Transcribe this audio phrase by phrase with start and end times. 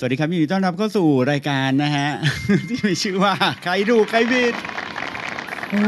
[0.00, 2.08] สวัสดีครับยินดีต้อนรับเข้าสู่รายการนะฮะ
[2.68, 4.54] ที่มีชื่อว่าใครถูกใครผิด
[5.70, 5.82] โอ้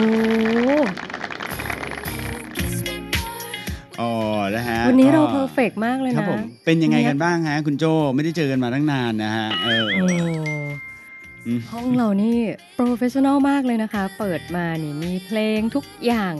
[4.00, 4.12] อ๋อ
[4.56, 10.06] นะฮะวันนี้เราก็ per fect มากเลยครับนะผมเป็นยังไงเงียบกันบ้างฮะ คุณโจไม่ได้เจอกันมาตั้งนานนะฮะเออโอ้
[11.46, 12.36] อืมห้องเรานี่
[12.74, 16.34] professional มากเลยนะคะ เปิดมานี่มีเพลงทุกอย่าง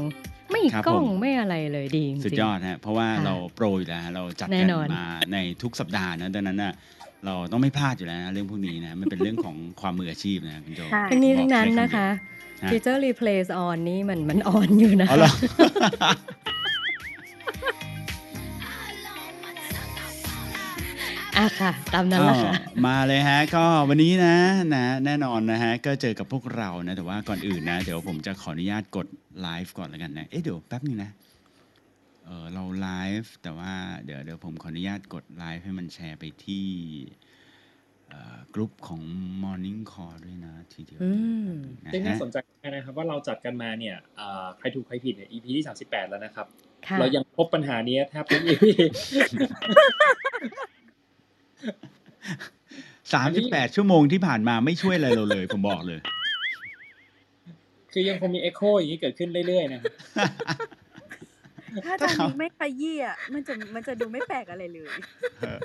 [0.51, 6.73] ไม่กล้องไม่อะไรเลยดีจริงๆสุดยอดฮะเพราะว่าค่ะเราโปรอยู่แล้วฮะเราจัดแน่กันนอนมาในทุกสัปดาห์นะดังนั้นน่ะ
[7.25, 12.09] เราต้องไม่พลาดอยู่แล้วนะเรื่องพวกนี้นะมันเป็นเรื่องของความมืออาชีพนะคุณโจใช่ทั้งนี้บอทั้กงนั้นได้ำนะคะ
[12.63, 15.33] ฮะ Feature Replace on นี่มันมันออนอยู่นะเอาเหรอ
[21.39, 24.37] อะค่ะตามนั้นแหละค่ะก็มาเลยฮะ ก็วันนี้นะ
[24.75, 29.07] นะแน่นอนนะฮะ ก็เจอกับพวกเรานะ แต่ว่าก่อนอื่นนะ เดี๋ยวผมจะขออนุญาตกด
[29.41, 32.89] ไลฟ์ก่อนแล้วกันนะ เอ๊ะเดี๋ยวแป๊บนึงนะเออเราไล
[33.23, 33.73] ฟ์แต่ว่า
[34.05, 36.67] เดี๋ยวเดี๋ยวผมขออนุญาตกดไลฟ์ให้มันแชร์ไปที่
[38.09, 39.03] เอ่อกลุ่มของ
[39.43, 41.11] Morning Call ด้วยนะทีเดียวอื
[41.49, 41.51] ม
[41.85, 42.37] นะซึ่งน่าฮะสนใจ
[42.71, 46.47] นะครับว่าเราจัดกันมาเนี่ยอ่าใครถูกใครผิดเนี่ย EP ที่ 38 แล้วนะครับ
[46.87, 48.65] ค่ะเรายังพบปัญหานี้แทบทุก EP
[53.13, 56.01] สามสิบแปดชั่วโมงที่ผ่านมาไม่ช่วยอะไรเราเลย ผมบอกเลย
[57.93, 59.93] คือยังคงมี Echo อย่างนี้เกิดขึ้นเรื่อยๆนะครับ
[61.87, 64.89] ถ้าตอนนี้ไม่ขยี้อะมันจะมันจะดูไม่แปลกอะไรเลย
[65.41, 65.59] เออ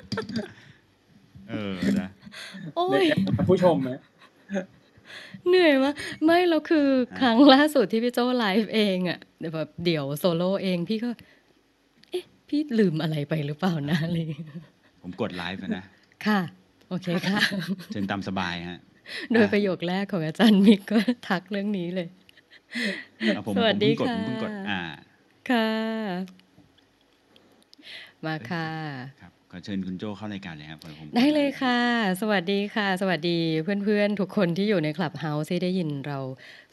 [1.50, 2.08] เออนะ
[2.76, 3.04] โอ้ย
[3.50, 4.00] ผู้ชมนะ
[5.48, 6.88] เหนื่อยมากไม่แล้วคือ
[7.20, 11.10] ครั้งล่าสุดที่พี่โจไลฟ์เองอะเดี๋ยวแบบเดี่ยวโซโล่เองพี่ก็
[12.10, 14.46] เอ๊ะ พี่ลืมอะไรไปหรือเปล่านะอะไรอย่างเงี้ย
[15.02, 15.84] ผมกดไลฟ์อะนะ
[16.26, 16.40] ค่ะ
[16.88, 17.38] โอเคค่ะ
[17.92, 18.78] เชิญตามสบายฮะ
[19.32, 20.98] โดยประโยคแรกของอาจารย์มิกก็
[21.28, 22.08] ทักเรื่องนี้เลย
[23.34, 24.80] เอาผมสวัสดีผมเพิ่งกดผมค่ะเพิ่งกดอ่า
[25.50, 25.68] ค่ะ
[28.26, 28.68] มาค่ะ
[29.20, 31.80] ครับขอเชิญคุณโจเข้ารายการเลยครับผมได้เลยค่ะ
[32.20, 36.18] สวัสดีค่ะ สวัสดีเพื่อนๆ ทุกคนที่อยู่ใน Clubhouse ที่ได้ยินเรา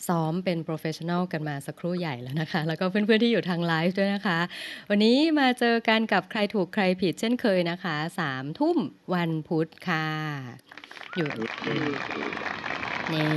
[0.07, 4.39] ซ้อมเป็น professional กันมาสักครู่ใหญ่แล้วนะคะ แล้วก็เพื่อนๆที่อยู่ทางไลฟ์ด้วยนะคะ
[4.89, 8.77] วันนี้มาเจอกันกับใครถูกใครผิดเช่นเคยนะคะสามทุ่ม
[9.13, 10.07] วันพุธค่ะ
[11.15, 11.29] อยู่
[13.13, 13.29] นี่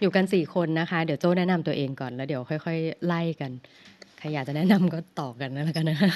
[0.00, 3.52] อยู่กันสี่คนนะคะ เดี๋ยวโจ้แนะนำตัวเองก่อนแล้วเดี๋ยวค่อย ๆ ไล่กัน
[4.18, 6.10] ใครอยากจะแนะนำก็ต่อกันนะแล้วกันนะคะ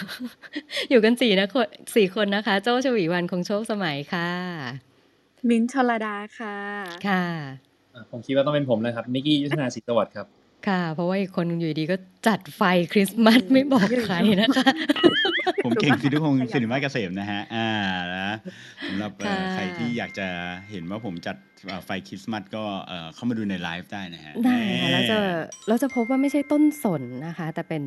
[0.91, 1.67] อยู่กันสี่นะคน
[1.97, 4.29] สี่คนนะคะ โจ้ชวีวันคงโชคสมัยค่ะ
[5.49, 6.57] มิ้นท์ชลดาค่ะ
[7.09, 7.25] ค่ะ
[7.95, 10.27] อะผมคิดว่าต้องเป็นผมเลยครับนิกกี้ยุทธนาสิทธิ์สวัสดิ์ครับ
[10.67, 11.97] ค่ะ เพราะว่าอีกคนอยู่ดีก็
[12.27, 14.71] จัดไฟคริสต์มาสไม่บอกใครนะคะ
[15.65, 17.69] ผมเก่งสิทธิพงศ์สิริมาเกษมนะฮะ อ่า
[18.17, 18.31] นะ
[18.89, 20.27] สำหรับเอ่อค่ะใครที่อยากจะ
[20.71, 21.37] เห็นว่าผมจัด
[21.67, 25.19] เอ่อไฟคริสต์มาสก็เอ่อเข้ามาดูในไลฟ์ได้นะฮะ ได้ค่ะแหมแล้วจะ
[25.69, 27.83] เราจะพบว่าไม่ใช่ต้นสนนะคะ แต่เป็น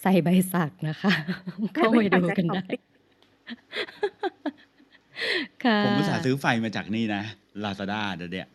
[0.00, 1.12] ไซใบสักนะคะ
[1.74, 2.64] เข้าไปดูกันได้
[5.64, 7.22] ค่ะผมอุตส่าห์ซื้อไฟมาจากนี่นะ
[7.64, 8.48] ลาซาด้าเดี๋ยวเนี่ย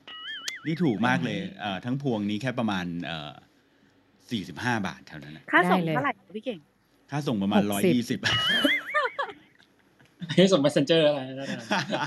[0.68, 3.32] นี่ถูกมากเลยเอ่อทั้งพวงนี้แค่ประมาณเอ่อ
[4.32, 6.60] สี่สิบห้าบาทเท่านั้นนะค่าส่งได้เลยเท่าไหร่คะพี่เก่ง
[7.12, 8.20] ค่าส่งประมาณหร้อกยสิบยี่สิบ
[10.36, 11.48] ให้ส่ง messenger อะไรนะ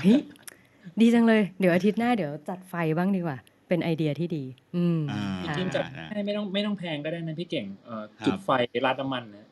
[0.03, 0.19] เฮ้ย
[1.01, 4.43] ดีจังเลย เดี๋ยวอาทิตย์หน้าเดี๋ยวจัดไฟบ้างดีกว่า เป็นไอเดียที่ดี
[4.75, 8.49] อืมอ่าค่ะจริงๆจัดให้ไม่ต้องไม่ต้องแพงก็ได้นะพี่เก่งเอ่อครับจุดไฟ
[8.85, 9.45] ราดน้ำมันนะ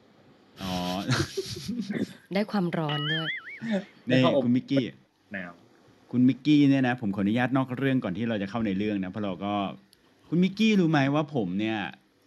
[0.61, 0.73] อ๋อ
[2.33, 3.27] ได้ความร้อนด้วย
[4.09, 4.83] นี่แล้วก็อบคุณมิกกี้
[5.33, 5.51] หนาว
[6.11, 9.53] คุณมิกกี้เนี่ยนะผมขออนุญาตนอกเรื่องก่อนที่เราจะเข้าในเรื่องนะเพราะเราก็
[10.29, 11.77] คุณมิกกี้รู้ไหมว่าผมเนี่ย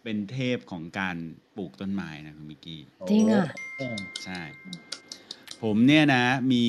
[0.03, 1.15] เป็นเทพของการ
[1.55, 3.45] ปลูกต้นไม้นะคุณมิกกี้ จริงอะ
[3.77, 3.87] โอ้
[4.23, 4.41] ใช่
[5.63, 6.63] ผมเนี่ยนะ มี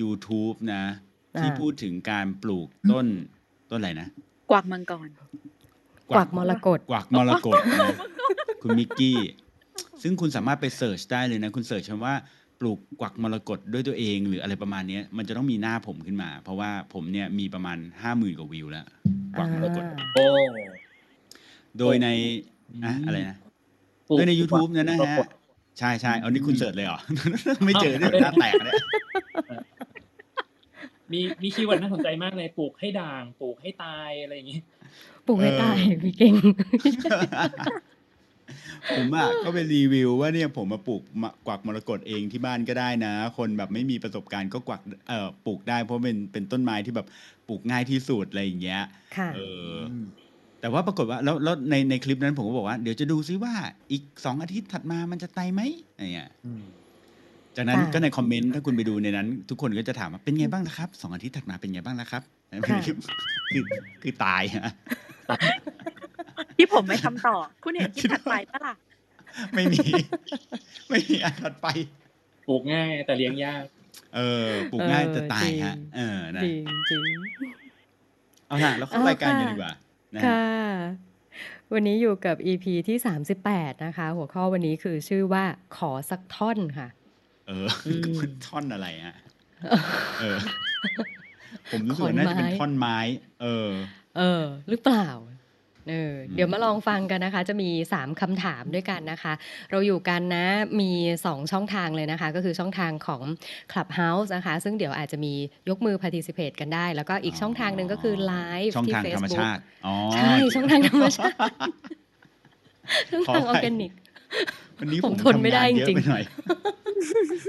[0.00, 0.84] YouTube นะ
[1.38, 3.06] ที่อ่าพูดถึงการปลูกต้น
[3.70, 4.08] ต้นอะไรนะ
[4.50, 5.06] กวักมังกร
[6.10, 7.96] กวักมรกตกวักมรกตนะ
[8.62, 9.18] คุณมิกกี้
[10.02, 12.14] ซึ่งคุณสามารถไปเสิร์ชได้เลยนะ คุณเสิร์ชคำว่า
[12.60, 18.86] ปลูกกวักมรกตด้วยตัวเองหรืออะไรประมาณเนี้ยมันจะต้องมีหน้าผมขึ้นมา เพราะว่าผมเนี่ยมีประมาณห้าหมื่นกว่าวิวแล้ว
[19.38, 20.26] กวักมรกตอ่าโอ้
[21.78, 22.08] โดยใน
[22.84, 23.36] อะอะไรนะ
[24.06, 25.16] โดยใน YouTube เนี่ยนะฮะ
[25.78, 26.98] ใช่ใช่เอานี่คุณ search เลยเหรอ
[27.66, 28.76] ไม่เจอเนี่ยหน้าแตกเนี่ย
[31.12, 34.60] มีมี keyword น่าสนใจมากเลยปลูกให้ด่าง ปลูกให้ตายอะไรอย่างงี้
[35.26, 36.34] ปลูกให้ตายพี่เก่ง
[38.96, 47.06] ผมอะก็ไปรีวิวว่าเนี่ยผมมาปลูกมะกวักมรกตเองที่บ้านก็ได้นะ คนแบบไม่มีประสบการณ์ก็กวักเอ่อปลูกได้เพราะเป็นเป็นต้นไม้ที่แบบ
[47.48, 48.82] ปลูกง่ายที่สุดอะไรอย่างเงี้ย
[49.16, 49.38] ค่ะเอ
[49.74, 49.76] อ
[50.62, 53.54] แต่ว่าปรากฏว่าแล้วแล้วในในคลิปนั้นผมก็บอกว่าเดี๋ยวจะดูซิว่า
[53.92, 55.60] อีกสองอาทิตย์ถัดมามันจะไตไหม
[55.94, 56.30] อะไรเงี้ย
[57.56, 62.22] จากนั้นค่ะก็ในคอมเมนต์ถ้าคุณไปดูในนั้น ทุกคนก็จะถามว่าเป็นไงบ้างนะครับสองอาทิตย์ถัดมาเป็นไงบ้างนะครับ
[62.70, 63.62] ค่ะคือ
[64.02, 64.72] คือตายฮะ
[66.56, 68.74] ที่ผมไม่ทำต่อ คุณเห็นคลิปถัดไปปะล่ะ
[69.54, 69.84] ไม่มี
[70.90, 71.66] ไม่มีอันถัดไป
[72.48, 73.64] ปลูกง่ายแต่เลี้ยงยาก
[74.16, 76.54] เออปลูกง่ายจะตายเออจริงฮะ เออนะจริง
[76.90, 77.00] จริง
[78.46, 79.72] เอาล่ะแล้วเข้าเอารายการกันค่ะดีกว่า
[80.14, 81.02] นะค่ะฮะ
[81.72, 82.96] วันนี้อยู่กับ EP ที่
[83.40, 85.44] 38 นะคะ หัวข้อวันนี้คือชื่อว่า
[85.76, 86.88] ขอสักท่อนค่ะ
[87.48, 88.12] เอออืม
[88.46, 89.16] ท่อนอะไรฮะ
[90.20, 90.38] เออ
[91.70, 93.68] ผมรู้สึกว่าน่าจะเป็นขอนไม้ท่อนไม้ เออ
[94.18, 95.08] เออ หรือเปล่า
[95.88, 99.32] เออเดี๋ยวมาลองฟังกันนะคะ จะมี 3คำถามด้วยกันนะคะ
[99.70, 100.46] เราอยู่กันนะ
[100.80, 100.90] มี
[101.22, 103.22] 2 ช่องทางเลยนะคะ ก็คือช่องทางของ
[103.72, 105.34] Clubhouse นะคะ ซึ่งเดี๋ยวอาจจะมี
[105.68, 108.34] ยกมือ participate กันได้ แล้วก็อีกช่องทางหนึ่งก็คือไล
[108.66, 111.36] ฟ์ช่องที่ทางธรรม Facebook ชาติอ๋อใช่ช่องทางธรรมชาติ
[113.10, 113.92] ช่องขอทางอออภัยร์แกนิก
[114.80, 116.24] วันนี้ผผมมทนไม่ได้ทำงานเยอะจริงๆไปหน่อย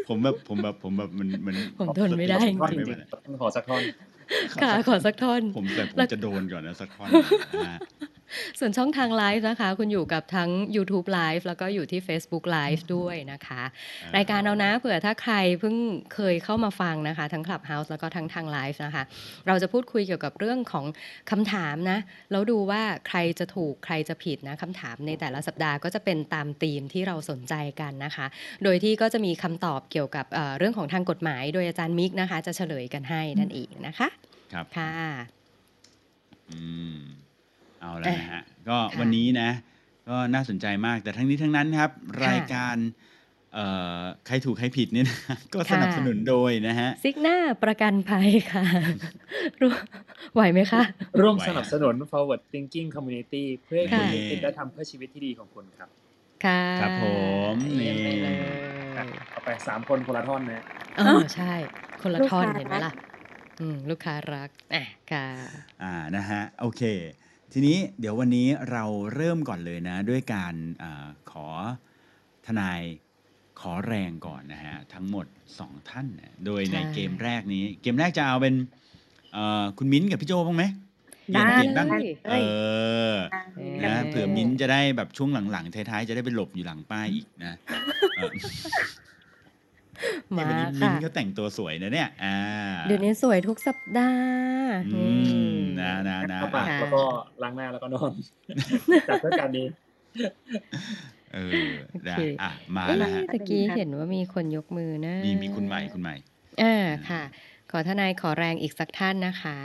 [0.09, 7.09] ผมแบบผมแบบผมแบบมันมันผมทนไม่ได้จท่อนริงจริงๆต้องขอสักท่อนๆค่ะขอสักท่อนผมแต่ผมแล้วจะโดนก่อนนะสักท่อน
[7.65, 7.79] นะฮะ
[8.59, 13.62] ส่วนช่องทางไลฟ์นะคะ คุณอยู่กับทั้ง YouTube Live แล้วก็อยู่ที่ Facebook Live ด้วยนะคะ
[14.18, 15.75] รายการเรานะเผื่อถ้าใครเพิ่ง
[16.13, 19.03] เคยเข้ามาฟังนะคะ ทั้ง Clubhouse แล้วก็ทั้งทางไลฟ์นะคะ
[19.47, 20.85] เราจะพูดคุยเกี่ยวกับเรื่องของ
[21.31, 22.00] คำถามนะ
[22.31, 28.25] แล้วดูว่าใครจะถูกใครจะผิดนะคำถามในแต่ละสัปดาห์ก็จะเป็นตามธีมที่เราสนใจกันนะคะ
[28.63, 34.07] โดยที่ก็จะมีคำตอบเกี่ยวกับเอ่อเรื่องของทางกฎหมาย โดยอาจารย์มิกนะคะ จะเฉลยกันให้นั่นเองนะคะ
[34.53, 34.91] ครับค่ะ
[36.51, 36.59] อื
[36.97, 37.00] ม
[37.83, 39.50] เอาแล้วนะฮะก็ค่ะวันนี้นะ
[40.09, 41.91] ก็น่าสนใจมากแต่ทั้งนี้ทั้งนั้นครับ
[42.25, 42.75] รายการ
[43.53, 43.65] เอ่
[44.00, 45.18] อใครถูกใครผิดเนี่ยนะ
[45.53, 48.65] ก็สนับสนุนโดยนะฮะซิกหน้าประกันภัยค่ะ
[49.62, 49.71] รู้
[50.33, 50.83] ไหวไหมคะ
[51.21, 55.89] ร่วมไหวสนับสนุน forward thinking community เพื่อให้คุณค่ะได้คิดและทำเพื่อชีวิตที่ดีของคุณครับ
[56.45, 57.06] ค่ะครับผ
[57.53, 58.36] มนี่เยี่ยมไปเลย
[59.31, 60.63] เอาไปสามคนคนละท่อนนะ
[60.97, 61.53] เออใช่
[62.01, 62.94] คนละลูกท่อนค้าเห็นไหมล่ะ
[63.62, 65.27] อืมลูกค้ารักอะค่ะ
[65.83, 66.83] อ่านะฮะโอเค
[67.55, 68.83] ทีนี้เดี๋ยววันนี้เรา
[69.15, 70.53] เริ่มก่อนเลยนะ ด้วยการ
[70.83, 71.47] อาขอ
[72.45, 72.81] ทนาย
[73.59, 75.25] ขอแรงก่อนนะฮะ ทั้งหมด
[75.57, 78.55] 2 ท่านนะโดยในใช่เกมแรกนี้ เกมแรกจะเอาเป็น
[79.33, 80.63] เอ่อคุณมิ้นท์กับพี่โจบ้างไหไหม
[81.25, 82.35] เปลี่ยนได้เปลี่ยนบ้างได้เอ
[83.11, 83.15] อ
[83.57, 87.53] เออนะเผื่อมิ้นท์จะได้แบบช่วงหลังๆท้ายๆจะได้ไปหลบอยู่หลังป้ายอีกนะ
[88.17, 88.31] เออ
[90.38, 92.27] มาวันนี้มิ้นค่ะท์ก็แต่งตัวสวยนะเนี่ยอ่า
[92.85, 94.23] เดี๋ยวนี้สวยทุกสัปดาห์
[94.81, 94.85] อื
[95.17, 95.19] ม
[95.79, 96.97] นะนะนะเข้าปากค่ะแล้วก็
[97.41, 98.13] ล้างหน้าแล้วก็นอน
[99.07, 99.65] จัดเพื่อการนี้
[101.29, 101.38] เออ
[102.05, 106.15] ได้โอเคอะมาเอ๊ะแล้วฮะตะกี้เห็นว่ามีคนยกมือนะมีมีคุณใหม่คุณใหม่
[106.61, 106.65] อ่า
[107.09, 107.21] ค่ะ
[107.69, 109.57] ขอทนายขอแรงอีกสักท่านนะคะ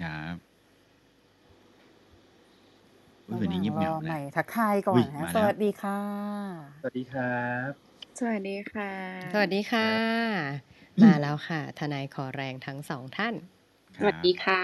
[0.00, 0.52] ครับ
[3.26, 5.98] อุ๊ยวันนี้เงียบเหงาระหว่างรอใหนะม่ทักทายก่ออุ๊นยนะมาแล้วสวัสดีค่ะ
[6.78, 7.24] สวัสดีครั
[7.70, 7.91] บส
[8.28, 8.92] วัสดีค่ะ
[9.32, 9.88] สวัสดีค่ะ
[11.02, 13.34] มาแล้วค่ะ ทนายขอแรงทั้งสองท่าน
[13.96, 14.62] คสรับวัสดีค่ะ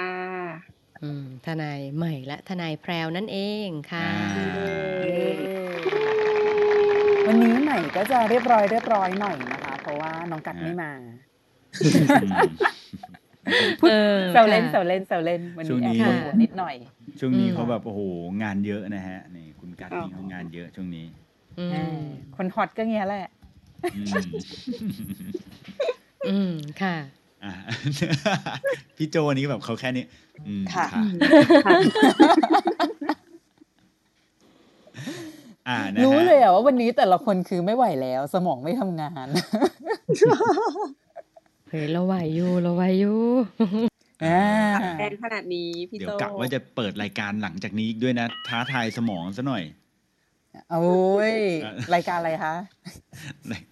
[1.02, 4.12] อืม ทนายใหม่และทนายแพรวนั่นเองค่ะอ่า
[7.26, 10.92] วันนี้ใหม่ก็จะเรียบร้อยเรียบร้อยหน่อยนะคะ เพราะว่าน้องกัดไม่มา
[12.20, 12.40] อืม
[13.82, 16.76] เออแซวเล่นค่ะแซวเล่นแซวเล่นวันช่วงนี้นี้แอบปวดหัวนิดหน่อย
[17.20, 18.00] ช่วงนี้อืมเขาแบบโอ้โห
[18.42, 21.06] งานเยอะนะฮะนี่คุณกัดอ๋อนี่เขางานเยอะช่วงนี้
[21.58, 21.82] อือ่มา
[22.36, 23.26] คนฮอตก็เงี้ยแหละ
[23.96, 24.22] อืม
[26.28, 26.52] อืม
[26.82, 26.96] ค่ะ
[27.44, 27.52] อะ
[28.96, 30.04] พี่โจนี่แบบเขาแค่นี้
[30.46, 30.86] อืมค่ะ
[35.68, 39.28] อ่านะฮะรู้เลยอะว่าวันนี้แต่ละคนคือไม่ไหวแล้ว สมองไม่ทำงาน
[41.70, 43.18] เฮ้ยเราไหวอยู่เราไหวอยู่
[44.24, 44.42] อ่า
[44.98, 49.62] แรงขนาดนี้พี่เดี๋ยโตวกะว่าจะเปิดรายการหลังจากนี้อีกด้วยนะ ท้าทายสมองซะหน่อย
[50.70, 50.86] โอ้
[51.30, 51.32] ย
[51.64, 52.54] อะรายการอะไรคะ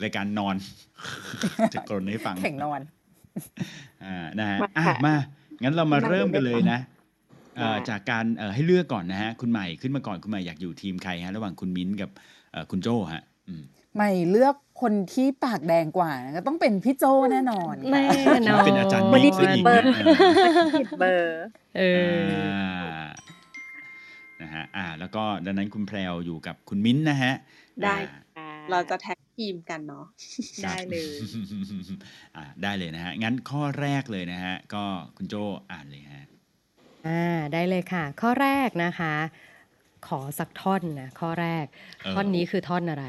[0.03, 0.57] รายการนอน
[1.75, 2.81] จะกรนให้ฟังแข่งนอน
[4.05, 5.15] อ่านะฮะมาอะค่ะมา
[5.63, 6.79] งั้นเรามาเริ่มกันเลยนะ
[7.57, 12.11] เอ่อได้จากการเอ่อให้เลือกก่อนนะฮะ คุณใหม่ขึ้นมาก่อนคุณใหม่อยากอยู่ทีมใครฮะ ระหว่างคุณมิ้นท์กับ
[12.53, 13.63] เอ่อคุณโจฮะอืม
[13.95, 19.83] ใหม่เลือกคนที่ปากแดงกว่านะก็ต้องเป็นพี่โจแน่นอนค่ะแน่นอนเป็นอาจารย์วันมินี้กซะผิดอีกเบอนะ
[21.21, 21.43] ร์
[21.77, 21.83] เอ
[22.76, 22.76] อ
[24.47, 27.33] นะฮะอ่า แล้วก็ดังนั้นคุณแพรวอยู่กับคุณมิ้นท์นะฮะ
[27.83, 27.97] ได้
[28.39, 30.07] อ่าเราจะแท็กทีมกันเนาะ
[30.65, 31.13] ได้เลย
[32.37, 34.85] อ่าได้เลยนะฮะ งั้นข้อแรกเลยนะฮะ ก็
[35.17, 35.35] คุณโจ
[35.71, 36.27] อ่านเลยฮะ
[37.07, 39.15] อ่าได้เลยค่ะ ข้อแรกนะคะ
[40.09, 41.67] ขอสักท่อนนะข้อแรก
[42.03, 43.05] เออท่อนนี้คือท่อนอะไร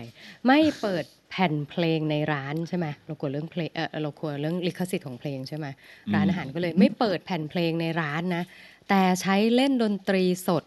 [0.48, 5.65] ไม่เปิดแผ่นเพลงในร้านใช่ไหมเรากลัวเรื่องเพลงเออเรากลัวเรื่องลิขสิทธิ์ของเพลงใช่ไหม
[6.13, 8.44] ร้านอาหารก็เลย ไม่เปิดแผ่นเพลงในร้านนะ
[8.89, 10.63] แต่ใช้เล่นดนตรีสด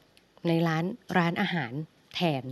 [0.49, 0.85] ในร้าน
[1.19, 1.73] ร้านอาหาร
[2.15, 2.45] แทน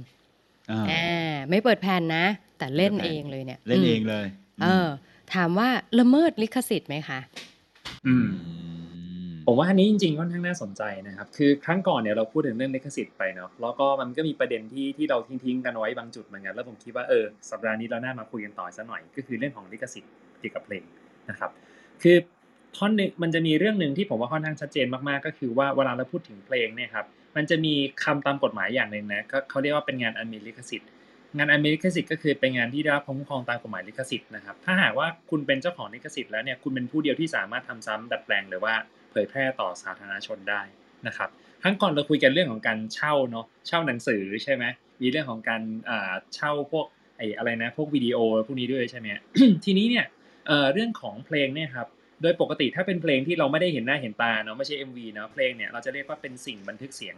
[0.71, 2.25] อ่าอ่าไม่เปิดแผ่นนะ
[2.59, 4.26] แต่เล่นไม่เปิดแผ่นเองเลยเนี่ย เล่นเองมเลย
[4.62, 4.88] เออ
[5.35, 5.68] ถามว่า
[5.99, 7.21] ละเมิดลิขสิทธิ์ไหมคะ
[8.07, 8.54] อืมอื
[9.30, 20.85] มผมว่าอันนี้จริงๆค่อนข้างน่าสนใจนะครับ คือครั้งก่อนเนี่ยเราพูดถึงเรื่องลิขสิทธิ์ไปเนาะแล้วก็มันก็มีประเด็นที่ที่เราทิ้งๆกันไว้บางจุดเหมือนกันแล้วผมคิดว่าเออสัปดาห์นี้เราน่ามาคุยกันต่อสักหน่อย ก็คือเรื่องของลิขสิทธิ์เกี่ยวกับเพลง
[21.30, 21.50] นะครับ
[22.02, 22.16] คือ
[22.76, 30.88] ท่อนหนึงมันจะมีเรื่องหนึ่งที่ผมว่าค่อนข้างชัดเจนมากๆ ก็คือว่าเวลาเราพูดถึงเพลงเนี่ยครับ มันจะมีคำตามกฎหมายอย่างหนึ่งนะก็เขาเรียกว่าเป็นงานอันมีลิขสิทธิ์
[31.37, 38.75] งานอันมีลิขสิทธิ์ก็คือเป็นงานที่ได้รับความคุ้มครองตามกฎหมายลิขสิทธิ์นะครับ ถ้าหากว่าคุณเป็นเจ้าของลิขสิทธิ์แล้วเนี่ย คุณเป็นผู้เดียวที่สามารถทำซ้ำดัดแปลงหรือว่า
[39.11, 40.62] เผยแพร่ต่อสาธารณชนได้
[41.06, 41.28] นะครับ
[41.62, 44.64] ครั้งก่อนเราคุยกันเรื่องของการเช่าเนาะ เช่าหนังสือใช่ไหม
[45.02, 49.06] มีเรื่องของการอ่าเช่าพวกไอ้อะไรนะ พวกวิดีโอพวกนี้ด้วยใช่ไหม
[49.64, 50.06] ทีนี้เนี่ย
[50.73, 51.88] เรื่องของเพลงเนี่ยครับ
[52.22, 57.16] โดยปกติถ้าเป็นเพลงที่เราไม่ได้เห็นหน้าเห็นตาเนาะไม่ใช่ MV เนาะเพลงเนี่ยเราจะเรียกว่าเป็นสิ่งบันทึกเสียง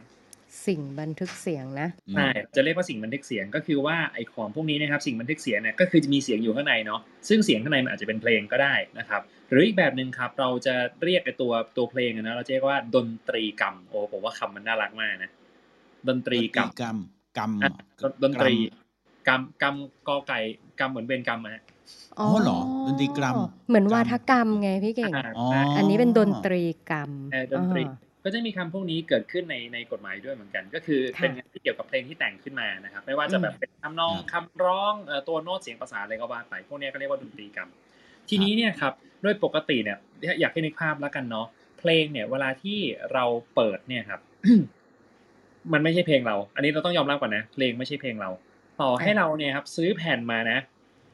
[0.67, 15.31] สิ่งบันทึกเสียงนะอืมใช่จะเรียกว่าสิ่งบันทึกเสียงก็คือว่าไอของพวกนี้นะครับสิ่งบันทึกเสียงเนี่ยก็คือจะมีเสียงอยู่ข้างในเนาะซึ่งเสียงข้างในมันอาจจะเป็นเพลงก็ได้นะครับหรืออีกแบบหนึ่งครับเราจะเรียกไอตัวตัวเพลงอะนะเราจะเรียกว่าดนตรีกรรมโอ้ผมว่าคำมันน่ารักมากนะ
[16.09, 16.97] ดนตรีกรรมกรรม
[17.39, 18.55] กรรมอะดนดนตรี
[19.29, 19.75] กรรมกรรม
[20.09, 20.41] กอไก่
[20.81, 21.63] กรรมเหมือนเวรกรรมอะฮะ
[22.19, 23.37] อ๋อเหรอดนตรีกรรม
[23.69, 37.69] เหมือนกรรมวาทกรรมไงพี่เก่งอ่าอ๋ออันนี้เป็นดนตรีกรรมเออดนตรีอ่าก็จะมีคำพวกนี้เกิดขึ้นในในกฎหมายด้วยเหมือนกัน ก็คือค่ะเป็นงานที่เกี่ยวกับเพลงที่แต่งขึ้นมานะครับ ไม่ว่าจะแบบเป็นทำนองครับคำร้องเอ่อตัวโน้ตเสียงประสานอะไรก็ว่าไปพวกเนี้ยก็เรียกว่าดนตรีกรรม
[38.29, 38.93] ทีนี้เนี่ยครับ
[39.23, 39.99] โดยปกติเนี่ย
[40.41, 41.47] อยากให้นึกภาพแล้วกันเนาะ
[41.79, 42.79] เพลงเนี่ยเวลาที่
[43.13, 44.21] เราเปิดเนี่ยครับ
[45.73, 48.31] มันไม่ใช่เพลงเรา อันนี้เราต้องยอมรับก่อนนะเพลงไม่ใช่เพลงเรา
[48.81, 50.59] ต่อให้เราเนี่ยครับ ซื้อแผ่นมานะ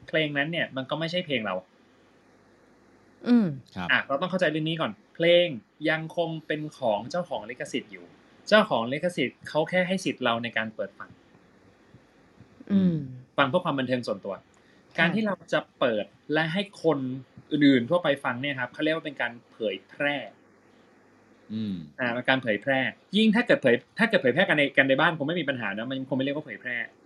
[0.07, 1.55] เพลงนั้นเนี่ย มันก็ไม่ใช่เพลงเรา
[3.27, 5.47] อืมครับอะเราต้องเข้าใจเรื่องนี้ก่อน เพลง
[5.89, 8.05] ยังคงเป็นของเจ้าของลิขสิทธิ์อยู่
[8.47, 11.09] เจ้าของลิขสิทธิ์เขาแค่ให้สิทธิ์เราในการเปิดฟัง
[12.71, 12.95] อืม
[13.37, 14.35] ฟังเพื่อความบันเทิงส่วนตัว
[14.99, 16.99] การที่เราจะเปิดและให้คน
[17.51, 20.15] อื่นๆทั่วไปฟังเนี่ยครับเขาเรียกว่าเป็นการเผยแพร่
[21.53, 22.79] อืมอ่าเป็นการเผยแพร่
[23.17, 26.96] ยิ่งถ้าเกิดเผย ถ้าเกิดเผยแพร่กันในกันในบ้านคงไม่มีปัญหานะมันคงไม่เรียกว่าเผยแพร่เอ่อค่ะ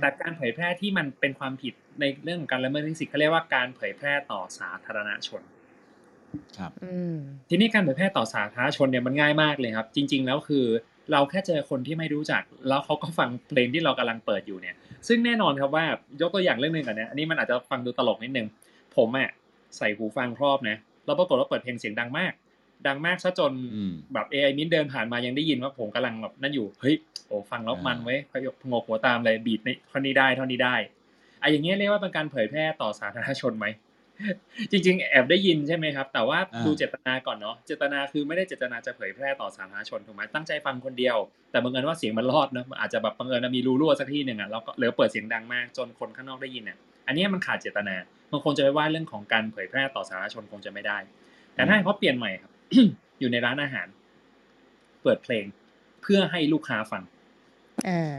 [0.00, 5.42] แต่การเผยแพร่ที่มันเป็นความผิดในเรื่องของการละเมิดลิขสิทธิ์เขาเรียกว่าการเผยแพร่ต่อสาธารณชน
[6.58, 7.16] ครับอืม
[7.48, 10.64] ทีนี้การเผยแพร่ต่อสาธารณชนเนี่ยมันง่ายมากเลยครับ จริง ๆ แล้วคือ
[11.12, 14.76] เราแค่เจอคนที่ไม่รู้จัก แล้วเขาก็ฟังเพลงที่เรากำลังเปิดอยู่เนี่ย
[15.08, 15.84] ซึ่งแน่นอนครับว่า
[16.20, 18.46] ยกตัวอย่างเรื่องหนึ่งก่อนนะอันนี้มันอาจจะฟังดูตลกนิดนึง
[18.96, 19.30] ผมอะ
[19.76, 22.32] ใส่หูฟังครอบนะแล้วปรากฏว่าเปิดเพลงเสียงดังมาก
[22.86, 30.76] ดังมากซะจนอืมแบบ AI มิ้นเดินผ่านมายังได้ยินว่าผมกำลังแบบนั่นอยู่เฮ้ยโอ้ฟังแล้วมันเว้ยพยพงกหัวตามเลยบีทในเท่านี้ได้เท่านี้ได้
[31.40, 33.66] ไอะอย่างเงี้ยเรียกว่าเป็นการเผยแพร่ต่อสาธารณชนไหม
[34.70, 41.16] จริง ๆ แอบได้ยินใช่ไหมครับ แต่ว่าอ่าดูเจตนาก่อนเนาะเจตนาคือไม่ได้เจตนาจะเผยแพร่ต่อสาธารณชนถูกไหมตั้งใจฟังคนเดียว
[41.50, 47.96] แต่บังเอิญว่าเสียงมันรอดเนอะอาจจะแบบบังเอิญมีรูรั่วสักที่หนึ่งอะแล้วก็เหลือเปิดเสียงดังมากจนคนข้างนอกได้ยินเนี่ยอันเนี้ยมันขาดเจตนา
[48.32, 50.98] มันคงจะไปว่าเรื่องของการเผยแพร่ต่อสาธารณชนคงจะไม่ได้
[51.54, 52.50] แต่ถ้าให้เขาเปลี่ยนใหม่ครับ
[53.18, 53.86] อยู่ในร้านอาหาร
[55.02, 55.44] เปิดเพลง
[56.02, 57.02] เพื่อให้ลูกค้าฟัง
[57.88, 58.16] อ่า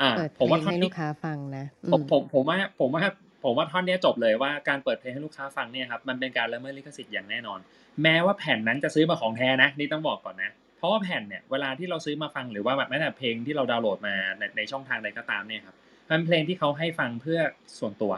[0.00, 3.02] อ่าเปิดเพผมลว่างท่อนให้นี้ลูกค้าฟังนะอืผมผมผมว่าผมว่า
[3.44, 7.58] ผมว่าท่อนเนี้ยจบเลยว่าการเปิดเพลงให้ลูกค้าฟังเนี่ยครับมันเป็นการละเมิดลิขสิทธิ์อย่างแน่นอน
[8.02, 15.76] แม้ว่าแผ่นนั้นจะซื้อมาของแท้นะนี่ต้องบอกก่อนนะเพราะว่าแผ่นเนี่ยเวลาที่เราซื้อมาฟังหรือว่าแบบแม้แต่เพลงที่เราดาวน์โหลดมาในในช่องทางใดก็ตามเนี่ยครับ
[16.10, 17.40] มันเป็นเพลงที่เขาให้ฟังเพื่อ
[17.78, 18.12] ส่วนตัว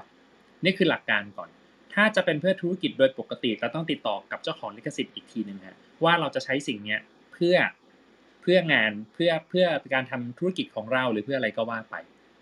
[0.65, 1.49] นี่คือหลักการก่อน
[1.95, 7.01] ถ้าจะเป็นเพื่อธุรกิจโดยปกติเราต้องติดต่อกับเจ้าของลิขสิทธิ์อีกทีหนึ่งฮะว่าเราจะใช้สิ่งเนี้ย
[7.33, 7.57] เพื่อ
[8.43, 11.97] เพื่องานเพื่อเพื่อการทำธุรกิจของเราหรือเพื่ออะไรก็ว่าไป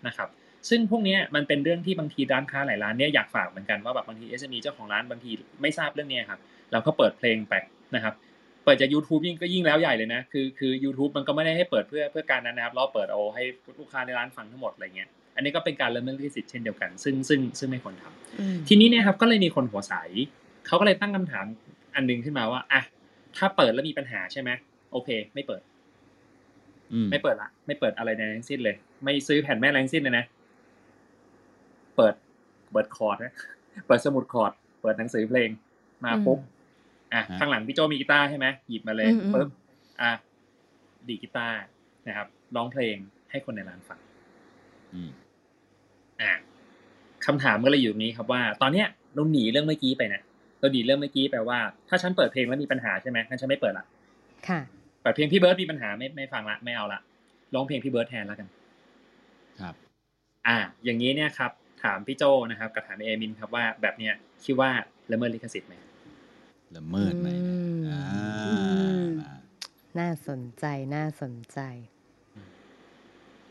[0.07, 0.29] นะครับ
[0.69, 6.39] ซึ่งพวกนี้มันเป็นเรื่องที่บางทีร้านค้าหลายร้านเนี่ยอยากฝากเหมือนกันว่าแบบบางที SME เจ้าของร้านบางทีไม่ทราบเรื่องนี้ครับ
[6.71, 7.53] เราก็เปิดเพลงไป
[7.95, 8.13] นะครับ
[8.63, 13.43] เปิดจาก YouTube ยิ่งก็ยิ่งแล้วใหญ่เลยนะคือคือ YouTube มันก็ไม่ได้ให้เปิดเพื่อเพื่อการนั้นนะครับเราเปิดเอาให้
[13.79, 19.93] ลูกค้าในร้านฟังทั้งหมดอะไรเงี้ย อันนี้ก็เป็นการละเมิดลิขสิทธิ์เช่นเดียวกัน ซึ่งซึ่งซึ่งไม่ควรทำอืมทีนี้เนี่ยครับก็เลยมีคนหัวใส
[20.67, 21.45] เขาก็เลยตั้งคำถาม
[21.95, 22.81] อันหนึงขึ้นมาว่าอะ
[23.37, 24.49] ถ้าเปิดแล้วมีปัญหาใช่ไหม
[24.91, 25.61] โอเค ไม่เปิด
[26.93, 30.25] อืมไม่เปิดละไม่เปิดอะไรในทั้งสิ้นเลย ไม่ซื้อแผ่นแม่แรงสิ้นเลยนะ
[31.95, 32.13] เปิด
[32.71, 33.33] เปิดคอร์ดนะ
[33.87, 35.49] เปิดสมุดคอร์ดเปิดหนังสือเพลง
[36.05, 36.39] มาปุ๊บ
[37.13, 39.49] อะฮะข้างหลังพี่โจมีกีตาร์ใช่ไหมหยิบมาเลยอืมอืมปุ๊บ
[40.01, 40.11] อะ
[41.07, 41.57] ดีดกีตาร์
[42.07, 42.95] นะครับร้องเพลง
[43.31, 43.99] ให้คนในร้านฟัง
[46.21, 46.33] อืมอะ
[47.25, 50.21] คำถามก็เลยอยู่ตรงนี้ครับว่า ตอนเนี้ยเราหนีเรื่องเมื่อกี้ไปนะ
[50.59, 51.59] เราหนีเรื่องเมื่อกี้แปลว่า
[51.89, 53.85] ถ้าฉันเปิดเพลงแล้วมีปัญหาใช่ไหมงั้นฉันไม่เปิดละ
[54.47, 54.59] ค่ะ
[55.01, 56.99] เปิดเพลงพี่เบิร์ดมีปัญหาไม่ไม่ฟังละไม่เอาละ
[57.53, 58.47] ร้องเพลงพี่เบิร์ดแทนแล้วกัน
[59.59, 59.75] ครับ
[60.47, 61.51] อ่า อย่างนี้เนี่ยครับ
[61.83, 64.13] ถามพี่โจนะครับกับถามเอมินครับว่าแบบเนี้ย
[64.45, 64.69] คิดว่า
[65.11, 65.73] ละเมิดลิขสิทธิ์ไหม
[66.75, 67.45] ละเมิดไหมอื
[67.75, 68.03] มอ่า
[69.05, 69.37] มอ่า
[69.99, 71.59] น่าสนใจน่าสนใจ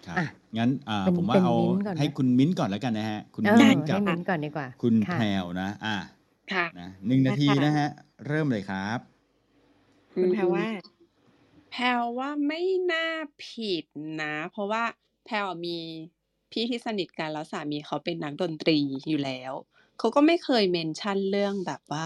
[0.06, 0.26] ครับอะ
[0.58, 5.96] งั้นอ่าเป็นผมว่าเป็นเอามิ้นท์ก่อนไหม ให้คุณมิ้นท์ก่อนแล้วกันนะฮะ คุณเออมิ้นท์กัให้บมิ้นท์ก่อนดีกว่าคุณค่ะแพรวนะ อ่า
[6.52, 7.88] ค่ะ นะหนึ่งนาทีนะคะ นะฮะ
[8.26, 8.98] เริ่มเลยครับ
[10.20, 10.66] คุณแพรว่า
[11.70, 11.84] แพร
[12.18, 12.62] ว่าไม่
[12.92, 13.06] น่า
[13.46, 13.84] ผิด
[14.22, 14.84] นะ เพราะว่า
[15.26, 15.34] แพร
[15.66, 15.78] มี
[16.52, 18.78] พี่ที่สนิทกันแล้วสามีเขาเป็นนักดนตรี
[19.08, 19.52] อยู่แล้ว
[19.98, 22.04] เขาก็ไม่เคยเมนชั่นเรื่องแบบว่า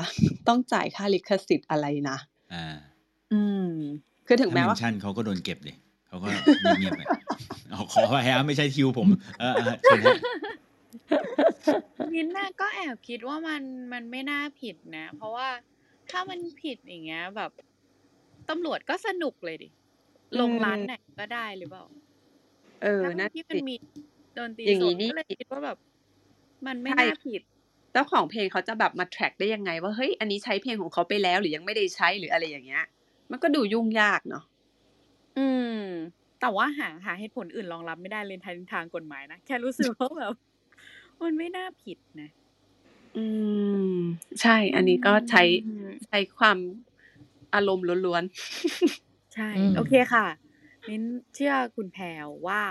[0.48, 2.18] ต้องจ่ายค่าลิขสิทธิ์อะไรนะ
[2.52, 2.66] อ่า
[3.32, 3.70] อืม
[4.26, 5.76] คือถึงถ้าแม้เมว่านชั่นเขาก็โดนเก็บเลย
[6.12, 6.30] เขาก็
[6.78, 7.02] เงียบๆไป
[7.70, 10.16] เอาขอไปฮะไม่ใช่คิวผม เออเออเชิญฮะ
[12.12, 15.48] มิ้นท์น่ะก็แอบคิดว่ามันมันไม่น่าผิดนะ เพราะว่า
[16.10, 17.50] ถ้ามันผิดอย่างเงี้ย แบบ
[18.48, 19.68] ตำรวจก็สนุกเลยดิ
[20.40, 21.84] ลงร้านไหนก็ได้หรือเปล่า
[22.82, 23.74] เออทั้งนั่นที่มันสิมี
[24.38, 25.76] ดนตรีอย่างสงี้ดนี่ก็เลยคิดว่าแบบ
[26.66, 27.42] มันไม่ใช่น่าผิด
[27.92, 32.84] เจ้าของเพลงเขาจะแบบมา track ได้ยังไง ว่าเฮ้ยอันนี้ใช้เพลงของเขาไปแล้วหรือยังไม่ได้ใช้หรืออะไรอย่างเงี้ย
[33.30, 34.44] มันก็ดูยุ่งยากเนาะ
[35.36, 35.78] อืม
[36.40, 40.34] แต่ว่าหาหาเหตุผลอื่นรองรับไม่ได้เลยทางทางกฎหมายนะ แค่รู้สึกว่าแบบ
[41.22, 42.30] มันไม่น่าผิดนะ
[43.16, 43.24] อื
[43.94, 43.98] ม
[44.40, 46.58] ใช่ อันนี้ก็ใช้อืมใช้ความ
[47.54, 48.24] อารมณ์ล้วน
[49.34, 50.26] ใช่อืมโอเคค่ะ
[50.88, 51.02] มิ้น
[51.34, 52.62] เชื่อคุณแพรวว่า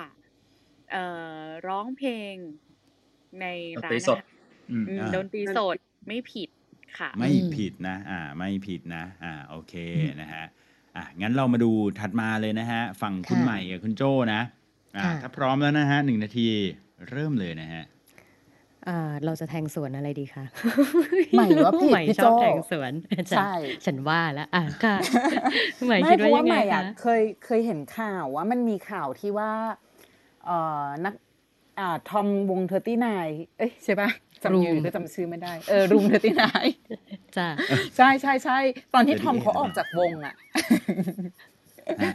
[0.91, 1.06] เอ่
[1.44, 2.36] อร้องเพลง
[3.41, 4.25] ในดนร้าตรีนสอาดหาร
[4.72, 5.77] อืมอืมอ่าดนตรีสด
[6.08, 6.50] ไม่ผิด
[7.00, 9.74] ค่ะ ไม่อืมผิดนะ อ่า ไม่ผิดนะ อ่า โอเค
[10.22, 10.46] นะฮะ
[10.95, 14.41] อะงั้นเรามาดูถัดมาเลยนะฮะ ฝั่งคุณค่ะใหม่กับคุณโจ้นะ
[14.98, 16.48] อ่าค่ะ ถ้าพร้อมแล้วนะฮะหนึ่งนาที
[17.10, 17.83] เริ่มเลยนะฮะ
[18.88, 20.45] อ่าเราจะแทงสวนอะไรดีคะ
[21.31, 23.51] ใหม่ว่าผิดใหม่พี่ชอบโจ้แทงสวนฉันใช่
[23.86, 24.98] ฉันว่าแล้วอะค่ะ
[25.86, 29.51] ใหม่ไม่คิดเพว่าราะยัว่างไงใหม่อะคะ เคยเคยเห็นข่าวว่ามันมีข่าวที่ว่า
[30.45, 31.30] เอ่อนักอ่า
[32.10, 34.10] ทอมวงเทอร์ตี้นายเอ้ยใช่ปะ
[34.44, 36.68] จำยืน Room ก็จำชื่อไม่ได้เออรูมเทอร์ตี้นาย
[37.38, 37.48] จ้ะ
[37.98, 38.58] ใช่ใช่ใช่
[38.94, 40.36] ตอนที่38ทอมเขาออกจากวงอะ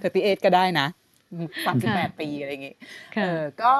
[0.00, 0.86] เทอร์ตี้เอก็ได้นะ
[1.66, 2.76] สามสิบแปดปีอะไรอย่างงี้
[3.14, 3.74] ค่ะเออก็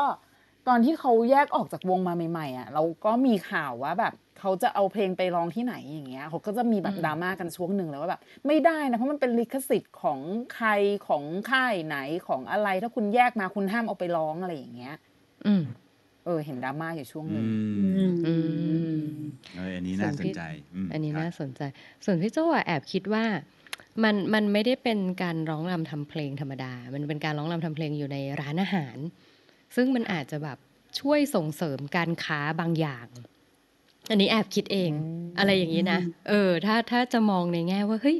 [0.68, 10.20] ตอนที่เขาแยกออกจากวงมาใหม่ๆอะเราก็มีข่าวว่าแบบเขาจะเอาเพลงไปร้องที่ไหนอย่างเงี้ยเขาก็จะมีแบบอืมดราม่ากันช่วงหนึ่งเลยว่าแบบไม่ได้นะเพราะมันเป็นลิขสิทธิ์ของ
[10.54, 10.68] ใคร
[11.08, 11.96] ของค่ายไหน
[12.28, 14.94] ของอะไร ถ้าคุณแยกมาคุณห้ามเอาไปร้องอะไรอย่างเงี้ย
[15.46, 15.62] อืม
[16.24, 17.46] เออ เห็นดราม่าอยู่ช่วงหอืนึ่ง
[18.08, 18.34] มอื
[18.98, 19.04] ม
[19.56, 20.40] เอออันนี้น่าสนใจ
[20.84, 21.62] มอันนี้ครับน่าสนใจ
[22.04, 23.24] ส่วนพี่โจ้อะแอบคิดว่า
[24.04, 28.96] มันมันไม่ได้เป็นการร้องรำทำเพลงธรรมดา มันเป็นการร้องรำทำเพลงอยู่ในร้านอาหาร
[29.76, 30.58] ซึ่งมันอาจจะแบบ
[31.00, 33.06] ช่วยส่งเสริมการค้าบางอย่าง
[34.10, 38.16] อันนี้แอบคิดเองอืมอะไรอย่างนี้นะ เออ ถ้าถ้าจะมองในแง่ว่าเฮ้ย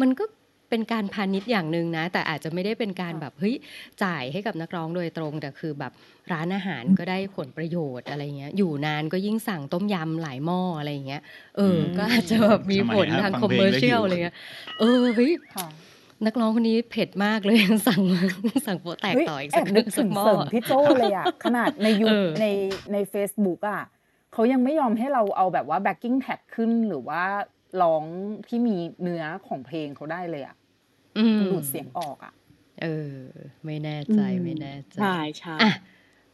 [0.00, 0.24] มันก็
[0.70, 3.56] เป็นการพาณิชย์อย่างหนึ่งนะ แต่อาจจะไม่ได้เป็นการแบบเฮ้ย
[4.02, 5.92] จ่ายให้กับนักร้องโดยตรง แต่คือแบบ
[6.32, 11.22] ร้านอาหารก็ได้ผลประโยชน์อะไรเงี้ย อยู่นานก็ยิ่งสั่งต้มยำหลายหม้ออะไรเงี้ย
[11.56, 14.36] เอออืมก็อาจจะแบบมีทำไมผลฮะทางฟังคอมเพลงเมอร์แล้วเชียลหิวอะไรเงี้ย
[14.80, 15.68] เออเฮ้ยค่ะ
[16.26, 18.02] นักร้องคนนี้เผ็ดมากเลยสั่ง
[18.66, 22.46] สั่งโปะแตกเฮ้ยต่ออีกแอสักบนึกสัถึกงหม้อเสริมพี่โจ้เลยอะ ขนาดในยูเออใน
[22.92, 23.82] ใน Facebook อะ
[24.32, 27.22] เขายังไม่ยอมให้เราเอาแบบว่า backing tag ขึ้นหรือว่า
[27.82, 28.04] ร้อง
[28.48, 30.56] ที่มีเนื้อของเพลงเขาได้เลยอะ
[31.18, 32.32] อืมดูดเสียงออกอะ
[32.82, 33.16] เออ
[33.64, 35.72] ไม่แน่ใจไม่แน่ใจใช่ใช่อะ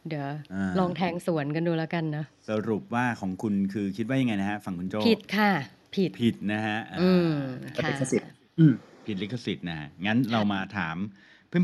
[0.07, 5.51] เดี๋ยวอ่า ลองแทงสวนกันดูแล้วกันนะ สรุปว่าของคุณคือคิดว่ายังไงนะฮะ ฝั่งคุณโจ้ผิดค่ะ
[5.95, 7.33] ผิด ผิดนะฮะอ่าอืม
[7.75, 8.73] กับค่ะลิขสิทธิ์ อืม
[9.05, 10.97] ผิดลิขสิทธิ์นะฮะงั้นเรามาถาม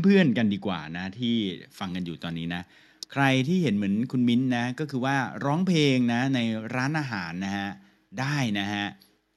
[0.02, 1.36] เพื่อนๆกันดีกว่านะ ที่
[1.78, 2.62] ฟังกันอยู่ตอนนี้นะ
[3.12, 6.38] ใครที่เห็นเหมือนคุณมิ้นท์นะ ก็คือว่าร้องเพลงนะ ใน
[6.76, 7.68] ร้านอาหารนะฮะ
[8.20, 8.84] ได้นะฮะ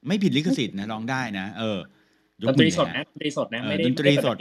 [0.07, 1.81] ไม่ผิดลิขสิทธิ์นะร้องได้นะ เออ
[2.41, 4.37] ดกนตมืรีอสดเลยนะฮะดนตรีสดนะเออไม่ได้ดนตรีไม่สด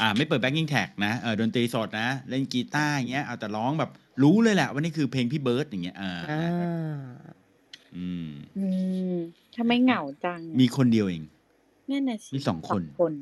[0.00, 3.90] อ่า ไม่เปิด backing track นะเออดนตรีสดนะ เล่นกีตาร์อย่างเงี้ยเอาแต่ร้องแบบ
[4.22, 6.42] รู้เลยแหละว่านี่คือเพลงพี่เบิร์ดอย่างเงี้ยอ่าอ่า
[7.96, 8.66] อืมอื
[9.12, 9.16] ม
[9.56, 11.24] ทำไมเหงาจัง มีคนเดียวเอง
[11.90, 13.12] นั่นน่ะสิมีสองคนคน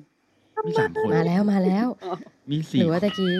[0.66, 1.86] มีสามคน มาแล้วมาแล้ว
[2.50, 3.34] มีหสี่รือว่าคนตะกี้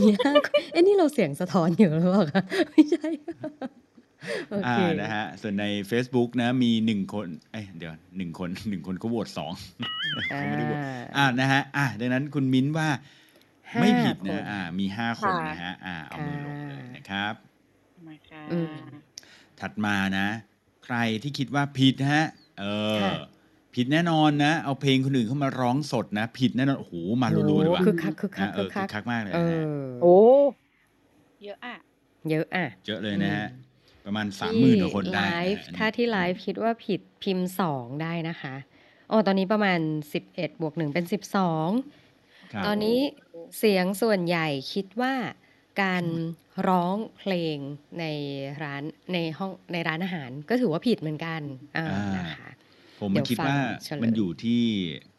[0.00, 3.08] มีห้าคนเอ้นี่เราเสียงสะท้อนอยู่หรือเปล่าคะไม่ใช่
[3.91, 9.52] โออ่าเคนะฮะส่วนใน Facebook นะมีหนึ่งคนเอ้ยเดี๋ยวหนึ่งคนหนึ่งคนเขาโหวตสอง
[10.34, 10.80] เขาไม่ได้โหวต
[11.16, 12.88] อ่านะฮะอ่าดังนั้นคุณมิ้นว่า
[13.72, 17.34] ห้าไม่ผิดคนะนอ่ามีห้าคนค่ะนะฮะอ่าเอามือลงเลยค่ะนะครับ
[18.06, 18.76] มาค่ะอืม
[19.60, 20.28] ถัดมานะ
[20.84, 22.24] ใครที่คิดว่าผิดฮะ
[22.60, 22.64] เอ
[22.98, 23.12] อค่ะ
[23.74, 29.66] ผิดแน่นอนนะ เอาเพลงคนอื่นเข้ามาร้องสดนะ ผิดแน่นอนโอ้โหมารัวๆเลยว่ะโอ้คึกคักคึกคันะกเอคึอกคึคักกคักมากเลยเอนะฮะอ
[30.00, 30.16] โอ้
[31.44, 31.74] เยอะอะ
[32.30, 33.71] เยอะอะเยอะเลยนะฮะอืม
[34.04, 38.54] ประมาณสามหมื่นกว่าคนที่ได้ไลนะฟ์ฮะถ้าที่ไลฟ์คิดว่าผิดพิมพ์สองได้นะคะ
[39.10, 39.80] อ๋อตอนนี้ประมาณ
[40.12, 41.68] สิบเอ็ดบวกหนึ่งเป็นสิบสอง
[42.54, 42.98] ครับตอนนี้
[43.58, 45.14] เสียงส่วนใหญ่คิดว่า
[45.82, 46.04] การ
[46.68, 47.58] ร้องเพลง
[47.98, 48.04] ใน
[48.62, 51.42] ร้านในห้องในร้านอาหารก็ถือว่าผิดเหมือนกัน
[51.76, 52.48] อ่าอ่านนะคะ
[53.00, 54.62] ผมเดี๋มันยวคิดฟังว่าเฉลยมันอยู่ที่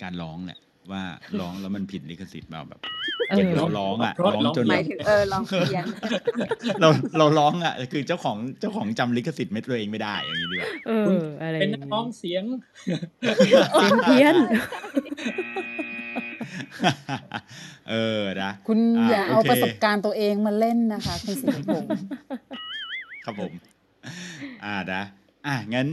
[0.02, 0.60] การร้องแหละ
[0.92, 1.04] ว่า
[1.40, 2.80] ร้องแล้วมันผิดลิขสิทธิ์เปล่าแบบ
[3.30, 5.86] เอออย่างเราร้องอะเพราะร้องจนหแบมายบถึงเออลองเพียน
[6.82, 10.92] เราเราร้องอะคือเจ้าของเจ้าของจำลิขสิทธิ์เม็ดตัวเองไม่ได้อย่างนี้ดีกว่าเอ
[11.24, 12.44] ออะไรเป็นนักร้องเสียง
[13.38, 13.54] เสีย
[13.90, 14.36] งเพี้ยน
[17.90, 21.90] เออนะคุณอ่าอย่าเอาโอเคประสบการณ์ตัวเองมาเล่นนะคะคุณสิริพงศ์
[23.26, 23.52] ครับผม
[24.66, 25.04] อ่านะ
[25.48, 25.88] อะงั้น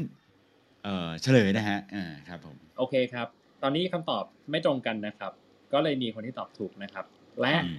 [0.85, 3.29] เออเฉลยนะฮะอ่าครับผม โอเคครับ
[3.62, 5.33] ตอนนี้คำตอบไม่ตรงกันนะครับ
[5.73, 7.05] ก็เลยมีคนที่ตอบถูกนะครับ
[7.40, 7.79] และอืม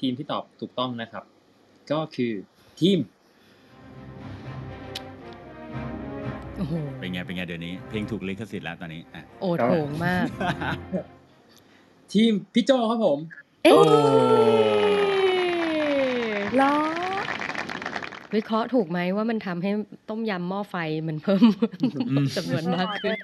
[0.00, 1.24] ทีมที่ตอบถูกต้องนะครับ
[1.92, 2.32] ก็คือ
[2.80, 2.98] ทีม
[6.56, 10.26] โอ้โหเป็นไง เป็นไงเดี๋ยวนี้ เพลงถูกลิขสิทธิ์แล้วตอนนี้อะโอดโหงมาก
[12.12, 13.18] ทีมพี่โจครับผม
[13.62, 13.82] เอ๊ะโอ้
[16.56, 16.74] เหรอ
[18.34, 19.70] วิเคราะห์ถูกไหมว่ามันทำให้
[20.08, 20.76] ต้มยำหม้อไฟ
[21.08, 21.42] มันเพิ่ม
[22.36, 23.16] จำนวนมากขึ้น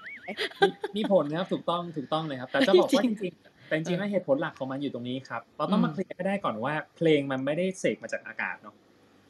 [0.61, 8.75] มีมีผลนะครับถูกต้องถูกต้องเลยครับ แต่จะบอกว่าจจริงริงๆแต่จริงๆแล้วเหตุผลหลักของมันอยู่ตรงนี้ครับเราต้ออืงมมาเคลียร์ให้ได้ก่อนว่าเพลงมันไม่ได้เสกมาจากอากาศเนาะ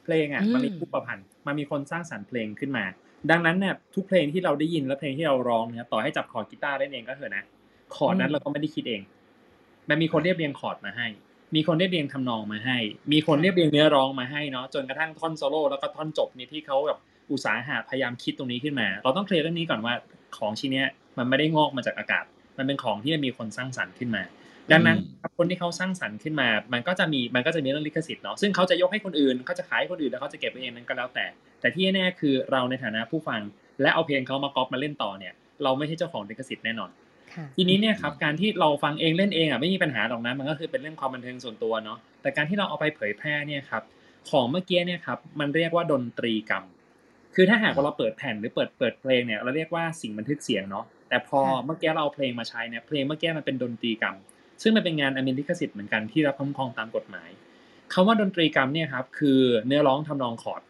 [0.04, 2.84] เพลงอะอืมมันมีผู้ประพันธ์มันมีคนสร้างสรรค์เพลงขึ้นมา
[3.30, 7.44] ดังนั้นเนี่ยทุกเพลงที่เราได้ยินและเพลงที่เราร้องเนี่ยต่อให้จับคอร์ดกีตาร์เล่นเองก็เถอะนะ
[7.94, 9.02] คอร์ดนั้นเราก็ไม่ได้คิดเอง
[9.88, 11.06] มันมีคนเรียบเรียงคอร์ดมาให้
[11.54, 12.78] มีคนเรียบเรียงทำนองมาให้
[13.12, 16.98] มีคนเรียบเรียงเนื้อร้องมาให้เนาะจนกระทั่งท่อนโซโล่แล้วก็ท่อนจบนี่ที่เขาแบบ
[17.32, 19.94] อุตสาหะพยายามคิดตรงนี้ขึ้นมา เราต้องเคลียร์เรื่องนี้ก่อนว่า
[20.38, 22.24] ของชิ้นเนี้ยมันไม่ได้งอกมาจากอากาศ
[22.58, 24.22] มันเป็นของที่มีคนสร้างสรรค์ขึ้นมา
[24.72, 31.26] ดังนั้นอืมครับคนที่เขาสร้างสรรค์ขึ้นมา มันก็จะมีมันก็จะมีเรื่องลิขสิทธิ์เนาะซึ่งเขาจะยกให้คนอื่นเขาจะขายให้คนอื่นแล้วเขาจะเก็บไว้เองนั้นก็แล้วแต่
[31.60, 33.40] แต่ที่แน่ๆคือเราในฐานะผู้ฟัง
[33.80, 36.90] และเอาเพลงเขามาก๊อปมาเล่นต่อเนี่ยเราไม่ใช่เจ้าของลิขสิทธิ์แน่นอน
[37.32, 43.82] ค่ะทีนี้เนี่ยครับการที่เราฟังเองเล่นเองอะไม่มีปัญหาหรอกนะมันก็คือเป็นเรื่องความบันเทิงส่วนตัวเนาะแต่การที่เราเอาไปเผยแพร่เนี่ยครับ
[44.30, 46.64] ของเมื่อกี้เนี่ยครับมันเรียกว่าดนตรีกรรม
[47.34, 54.16] คือถ้าหากว่าเราเปิดแผ่นหรือเปิดเปิดเพลงเนี่ยเราเรียกว่าสิ่งบันทึกเสียงเนาะแต่พอค่ะเมื่อกี้เราเอาเพลงมาใช้เนี่ยเพลงเมื่อกี้มันเป็นดนตรีกรรม
[54.62, 57.28] ซึ่งมันเป็นงานอเมริกสิทธิ์เหมือนกันที่รับคุ้มครองตามกฎหมาย
[57.92, 60.62] คำว่าดนตรีกรรมเนี่ยครับคือเนื้อร้องทำนองคอร์ด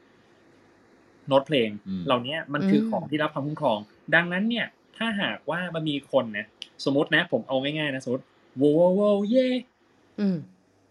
[1.28, 3.78] โน้ตเพลงอืมเหล่านี้มันคืออมของที่รับความคุ้มครอง
[4.14, 6.46] ดังนั้นเนี่ยถ้าหากว่ามันมีคนนะ
[6.84, 8.24] สมมตินะ ผมเอาง่ายๆนะสมมติ
[8.58, 9.46] โวโวโวเย่
[10.20, 10.36] อืม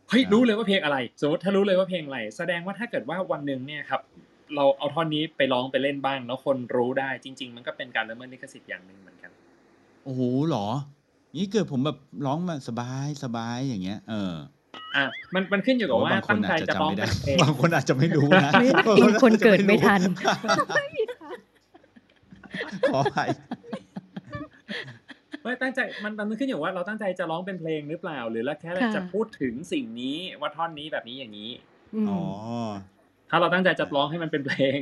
[0.10, 4.02] เฮ้ยครับรู้เลยว่าเพลงอะไร สมมติถ้ารู้เลยว่าเพลงอะไร แสดงว่าถ้าเกิดว่าวันหนึ่งเนี่ยครับ
[4.56, 9.32] เราเอาท่อนนี้ไปร้องไปเล่นบ้าง แล้วคนรู้ได้จริง ๆ มันก็เป็นการละเมิดลิขสิทธิ์อย่างหนึ่งเหมือนกัน
[10.04, 10.68] โอ้โหเหรอ
[11.38, 14.34] นี่เกิดผมแบบร้องมาสบายสบายอย่างเงี้ย เออ
[14.96, 20.02] อะมันมันขึ้นอยู่กับว่าบางคนตั้งใจอาจจะจะจำร้องไม่เป็ได้นเพลงบางคนอาจจะไม่รู้นะไม่ได้อินคนเกิดไม่ทัน
[22.94, 23.30] ขออภัย
[25.44, 31.52] ไม่ตั้งใจมันมันขึ้นอยู่ว่าเราตั้งใจจะร้องเป็นเพลงหรือเปล่า หรือเราแค่ค่ะจะพูดถึงสิ่งนี้ว่าท่อนนี้แบบนี้อย่างนี้
[31.96, 32.22] อืมอ๋อ
[33.32, 34.78] ถ้าเราตั้งใจจะร้องให้มันเป็นเพลง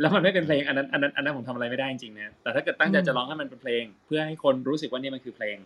[0.00, 5.56] แล้วมันไม่เป็นเพลงอันนั้นอันนั้นอันนั้นผมทำอะไรไม่ได้จริงๆนะแต่ถ้าเกิดตั้งใจอืมจะร้องให้มันเป็นเพลง เพื่อให้คนรู้สึกว่านี่มันคือเพลง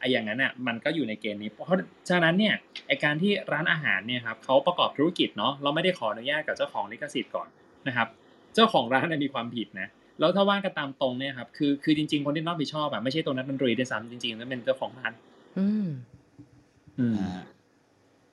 [0.00, 1.68] ไอ้อย่างนั้นอะมันก็อยู่ในเกณฑ์นี้ เพราะ
[2.08, 2.54] ฉะนั้นเนี่ย
[2.88, 7.48] ไอ้การที่ร้านอาหารเนี่ยครับเขาประกอบธุรกิจเนาะเราไม่ได้ขออนุญาตกับเจ้าของลิขสิทธิ์ก่อน
[7.88, 8.08] นะครับ
[8.54, 9.88] เจ้าของร้านเนี่ยมีความผิดนะ
[10.20, 15.12] แล้วถ้าว่ากันตามตรงเนี่ยครับคือคือจริง ๆ คนที่รับผิดชอบอะไม่ใช่ตัวนักดนตรีด้วยซ้ำจริงๆแล้วเป็นเจ้าของร้าน
[15.58, 15.86] อืม
[16.98, 17.40] อืมอ่า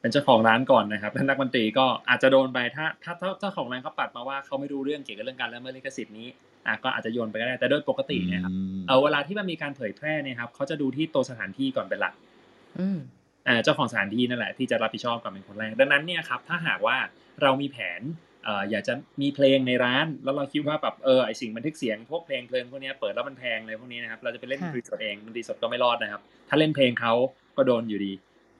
[0.01, 6.27] เป็นเจ้าของร้านก่อนนะครับแล้วนักดนตรีก็อาจจะโดนไปถ้าถ้าถ้าเจ้าของร้านเขาปัดมาว่าเขาไม่รู้เรื่องเกี่ยวกับเรื่องการละเมิดลิขสิทธิ์นี้
[6.67, 12.13] อะก็อาจจะโยนไปก็ได้แต่โดยปกติเนี่ยครับมเอาเวลาที่มันมีการเผยแพร่เนี่ยครับเขาจะดูที่ตัวสถานที่ก่อนเป็นหลัก
[12.79, 12.99] อืม
[13.47, 16.97] อ่าเจ้าของสถานที่นั่นแหละที่จะรับผิดชอบก่อนเป็นคนแรกดังนั้นเนี่ยครับถ้าหากว่า
[17.41, 18.01] เรามีแผน
[18.43, 27.13] เอ่ออยากจะมีเพลงในร้าน แล้วเราคิดว่าแบบเออไอสิ่งบันทึกเสียงพวกเพลงเพลงพวกเนี้ยเปิดแล้วมันแพงเลยพวกนี้นะครับเราจะไปเล่นดนค่ะตรีสดเองดนตรีสดก็ไม่รอดนะครับ ถ้าเล่นเพลงเขา
[27.57, 28.11] ก็โดนอยู่ดี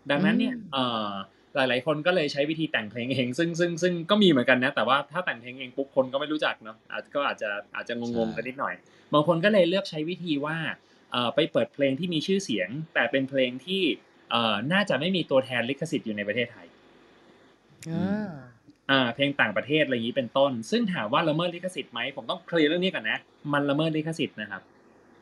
[0.09, 1.09] ดังนั้นเนี่ยอืมเอ่อ
[1.55, 8.73] หลาย ๆ คนก็เลยใช้วิธีแต่งเพลงเองซึ่งซึ่งซึ่งก็มีเหมือนกันนะ แต่ว่าถ้าแต่งเพลงเองปุ๊บคนก็ไม่รู้จักเนาะอาจก็อาจจะอาจจะงงๆกันนิดหน่อย
[9.13, 10.57] บางคนก็เลยเลือกใช้วิธีว่า
[11.11, 13.81] เอ่อไปเปิดเพลงที่มีชื่อเสียง แต่เป็นเพลงที่
[14.31, 16.67] เอ่อน่าจะไม่มีตัวแทนลิขสิทธิ์อยู่ในประเทศไทย
[17.89, 18.31] อ่า
[18.91, 23.17] อ่าเพลงต่างประเทศอะไรอย่างนี้เป็นต้น ซึ่งถามว่าละเมิดลิขสิทธิ์ไหมผมต้องเคลียร์เรื่องนี้ก่อนนะ
[23.53, 24.61] มันละเมิดลิขสิทธิ์นะครับ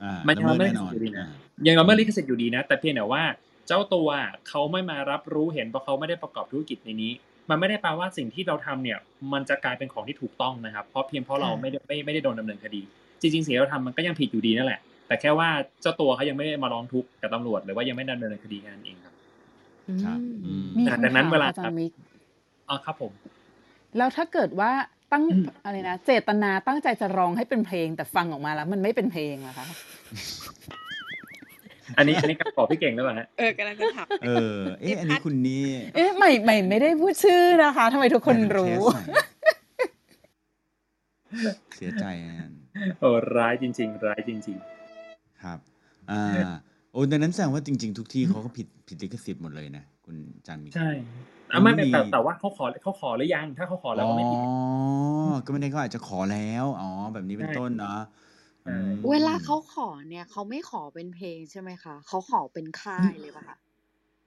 [0.03, 1.29] อ่ามันยังละละเมิเมิดดแน่นอนอยู่ดีนะอ่า
[1.67, 3.23] ยังละเมิดลิขสิทธิ์อยู่ดีนะ แต่เพียงแต่ว่า
[3.69, 4.09] เจ้าตัว
[4.49, 7.11] เขาไม่มารับรู้เห็นเพราะเขาไม่ได้ประกอบธุรกิจในนี้
[7.49, 8.97] มันไม่ได้แปลว่าสิ่งที่เราทำเนี่ย
[9.33, 12.81] มันจะกลายเป็นของที่ถูกต้องนะครับ เพราะเพียงเพราะเราไม่ได้ไม่ไม่ได้โดนดำเนินคดี
[13.21, 15.49] จริงๆสิ่งที่เราทำมันก็ยังผิดอยู่ดีนั่นแหละ แต่แค่ว่า
[15.81, 19.13] เจ้าตัวเขายังไม่ได้มาร้องทุกข์กับตำรวจหรือว่ายังไม่ดำเนินคดีแค่นั้นเองครับ
[20.03, 21.91] ครับอืมมีอ่าคำดังนั้นถามเวลาอาจารย์มิก
[22.69, 23.11] อ๋อครับผม
[23.97, 24.71] แล้วถ้าเกิดว่า
[25.11, 29.67] ตั้งอืมอะไรนะเจตนาตั้งใจจะร้องให้เป็นเพลง แต่ฟังออกมาแล้ว มันไม่เป็นเพลงล่ะคะ
[31.97, 39.05] อันนี้อันนี้การบอกพี่เก่งหรือเปล่าฮะเออกำลังจะถามเออเอ๊ะอันนี้คุณนี่เอ๊ะใหม่ใหม่ไม่ได้พูดชื่อนะคะทำไมทุกคนรู้เทสหน่อย
[41.75, 42.35] เสียใจอะ
[42.99, 44.57] โอ้ร้ายจริง ๆ ร้ายจริง
[45.43, 45.59] ครับ
[46.11, 46.23] อ่า
[46.91, 50.15] โอ้ดังนั้นแสดงว่าจริง ๆ ทุกที่เขาก็ผิดผิดลิขสิทธิ์หมดเลยนะคุณ
[50.47, 50.89] จันมีๆใช่
[51.51, 54.55] อะไม่มันมีแต่แต่ว่าเขาขอเขาขอหรือยัง ถ้าเขาขอแล้วก็ไม่ผิดอ๋อ
[55.45, 58.28] ก็ไม่ได้ก็อาจจะขอแล้ว อ๋อ แบบนี้เป็นใช่ต้นเนาะใช่
[58.67, 63.57] อืม เวลาเขาขอเนี่ย เขาไม่ขอเป็นเพลงใช่ไหมคะ เขาขอเป็นค่ายเลยป่ะคะ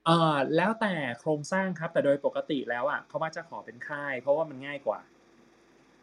[0.07, 5.01] เอ่อแล้วแต่โครงสร้างครับ แต่โดยปกติแล้วอะเขามักจะขอเป็นค่าย เพราะว่ามันง่ายกว่า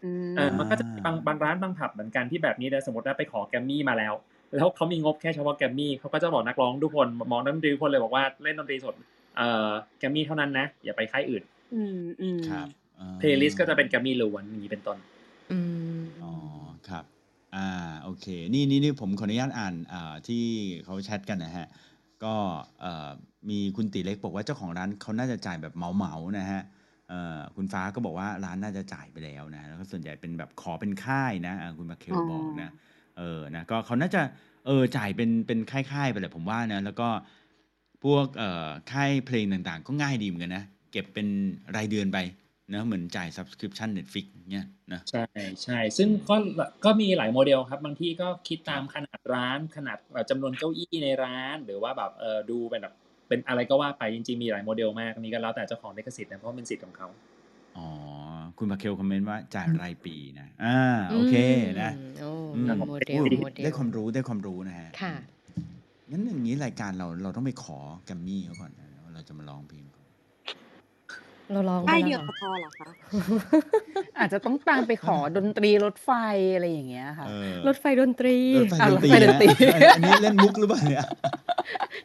[0.04, 4.13] อืมเออมันก็จะมีบางบางร้านบางผับเหมือนกันที่แบบนี้นะสมมติว่าไปขอแกรมมี่มาแล้ว
[4.56, 8.94] แล้วเขามีงบแค่เฉพาะแกรมมี่เขาก็จะบอกนักร้องทุกคนมองนักดนตรีทุกคนเลยบอกว่าเล่นดนตรีสด
[9.38, 11.44] เอ่อแกรมมี่เท่านั้นนะ อย่าไปค่ายอื่น
[11.76, 12.68] อืมอืมครับ
[13.00, 14.98] อ่า playlist ก็จะเป็นแกรมมี่ล้วนอย่างนี้เป็นต้น
[15.52, 15.60] อื
[16.00, 16.32] ม อ๋อ
[16.89, 17.06] ครับ
[17.55, 20.43] อ่าโอเค นี่นี่นี่ผมขออนุญาตอ่านอ่าที่
[20.85, 21.67] เขาแชทกันนะฮะ
[22.23, 22.35] ก็
[22.81, 23.09] เอ่อ
[23.49, 26.62] มีคุณติเล็กบอกว่าเจ้าของร้านเขาน่าจะจ่ายแบบเหมาๆนะฮะ
[27.09, 32.71] เอ่อคุณฟ้าก็บอกว่าร้านน่าจะจ่ายไปแล้วนะแล้วก็ส่วนใหญ่เป็นแบบขอเป็นค่ายนะอ่าคุณมาเคลบอกนะ
[33.17, 34.21] เออนะก็เขาน่าจะ
[34.65, 37.09] เออจ่ายเป็นเป็นค่ายๆไปเลยผมว่านะแล้วก็
[38.03, 41.27] พวกเอ่อค่ายเพลงต่างๆ ก็ง่ายดีเหมือนกันนะเก็บเป็น
[41.75, 42.17] รายเดือนไป
[42.73, 45.25] นะเหมือนจ่าย subscription Netflix เนี่ยนะใช่
[45.63, 46.36] ใช่ซึ่งก็
[46.86, 52.93] ก็มีหลายโมเดลครับบางที่ก็คิดตามขนาดร้านขนาดแบบจำนวนเก้าอี้ในร้าน หรือว่าแบบเออดูเป็นแบบ
[53.27, 57.08] เป็นอะไรก็ว่าไปจริงๆมีหลายโมเดลมากอันนี้ก็แล้วแต่เจ้าของลิขสิทธิ์นะเพราะมันเป็นสิทธิ์ของเขา
[57.77, 57.88] อ๋อ
[58.58, 60.79] คุณมาเคลคอมเมนต์ว่าจ่ายรายปีนะอ่า
[61.12, 61.36] โอเค
[61.82, 65.15] นะโอ้อืมมีโมเดลอุ้ยโมเดลได้ความรู้ได้ความรู้นะฮะค่ะ
[66.12, 69.84] งั้นอย่างนี้รายการเราเราต้องไปขอแกรมมี่เขาก่อนนะว่าเราจะมาร้องเพลง
[71.51, 72.89] เขาเราลองได้ไปเดี๋ยวเหรอ พอเหรอคะ
[74.19, 76.12] อาจจะต้องตามไปขอดนตรีรถไฟ
[76.55, 81.05] อะไรอย่างเงี้ยค่ะ เออรถไฟดนตรี รถไฟอะดนตรีรถไฟดนตรีนะอันนี้เล่นมุกหรือเปล่าเนี่ย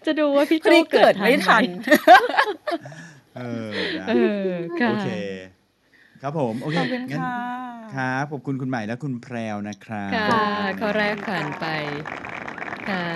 [0.07, 1.89] จะดูว่าพี่พอโจดีเกิเกิดดไม่ทันไหม
[3.37, 4.13] เออนะเอ
[4.47, 4.49] อ
[4.81, 5.11] ค่ะ โอเค
[6.23, 7.37] ครับผม โอเคขอบคุณงั้นค่ะ
[7.95, 10.47] ครับขอบคุณคุณใหม่และคุณแพรวนะครับค่ะ
[10.81, 11.67] ข้อแรกผ่านไป
[12.89, 13.07] ค่ะ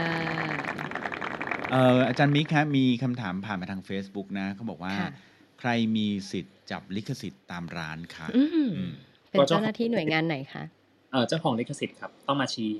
[1.71, 5.11] เอ่ออาจารย์มิกครับมีคำถามผ่านมาทาง Facebook นะเขาบอกว่า ค่ะ
[5.59, 8.71] ใครมีสิทธิ์จับลิขสิทธิ์ตามร้านคะอืมอืม
[9.31, 10.65] เป็นเจ้าหน้าที่หน่วยงานไหนคะ
[11.13, 12.73] เออเจ้าของลิขสิทธิ์ครับ ต้องมาชี้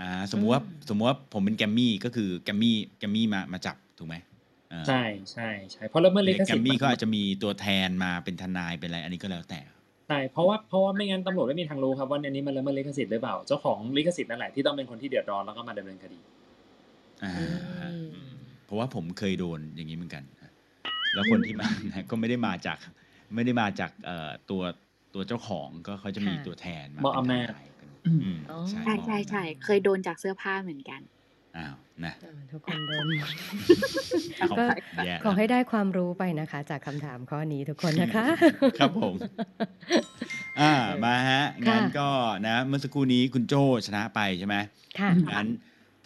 [0.00, 4.16] อ่าสมมติว่าอืม สมมติว่าผมเป็นแกรมมี่ก็คือแกรมมี่แกรมมี่มามาจับถูกไหม
[4.70, 9.60] เออใช่ใช่ใช่เพราะแล้วเมื่อลิขแกรสิทมธิ์มี่มันก็อาจจะมีตัวแทนมาเป็นทนายเป็นอะไรอันนี้ก็แล้วแต่
[10.08, 16.20] ใช่เพราะว่าเพราะว่าไม่งั้นตำรวจไม่มีทางรู้ครับว่าอันนี้มันละเมิดลิขสิทธิ์หรือเปล่าเจ้าของลิขสิทธิ์นั่นแหละที่ต้องเป็นคนที่เดือดร้อนแล้วก็มาดำเนินคดี
[17.24, 18.30] อ่าอืมฮะอืม
[18.64, 20.22] เพราะว่าผมเคยโดนอย่างนี้เหมือนกัน
[21.14, 22.78] แล้วคนที่มานะก็ไม่ได้มาจาก
[23.34, 24.62] ไม่ได้มาจากเอ่อตัว
[25.14, 27.88] ตัวเจ้าของก็เขาจะมีค่ะตัวแทนมาบอกเป็นอำนาจทนายเป็น
[28.22, 31.00] อืมอ๋อ ใช่ใช่บอกใช่อำนาจใช่เคยโดนจากเสื้อผ้าเหมือนกัน
[31.56, 33.04] อ้าวนะเออทุกคนโดน
[34.38, 34.64] เอาก็
[35.04, 38.26] แย่ขอละให้ได้ความรู้ไปนะคะ จากคำถามข้อนี้ทุกคนนะคะ
[38.78, 39.14] ครับผม
[40.60, 40.72] อ่า
[41.04, 42.08] มาฮะค่ะ งั้นก็
[42.46, 43.54] นะเมื่อสักครู่นี้คุณโจ
[43.86, 44.56] ชนะไปใช่ไหม
[44.98, 45.46] ค่ะ งั้น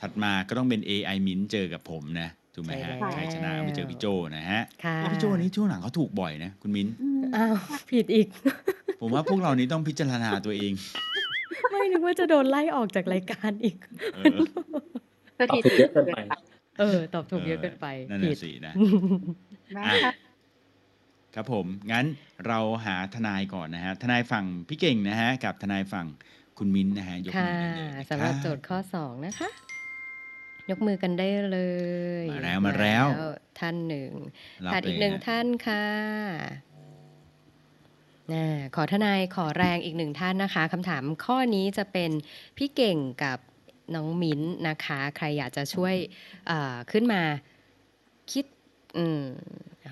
[0.01, 6.89] ถัดมาก็ต้องเป็น AI มิ้นเจอกับผมนะ ถูกไหมฮะใช่แล้ว ใครชนะไปเจอพี่โจนะฮะค่ะพี่โจนี้ช่วงหลังเขาถูกบ่อยนะคุณมิ้น
[7.37, 7.55] อ้าว
[7.91, 8.27] ผิดอีก
[9.01, 10.73] ผมว่าพวกเรานี้ต้องพิจารณาตัวเอง
[11.71, 13.77] ไม่นึกว่าจะโดนไล่ออกจากรายการอีก
[14.15, 14.39] เออ
[15.35, 16.19] เพื่อตอบที่ถูกเยอะเกินไป
[16.81, 18.75] เออ ตอบถูกเยอะเกินไปนั่นผิน่ะด สินะ
[19.75, 20.13] แม่อะค่ะ
[21.35, 22.05] ครับผม งั้น
[22.47, 26.07] เราหาทนายก่อนนะฮะ ทนายฝั่งพี่เก่งนะฮะ กับทนายฝั่ง
[26.59, 29.49] คุณมิ้นนะฮะ ยกมืค่ะอกันเลยนะคสำหรับบโจทย์ข้อสองนะคะ
[30.71, 31.59] ยกมือกันได้เล
[32.25, 33.07] ย มาแล้วมาแล้ว
[33.61, 34.11] ท่านหนึ่ง
[34.65, 35.87] รับขาดอีกเลยหนึ่งฮะท่านค่ะ
[38.33, 38.47] น่า
[38.77, 42.11] ขอทนายขอแรงอีกหนึ่งท่านนะคะคำถามข้อนี้จะเป็น
[42.57, 43.39] พี่เก่งกับ
[43.95, 45.95] น้องมิ้นนะคะ ใครอยากจะช่วย
[46.47, 47.23] เอ่อขึ้นมา
[48.33, 48.45] คิด
[48.97, 49.23] อืม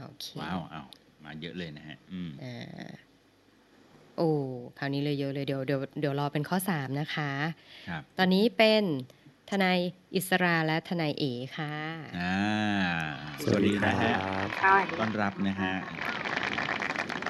[0.04, 0.86] โอเคว้าวอ้าว
[1.24, 2.90] มาเยอะเลยนะฮะอืมอ่า
[4.16, 4.30] โอ้
[4.78, 7.30] คราวนี้เลยเยอะเลยเดี๋ยวเดี๋ยวเดี๋ยวรอเป็นข้อสามนะคะ
[7.88, 8.82] ครับ ตอนนี้เป็น
[9.50, 9.78] ทนาย
[10.16, 11.24] อิสราและทนายเอ
[11.56, 11.74] ค่ะ
[12.18, 12.36] อ่า
[13.44, 14.12] สวัสดีครันะฮะ
[14.46, 15.74] บสวัสดีต้อนรับนะฮะ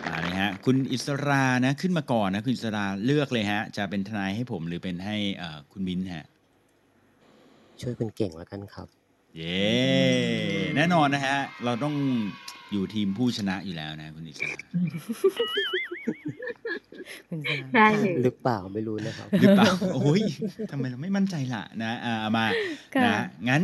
[0.06, 6.24] มาเลยฮะคุณอิสรานะขึ้นมาก่อนนะคุณอิสราเลือกเลยฮะ จะเป็นทนายให้ผมหรือเป็นให้เอ่อคุณมิ้นฮะ
[7.80, 8.88] ช่วยคุณเก่งแล้วกันครับ
[9.36, 9.60] เย้
[10.76, 11.94] แน่นอนนะฮะ เราต้อง
[12.72, 14.58] อยู่ทีมผู้ชนะอยู่แล้วนะ คุณอิสรา
[17.28, 20.22] คุณสาได้เลย หรือเปล่าไม่รู้นะครับ หรือเปล่าโอ้ย
[20.70, 22.46] ทำไมเราไม่มั่นใจล่ะนะอ่าเอามา
[22.94, 23.62] ค่ะ นะงั้น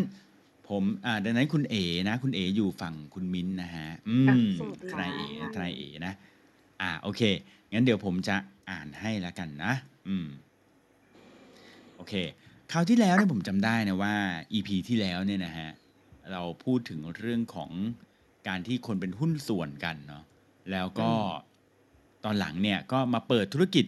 [0.68, 6.12] ผมอ่าดังนั้นคุณเอ๋นะ คุณเอ๋อยู่ฝั่งคุณมิ้นท์นะฮะ อืมสวัสดีทนายเอ๋ค่ะทนายเอ๋นะ
[6.80, 7.22] อ่าโอเค
[7.72, 8.36] งั้นเดี๋ยวผมจะ
[8.70, 9.72] อ่านให้แล้วกันนะ
[10.08, 10.26] อืม
[11.96, 12.14] โอเค
[12.72, 14.14] คราวที่แล้วเนี่ยผมจำได้นะว่า
[14.52, 15.70] EP ที่แล้วเนี่ยนะฮะ
[16.32, 17.70] เราพูดถึงเรื่องของ
[18.48, 20.24] การที่คนเป็นหุ้นส่วนกันเนาะ
[20.72, 21.10] แล้วก็
[22.24, 23.86] ตอนหลังเนี่ยก็มาเปิดธุรกิจ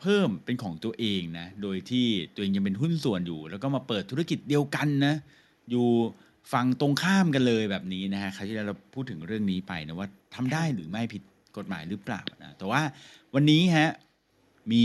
[0.00, 5.14] เพิ่มเป็นของตัวเองนะโดยที่ตัวเองยังเป็นหุ้นส่วนอยู่ แล้วก็มาเปิดธุรกิจเดียวกันนะ
[5.70, 5.86] อยู่
[6.52, 11.22] ฝั่งตรงข้ามกันเลยแบบนี้นะฮะคราวที่แล้วเราพูดถึงเรื่องนี้ไปนะว่าทำได้หรือไม่ผิด
[11.56, 12.82] กฎหมายหรือเปล่านะแต่ว่า
[13.34, 13.90] วันนี้ฮะ
[14.72, 14.84] มี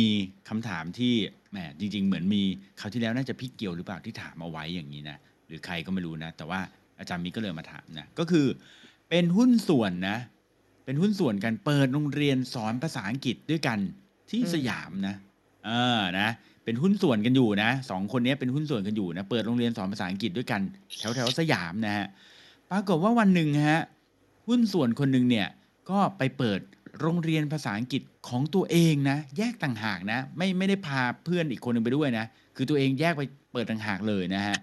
[0.49, 1.13] คำถามที่
[1.51, 2.41] แหมจริง ๆ เหมือนมี
[2.79, 6.59] คราวที่แล้วน่าจะพี่เกียวหรือเปล่าที่ถามเอาไว้อย่างนี้นะหรือใครก็ไม่รู้นะ แต่ว่า
[6.99, 8.45] อาจารย์มิกก็เลยมาถามนะก็คือ
[9.09, 10.17] เป็นหุ้นส่วนนะ
[10.85, 13.79] เป็นหุ้นส่วนกันเปิดโรงเรียนสอนภาษาอังกฤษด้วยกัน
[14.29, 15.15] ที่สยามนะ
[15.65, 16.29] เออนะ
[16.63, 20.61] เป็นหุ้นส่วนกันอยู่นะสองคนนี้เป็นหุ้นส่วนกันอยู่นะเปิดโรงเรียนสอนภาษาอังกฤษด้วยกัน
[20.99, 22.05] แถวแถวสยามนะฮะ
[22.71, 23.81] ปรากฏว่าวันหนึ่งฮะ
[24.47, 25.47] หุ้นส่วนคนหนึ่งเนี่ย
[25.89, 26.59] ก็ไปเปิด
[27.01, 34.57] โรงเรียนภาษาอังกฤษของตัวเองนะ แยกต่างหากนะ ไม่ไม่ได้พาเพื่อนอีกคนหนึ่งไปด้วยนะ คือตัวเองแยกไปเปิดต่างหากเลยนะฮะ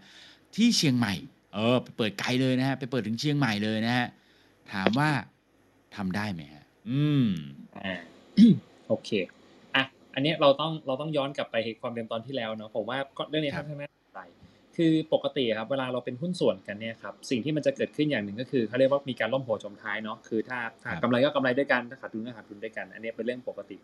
[0.55, 1.14] ที่เชียงใหม่
[1.55, 4.07] เออไปเปิดไกลเลยนะฮะไปเปิดถึงเชียงใหม่เลยนะฮะ
[4.73, 5.11] ถามว่า
[5.97, 7.27] ทำได้ไหมฮะอืม
[7.85, 7.94] อ่า
[8.88, 9.11] โอเค
[9.75, 13.94] อะอันเนี้ยเราต้องเราต้องย้อนกลับไปความเดิมตอนที่แล้วเนาะผมว่าก็เรื่องนี้ครัค่บอนข้างน่าสนใจ
[14.77, 23.77] คือปกติครับเวลาเราเป็นหุ้นส่วนกันเนี่ยครับสิ่งที่มันจะเกิดขึ้นอย่างหนึ่งก็คือเขาเรียกว่ามีการล่มหัวจมท้ายเนาะคือถ้าถ้าครับกำไรก็กำไรด้วยกันถ้าขาดทุนก็ขาดทุนด้วยกัน อันเนี้ยเป็นเรื่องปกติ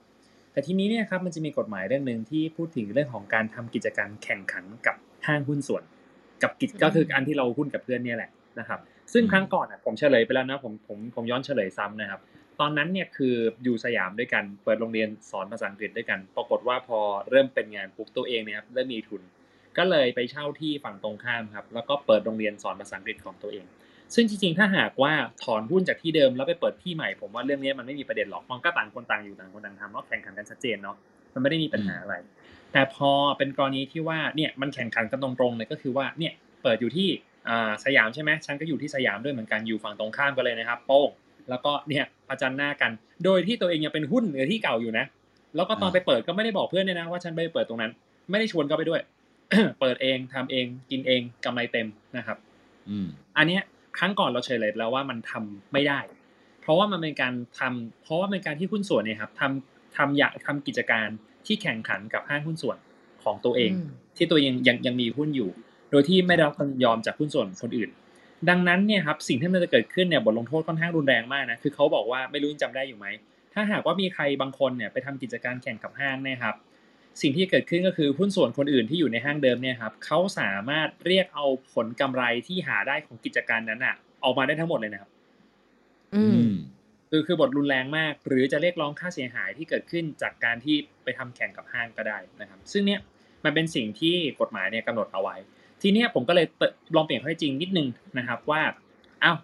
[0.53, 5.83] แต่ทีนี้เนี่ยครับมันจะมีกฎหมายเรื่องหนึ่งที่พูดถึงเรื่องของการทำกิจการแข่งขันกับห้างหุ้นส่วน
[6.43, 8.81] กับกิจก็คืออันที่เราหุ้นกับเพื่อนเนี่ยแหละนะครับ
[9.13, 12.21] ซึ่งอืมครั้งก่อนอะผมเฉลยไปแล้วนะผมผมผมย้อนเฉลยซ้ำนะครับ
[12.61, 16.99] ตอนนั้นเนี่ยคืออยู่สยามด้วยกันเปิดโรงเรียนสอนภาษาอังกฤษด้วยกัน ปรากฏว่าพอ
[17.31, 19.23] เริ่มเป็นงานปุ๊บตัวเองเนี่ยครับเริ่มมีทุน
[19.79, 23.65] ก็เลยไปเช่าที่ฝั่งตรงข้ามครับ แล้วก็เปิดโรงเรียนสอนภาษาอังกฤษของตัวเอง
[24.15, 25.13] ซึ่งจริงๆ ถ้าหากว่า
[25.45, 30.97] ถอนหุ้นจากที่เดิมแล้วไปเปิดที่ใหม่ ผมว่าเรื่องนี้มันไม่มีประเด็นหรอกมันก็ต่างคนต่างอยู่ต่างคนต่างทำเนาะแข่งขันกันชัดเจนเนาะ
[31.35, 32.15] มันไม่ได้มีปัญหาอะไร
[32.73, 37.09] แต่พอเป็นกรณีที่ว่าเนี่ยมันแข่งขันกันตรงๆเลยก็คือว่าเนี่ยเปิดอยู่ที่
[37.49, 41.11] อ่าสยามใช่ไหมฉันก็อยู่ที่สยามด้วยเหมือนกันอยู่ฝั่งตรงข้ามกันเลยนะครับ โป้ง
[41.51, 42.91] แล้วก็เนี่ยประจันหน้ากัน
[43.25, 45.05] โดยที่ตัวเองยังเป็นหุ้นในที่เก่าอยู่นะ
[45.57, 47.93] แล้วก็ตอนไปเปิดก็ไม่ได้บอกเพื่อนเนี่ยนะว่าฉันไปเปิดตรงนั้น
[48.31, 49.01] ไม่ได้ชวนเขาไปด้วย
[49.81, 52.39] เปิดเองทำเองกินเองกำไรเต็มนะครับ
[52.91, 53.63] อืมอันเนี้ย
[53.99, 56.01] ครั้งก่อนเราเฉลยแล้วว่ามันทำไม่ได้
[56.61, 61.09] เพราะว่ามันเป็นการทำเพราะว่าเป็นการที่หุ้นส่วนเนี่ยครับทำทำอยากทำกิจการ
[61.47, 62.79] ที่แข่งขันกับห้างหุ้นส่วน
[63.23, 65.51] ของตัวเองอืมที่ตัวเองยังยังมีหุ้นอยู่
[65.91, 67.91] โดยที่ไม่ได้รับความยินยอมจากหุ้นส่วนคนอื่น
[68.49, 73.07] ดังนั้นเนี่ยครับสิ่งที่มันจะเกิดขึ้นเนี่ยบทลงโทษค่อนข้างรุนแรงมากนะคือเขาบอกว่าไม่รู้ยังจำได้อยู่ไหม
[73.55, 76.55] ถ้าหากว่ามีใครบางคนเนี่ยไปทำกิจการแข่งกับห้างเนะครับ
[77.23, 83.95] สิ่งที่เกิดขึ้นก็คือหุ้นส่วนคนอื่นที่อยู่ในห้างเดิมเนี่ยครับเขาสามารถเรียกเอาผลกำไรที่หาได้ของกิจการนั้นอะ
[84.25, 85.11] ออกมาได้ทั้งหมดเลยนะครับ
[86.15, 86.51] อือืมม
[87.11, 93.01] คือคือบทรุนแรงมาก หรือจะเรียกร้องค่าเสียหายที่เกิดขึ้นจากการที่ไปทำแข่งกับห้างก็ได้นะครับ ซึ่งเนี้ย
[93.45, 95.37] มันเป็นสิ่งที่กฎหมายเนี่ยกำหนดเอาไว้
[95.83, 98.63] ทีเนี้ยผมก็เลยเปิดลองเปลี่ยนข้อเท็จจริงนิดนึงนะครับว่า
[99.25, 99.37] อ้าว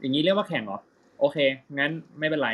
[0.00, 0.78] อย่างนี้เรียกว่าแข่งเหรอ
[1.20, 1.36] โอเค
[1.78, 2.50] งั้นไม่เป็นไร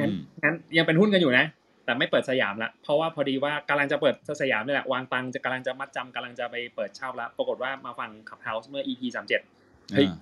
[0.00, 1.44] งั้นอืมงั้นยังเป็นหุ้นกันอยู่นะ
[1.84, 9.40] แต่ไม่เปิดสยามละเพราะว่าพอดีว่ากำลังจะเปิดสยามนี่แหละวางตังค์จะกำลังจะมัดจำกำลังจะไปเปิดเช่าละปรากฏว่ามาฟัง Clubhouse เมื่อ EP สามเจ็ด
[9.94, 10.16] เฮ้ยอ่า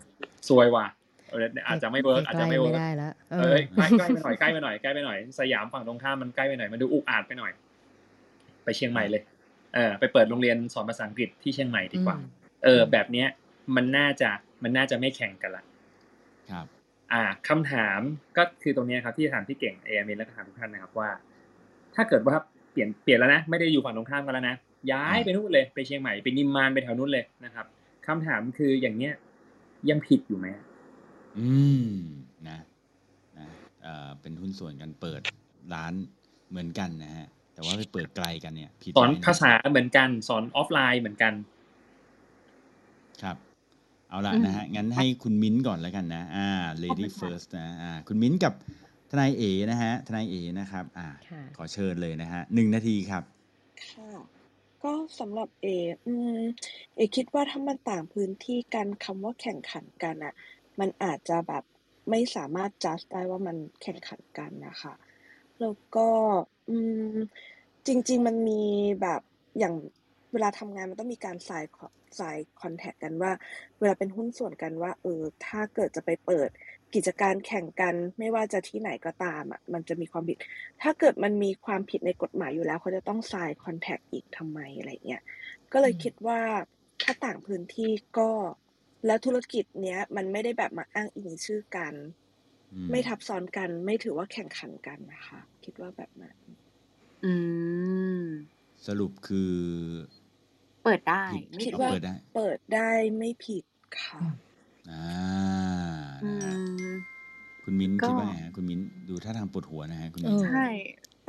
[0.48, 0.86] ซวยว่ะ
[1.30, 7.52] เอออาจจะไม่ work อาจจะไม่ work ได้แล้วเอเอออใกล้ใกล้ไปหน่อยใกล้ไปหน่อยใกล้ไปหน่อยสยามฝั่งตรงข้ามมันใกล้ไปหน่อยมันดูอุกอาจไปหน่อย
[8.64, 9.22] ไปเชียงใหม่เลย
[9.74, 12.28] เออ ไปเปิดโรงเรียนสอนภาษาอังกฤษที่เชียงใหม่ดีกว่าอืม
[12.64, 13.28] เออ แบบเนี้ย
[13.76, 14.30] มันน่าจะ
[14.62, 15.64] มันน่าจะไม่แข่งกันละ
[16.50, 16.66] ครับ
[17.12, 18.00] อ่าคำถาม
[18.36, 21.10] ก็คือตรงเนี้ยครับที่ถามพี่เก่งเอเมนและก็ถามทุกท่านนะครับว่า
[21.96, 22.36] ถ้าเกิดว่า
[22.72, 24.56] เปลี่ยนเปลี่ยนแล้วนะไม่ได้อยู่ฝั่งตรงข้ามกันแล้วนะ
[24.92, 27.66] ย้ายไปนู่นเลยไปเชียงใหม่ไปนิมมานไปแถวนู้นเลยนะครับ
[28.06, 29.14] คำถามคืออย่างเนี้ย
[29.90, 30.46] ยังผิดอยู่ไหม
[31.38, 31.50] อื
[31.84, 31.88] ม
[32.48, 32.58] นะ
[33.38, 33.46] นะ
[33.82, 35.22] เอ่อเป็นหุ้นส่วนกันเปิด
[35.74, 35.92] ร้าน
[36.50, 41.32] เหมือนกันนะฮะ แต่ว่าไปเปิดไกลกันเนี่ยผิดสอนไหมะภาษาเหมือนกัน สอนออฟไลน์เหมือนกัน
[43.22, 43.36] ครับ
[44.08, 46.48] เอาละอืมนะฮะงั้นให้คุณมิ้นท์ก่อนแล้วกันนะ อ่า
[46.82, 48.54] lady first นะอ่าคุณมิ้นท์กับ
[49.10, 53.22] ทนายเอนะฮะ ทนายเอนะครับ อ่า ค่ะ ขอเชิญเลยนะฮะหนึ่งนาทีครับ
[53.86, 54.10] ค่ะ
[54.82, 55.66] ก็สำหรับเอ
[56.06, 56.40] อืม
[56.94, 60.34] เอคิดว่าถ้ามันต่างพื้นที่กันคำว่าแข่งขันกันอะ
[60.80, 61.64] มันอาจจะแบบ
[62.10, 64.94] ไม่สามารถจัดได้ว่ามันแข่งขันกันนะคะ
[65.60, 66.08] แล้วก็
[66.68, 66.76] อื
[67.14, 67.16] ม
[67.86, 68.62] จริง ๆ มันมี
[69.02, 69.20] แบบ
[69.58, 69.74] อย่าง
[70.32, 71.64] เวลาทำงานมันต้องมีการสาย
[72.20, 73.32] สายคอนแทคกันว่า
[73.78, 76.48] เวลาเป็นหุ้นส่วนกันว่า เออ ถ้าเกิดจะไปเปิด
[76.94, 80.36] กิจการแข่งกันไม่ว่าจะที่ไหนก็ตามอะมันจะมีความผิด
[80.82, 85.22] ถ้าเกิดมันมีความผิดในกฎหมายอยู่แล้วเขาจะต้อง sign contract อีกทำไมอะไรเงี้ย
[85.72, 86.40] ก็เลยอืมคิดว่า
[87.02, 88.30] ถ้าต่างพื้นที่ก็
[89.06, 91.94] แล้วธุรกิจเนี้ยมันไม่ได้แบบมาอ้างอิงชื่อกัน
[92.74, 96.36] อืมไม่ทับซ้อนกัน ไม่ถือว่าแข่งขันกันนะคะ คิดว่าแบบนั้น
[97.24, 97.32] อื
[98.24, 98.26] ม
[98.86, 99.54] สรุปคือ
[100.82, 103.64] เปิดได้ผิดไม่คิดผิดว่าเปิดได้ เปิดได้ไม่ผิด
[104.00, 104.22] ค่ะ
[104.88, 105.60] อ่า
[106.22, 106.59] อืนะฮะม
[107.70, 110.66] คุณมิ้นท์ก็คิดว่าไงฮะคุณมิ้นท์ดูท่าทางปวดหัวนะฮะคุณเอมิ้นอท์ใช่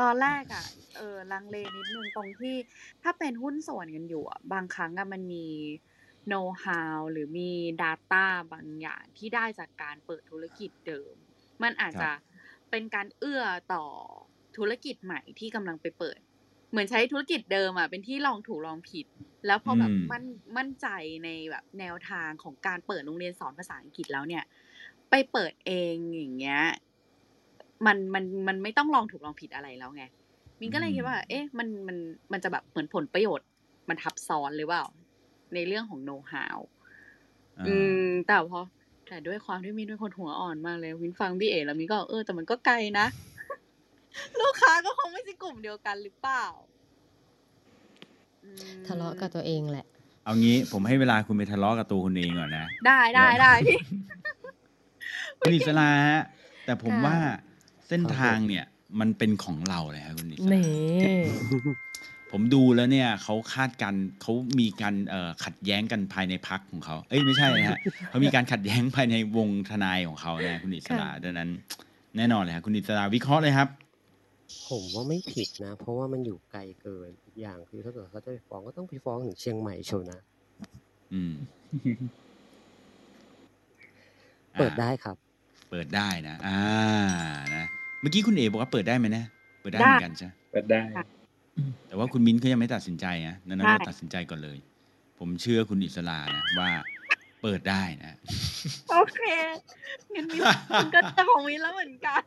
[0.02, 0.66] ตอนแรกอะ
[0.98, 2.56] เออลังเลนิดนึงตรงที่
[3.04, 5.46] ถ้าเป็นหุ้นส่วนกันอยู่อะบางครั้งอะมันมี
[6.30, 11.14] know how หรือมี data บางอย่างที่ได้จากการเปิดธุรกิจเดิม
[11.64, 12.32] มันอาจครัจะบ
[12.70, 13.86] เป็นการเอื้อต่อ
[14.58, 16.20] ธุรกิจใหม่ที่กำลังไปเปิด
[16.72, 19.06] เหมือนใช้ธุรกิจเดิมอะเป็นที่ลองถูกลองผิด
[19.48, 20.24] แล้วพอแบบอืมมั่น
[20.58, 20.88] มั่นใจ
[21.24, 24.44] ในแบบแนวทางของการเปิดโรงเรียนสอนภาษาอังกฤษแล้วเนี่ย
[25.12, 26.62] ไปเปิดเองอย่างเงี้ย
[27.86, 30.04] มันมันมันไม่ต้องลองถูกลองผิดอะไรแล้วไง
[30.60, 31.98] มินก็เลยคิดว่า เอ๊ะ มันมัน
[32.32, 33.48] มันจะแบบเหมือนผลประโยชน์
[33.90, 34.86] มันทับซ้อนหรือเปล่า
[35.54, 36.60] ในเรื่องของโน้ตฮาว
[37.60, 38.60] อ่าอืม แต่พอ
[39.08, 43.06] แต่ด้วยความที่มินเป็นคนหัวอ่อนมากเลยมินฟังพี่เอแล้วมินก็เออแต่มันก็ไกลนะ
[44.40, 46.46] ลูกค้าก็คงไม่ใช่กลุ่มเดียวกันหรือเปล่า
[48.44, 49.86] อืมทะเลาะกับตัวเองแหละ
[50.26, 53.80] เอางี้ผมให้เวลาคุณไปทะเลาะกับตัวคุณเองก่อนนะ ได้ได้ได้พี่
[55.40, 56.22] คุณอิสระฮะ
[56.66, 57.18] แต่ผมค่ะ ว่า
[57.88, 58.66] เส้นครับทางเนี่ย
[59.00, 61.20] มันเป็นของเราเลยครับคุณอิสระนี่
[62.32, 71.50] ผมดูแล้วเนี่ยเขาคาดการณ์เขามีการเอ่อขัดแย้งกันภายในพักของเขาเอ้ยไม่ใช่นะฮะ เขามีการขัดแย้งภายในวงทนายของเขานะคุณอิสระค่ะ ดังนั้น
[72.18, 73.68] แน่นอนเลยครับคุณอิสระวิเคราะห์เลยครับ
[74.70, 80.20] ผมว่าไม่ผิดนะ เพราะว่ามันอยู่ไกลเกินอีกอย่างคือถ้าเกิดเขาจะไปฟ้องก็ต้องไปฟ้องถึงเชียงใหม่เชียวนะ
[81.14, 81.34] อืม
[84.60, 85.16] เปิดอ่าได้ครับ
[85.70, 86.62] เปิดได้นะ อ่า
[87.56, 87.66] นะ
[88.02, 89.24] เมื่อกี้คุณเอบอกว่าเปิดได้ไหมนะ
[89.62, 91.06] เปิดได้ได้เหมือนกันใช่ไหมเปิดได้ค่ะ
[91.88, 94.58] แต่ว่าคุณมิ้นเขายังไม่ตัดสินใจนะนั้นใช่เราตัดสินใจก่อนเลย
[95.20, 96.70] ผมเชื่อคุณอิสระนะว่า
[97.42, 98.18] เปิดได้นะ
[98.92, 99.20] โอเค
[100.14, 100.44] งั้นมิน
[100.76, 102.22] มินก็จะของมินแล้วเหมือนกัน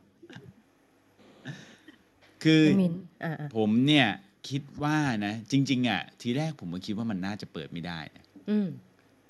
[2.44, 2.94] คือมิน
[3.24, 4.06] อ่าผมเนี่ย
[4.48, 8.68] คิดว่านะ จริง ๆ อะ ทีแรกผมก็คิดว่ามันน่าจะเปิดไม่ได้นะๆอืม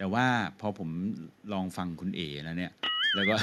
[0.05, 0.29] แต่ว่า
[0.61, 0.91] พอผม
[1.53, 2.73] ลองฟังคุณเอแล้วเนี่ย
[3.15, 3.37] แล้วก็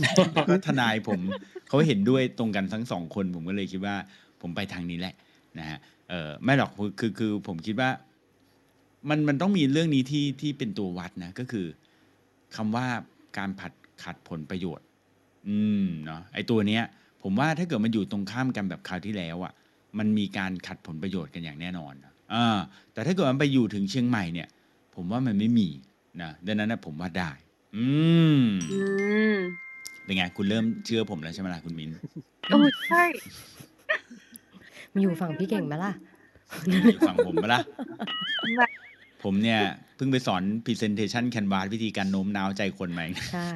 [0.00, 1.20] แล้วก็ทนายผม
[1.68, 3.96] เขาเห็นด้วยตรงกันทั้งสองคน ผมก็เลยคิดว่า
[4.40, 5.14] ผมไปทางนี้แหละ
[5.58, 5.78] นะฮะ
[6.10, 7.90] เออไม่หรอกคือคือคือผมคิดว่า
[9.08, 11.66] มันมันต้องมีเรื่องนี้ที่ที่เป็นตัววัดนะ ก็คือ
[12.56, 12.86] คำว่า
[13.38, 13.72] การผัด
[14.04, 14.86] ขัดผลประโยชน์
[15.48, 16.82] อืมเนาะไอตัวเนี้ย
[17.22, 19.52] ผมว่าถ้าเกิดมันอยู่ตรงข้ามกันแบบคราวที่แล้วอะ่ะ
[19.98, 21.94] มันมีการขัดผลประโยชน์กันอย่างแน่นอน
[22.34, 22.58] อ่า
[22.92, 24.48] แต่ถ้าเกิดมันไปอยู่ถึงเชียงใหม่เนี่ย
[24.94, 25.68] ผมว่ามันไม่มี
[26.22, 27.30] นะดังนั้นนะผมว่าได้
[27.76, 27.86] อื
[28.38, 28.42] ม
[28.72, 28.80] อื
[29.34, 29.36] ม
[30.04, 31.90] เป็นไงคุณเริ่มเชื่อผมแล้วใช่ไหมล่ะคุณมิ้น
[32.48, 32.58] โอ้
[32.88, 33.04] ใช่
[34.94, 35.92] มีอยู่ฝั่งพี่เก่งไหมล่ะ
[36.92, 37.60] อยู่ฝั่งผมปะล่ะ
[39.24, 39.60] ผมเนี่ย
[39.96, 43.50] เพิ่งไปสอน Presentation Canvas วิธีการโน้มน้าวใจคนมาเอง ใช่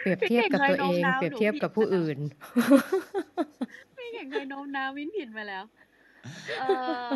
[0.00, 2.18] เปรียบเทียบกับตัวเอง เปรียบเทียบกับผู้อื่น
[3.96, 5.64] พี่เก่งเคยโน้มน้าวมินผิดมาแล้ว
[6.60, 6.64] เอ
[7.06, 7.08] อ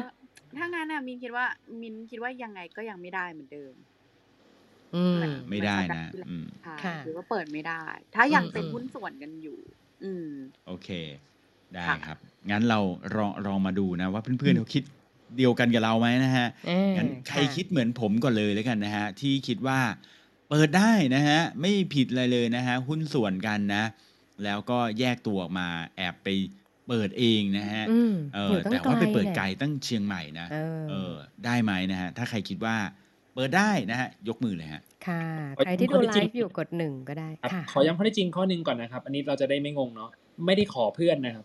[0.57, 1.47] ถ้างั้นน่ะมินคิดว่า
[1.81, 3.75] มินคิดว่ายังไงก็ยังไม่ได้เหมือนเดิม
[4.95, 7.85] อืม ไม่ได้นะอืมค่ะค่ะหรือว่าเปิดไม่ได้
[8.15, 9.59] ถ้ายังอืมเป็นอืมหุ้นส่วนกันอยู่
[10.03, 10.29] อืม
[10.67, 10.89] โอเค
[11.75, 12.19] ได้ค่ะครับ
[12.51, 12.81] งั้นเรา
[13.17, 14.83] ลองลองมาดูนะว่าเพื่อนๆเขาคิด
[15.37, 19.81] เดียวกันกับเราไหมนะฮะเอองั้นใครค่ะคิดเหมือนผมก่อนเลยแล้วกันนะฮะ ที่คิดว่า
[20.49, 23.85] เปิดได้นะฮะ ไม่ผิดอะไรเลยนะฮะ หุ้นส่วนกันนะ
[24.45, 26.29] แล้วก็แยกตัวออกมาแอบไป
[26.89, 31.15] เปิดเองนะฮะอืมเอออยู่ตั้งแต่ว่าไปเปิดนี่ยไกลตั้งเชียงใหม่นะเออเออ
[31.45, 32.77] ได้ไหมนะฮะถ้าใครคิดว่า
[33.35, 35.23] เปิดได้นะฮะยกมือเลยฮะค่ะ
[35.57, 40.11] ขอใครที่ข้ดูอเท็จไลจริงฟ์อยู่กดหนึ่งก็ได้ครับค่ะขอย้ำข้อเท็จจริงข้อหนึ่งก่อนนะครับ อันนี้เราจะได้ไม่งงเนาะ
[40.47, 41.45] ไม่ได้ขอเพื่อนนะครับ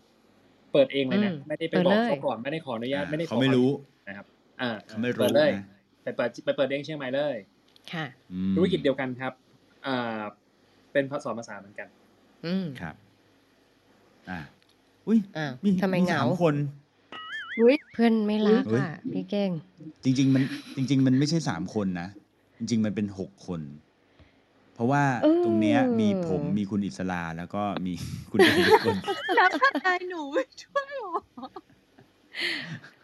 [0.72, 3.68] เปิดเองเลยนะอืมไม่ได้ไปเปิดบอกเลยเขาก่อนไม่ได้ขออนุญาตอ่าไม่ได้ขอเขาไม่รู้
[4.08, 4.26] นะครับ
[4.60, 5.64] อ่าเขาไม่รู้เปิดเลยนะ
[6.02, 7.36] ไปเปิดไปเปิดเองเชียงใหม่เลย
[7.92, 9.32] ค่ะอืมธุรกิจเดียวกันครับ
[9.86, 10.20] อ่า
[10.92, 11.88] เป็นภาษาภาษาเหมือนกัน
[12.46, 12.94] อืมครับ
[14.30, 14.38] อ่า
[15.08, 16.54] อุ้ยอ่ามีทำไมเหงาสามคน
[17.92, 19.50] เพื่อนไม่รักเฮ้ยอะพี่เก่ง
[20.04, 20.42] จริง ๆ มัน
[20.76, 22.08] จริง ๆ มันไม่ใช่สามคนนะ
[22.58, 23.60] จริง ๆ มันเป็นหกคน
[24.74, 27.92] เพราะว่าเออตรงเนี้ยมีผมมีคุณอิสลาแล้วก็มี
[28.30, 28.96] คุณเอกคน
[29.36, 31.12] แล้วถ้าได้หนูไม่ช่วยหรอ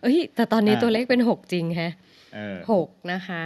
[0.03, 1.93] เอ้ยแต่ตอนนี้อ่า ตัวเลขเป็นหกจริงแฮะ
[2.35, 3.43] เออ หกนะคะ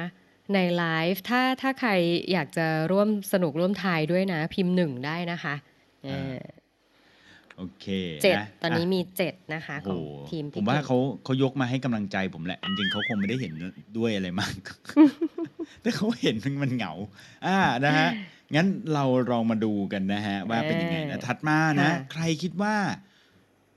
[0.55, 1.91] ในไลฟ์ถ้าถ้าใคร
[2.33, 5.55] อยากจะร่วมสนุกร่วมทายด้วยนะ พิมพ์หนึ่งได้นะคะ
[6.05, 6.37] เออ
[7.61, 7.87] โอเค
[8.23, 13.53] เจ็ดะตอนนี้ะมีเจ็ดนะคะโอ้ของโหทีมผพี่มว่าก่งเขาเขายกมาให้กำลังใจผมแหละ จริงๆเขาคงไม่ได้เห็น
[13.99, 14.55] ด้วยอะไรมาก
[15.83, 16.93] แต่เขาเห็นมันเหงา
[17.47, 18.09] อ่านะฮะ
[18.55, 22.75] งั้นเราลองมาดูกันนะฮะ ว่าเป็นยังไงนะเออถัดมานะ ค่ะ ใครคิดว่า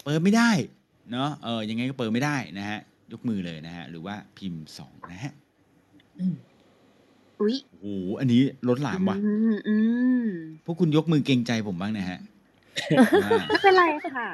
[0.03, 0.51] เปิดไม่ได้
[1.11, 2.79] เนาะเออยังไงก็เปิดไม่ได้นะฮะ
[3.11, 5.33] ยกมือเลยนะฮะ หรือว่าพิมพ์สองนะฮะ
[7.41, 7.85] อุ๊ยโอ้โห
[8.19, 9.75] อันนี้ลดหลามว่ะ อืมอื
[10.23, 10.25] ม
[10.65, 12.32] พวกคุณยกมือเกรงใจผมบ้างนะฮะอ่า
[13.47, 13.83] ไม่เป็นไร
[14.17, 14.29] ค่ะ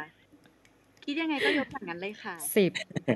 [1.03, 2.71] คิดยังไงก็ยกอย่างนั้นเลยค่ะ สิบ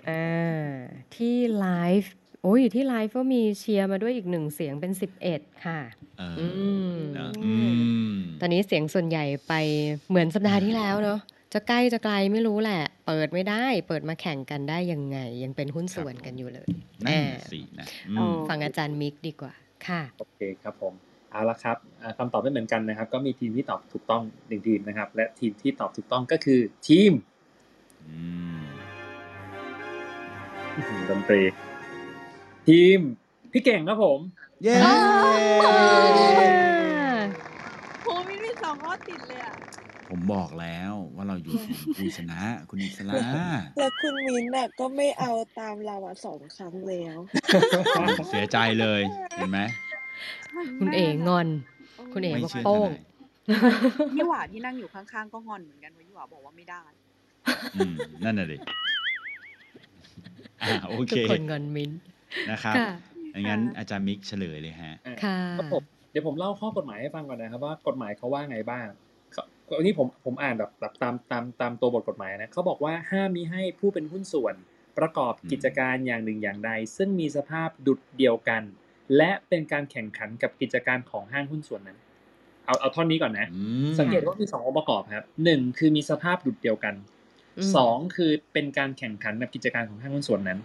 [0.10, 0.70] อ่า
[1.16, 1.68] ที่ไล
[2.02, 2.14] ฟ์
[2.44, 5.80] โอ้ยที่ไลฟ์ก็มีเชียร์มาด้วยอีกหนึ่งเสียงเป็นสิบเอ็ดค่ะ
[6.20, 6.48] เอออื
[6.94, 7.52] มเนอะอื
[8.14, 9.54] มตอนนี้เสียงส่วนใหญ่ไป
[10.10, 11.20] เหมือนสัปดาห์ที่แล้วเนาะ
[11.54, 16.70] จะใกล้จะไกลไม่รู้แหละ เปิดไม่ได้ เปิดมาแข่งกันได้ยังไง ยังเป็นหุ้นส่วนกันอยู่เลย
[17.04, 19.54] นั่นอ่าน่ะสินะอือ๋อมฟังอาจารย์มิกดีกว่า
[19.88, 20.94] ค่ะ โอเคครับผม
[21.34, 27.12] เอาละครับอ่าคำตอบไม่เหมือนกันนะครับ ก็มีทีมที่ตอบถูกต้องหนึ่งทีมนะครับ และทีมที่ตอบถูกต้องก็คือทีม
[28.08, 28.18] อื
[28.60, 28.64] ม
[30.76, 31.42] อื้อหือดนตรี
[32.68, 33.00] ทีม
[33.52, 34.20] พี่เก่งครับผม
[34.64, 34.78] เย้
[38.04, 39.54] โหมินมีสองข้อติดเลยอะ
[40.10, 43.16] ผผมบอกแล้วว่าเราอยู่ทีมผู้ชนะ คุณอิสระ
[43.78, 47.18] แล้วคุณมิ้นท์น่ะก็ไม่เอาตามเราอะสองครั้งแล้ว
[48.30, 49.02] เสียใจเลย
[49.38, 49.60] เห็นไหม
[50.80, 51.48] คุณเองอน
[52.14, 56.84] คุณเอ๋ไม่บอกเชื่อโป้งทนายยี่หว่าที่นั่งอยู่ข้างๆก็งอนเหมือนกันเพราะยี่หว่าบอกว่าไม่ได้
[57.76, 58.58] อืมนั่นน่ะดิ
[60.64, 61.92] อ่าโอเคทุกคนงอนมิ้น
[62.52, 62.90] นะครับค่ะ
[63.42, 64.94] งั้นอาจารย์มิกเฉลยเลยฮะ
[65.24, 68.88] ค่ะครับผมเดี๋ยวผมเล่าข้อกฎหมายให้ฟังก่อนนะครับว่ากฎหมายเขาว่าไงบ้าง
[69.66, 74.56] เขานี่ผมผมอ่านแบบแบบตามตามตามตัวบทกฎหมายนะเขาบอกว่าห้ามมิให้ผู้เป็นหุ้นส่วน
[74.98, 78.64] ประกอบอืมกิจการอย่างหนึ่งอย่างใด ซึ่งมีสภาพดุดเดียวกัน
[79.18, 81.98] และเป็นการแข่งขันกับกิจการของห้างหุ้นส่วนนั้น
[82.66, 86.96] เอาเอาท่อนนี้ก่อนนะอืมสังเกตว่ามีสององค์ประกอบครับหนึ่งคือมีสภาพดุดเดียวกัน
[87.58, 90.60] อืมสองคือเป็นการแข่งขันกับกิจการของห้างหุ้นส่วนนั้น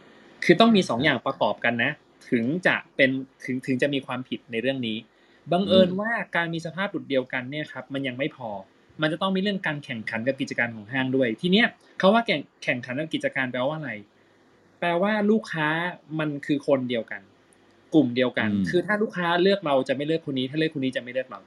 [0.44, 1.90] คือต้องมีสองอย่างประกอบกันนะ
[2.30, 3.10] ถึงจะเป็น
[3.44, 4.96] ถึงถึงจะมีความผิดในเรื่องนี้
[5.52, 8.50] บังเอิญว่าการมีสภาพดุดเดียวกันเนี่ยครับมันยังไม่พอ
[9.02, 11.66] มันจะต้องมีเรื่องการแข่งขันกับกิจการของห้างด้วย ทีเนี้ย
[11.98, 13.92] เขาว่าแข่งแข่งขันกับกิจการแปลว่าอะไร
[14.80, 15.68] แปลว่าลูกค้า
[16.18, 17.22] มันคือคนเดียวกัน
[17.94, 21.40] กลุ่มเดียวกันอืมคือถ้าลูกค้าเลือกเราจะไม่เลือกคนนี้ ถ้าเลือกคนนี้จะไม่เลือกเรา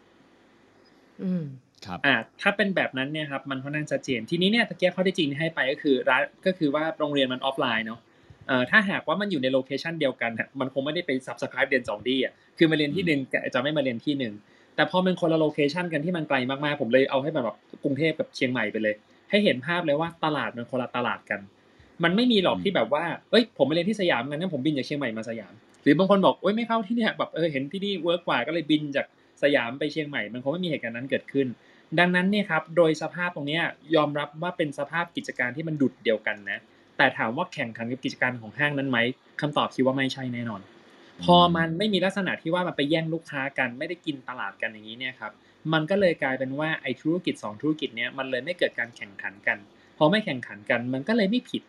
[1.24, 1.44] อืม
[1.86, 8.00] ครับอ่าถ้าเป็นแบบนั้นเนี่ยครับมันค่อนข้างชัดเจนทีนี้เนี่ยตะกี้ข้อเท็จจริงที่ให้ไปก็คือร้านก็คือว่าโรงเรียนมันออฟไลน์เนาะ
[8.48, 14.34] เอ่อถ้าหากว่ามันอยู่ใน location เดียวกันอะมันคงไม่ได้ไป subscribe เรียนสองที่อะคือมาเรียนที่หนึ่งแต่จะไม่มาเรียนที่หนึ่ง
[14.76, 18.96] แต่พอเป็นคนละ location กันที่มันไกลมากๆผมเลยเอาให้แบบแบบกรุงเทพกับเชียงใหม่ไปเลย
[19.30, 21.40] ให้เห็นภาพเลยว่าตลาดมันคนละตลาดกัน
[22.04, 25.54] มันไม่มีหรอกอืมที่แบบว่าเอ้ยผมไปเรียนที่สยามงั้นผมบินจากเชียงใหม่มาสยาม
[25.84, 29.06] หรือบางคนบอกเอ้ยไม่เข้าที่เนี่ยแบบเออเห็นที่นี่ work กว่าก็เลยบินจาก
[29.44, 31.48] สยามไปเชียงใหม่ มันคงไม่มีเหตุการณ์นั้นเกิดขึ้น
[32.00, 33.64] ดังนั้นเนี่ยครับโดยสภาพตรงเนี้ย
[33.96, 36.60] ยอมรับว่าเป็นสภาพกิจการที่มันดุดเดียวกันนะ
[36.98, 38.98] แต่ถามว่าแข่งขันกับกิจการของห้างนั้นไหม
[39.42, 40.62] คำตอบคิดว่าไม่ใช่แน่นอน
[41.24, 45.32] พอมันไม่มีลักษณะที่ว่ามันไปแย่งลูกค้ากันไม่ได้กินตลาดกันอย่างนี้เนี่ยครับ
[45.74, 49.58] มันก็เลยกลายเป็นว่าไอ้ธุรกิจสองธุรกิจเนี้ยมันเลยไม่เกิดการแข่งขันกัน
[49.98, 51.62] พอไม่แข่งขันกันมันก็เลยไม่ผิด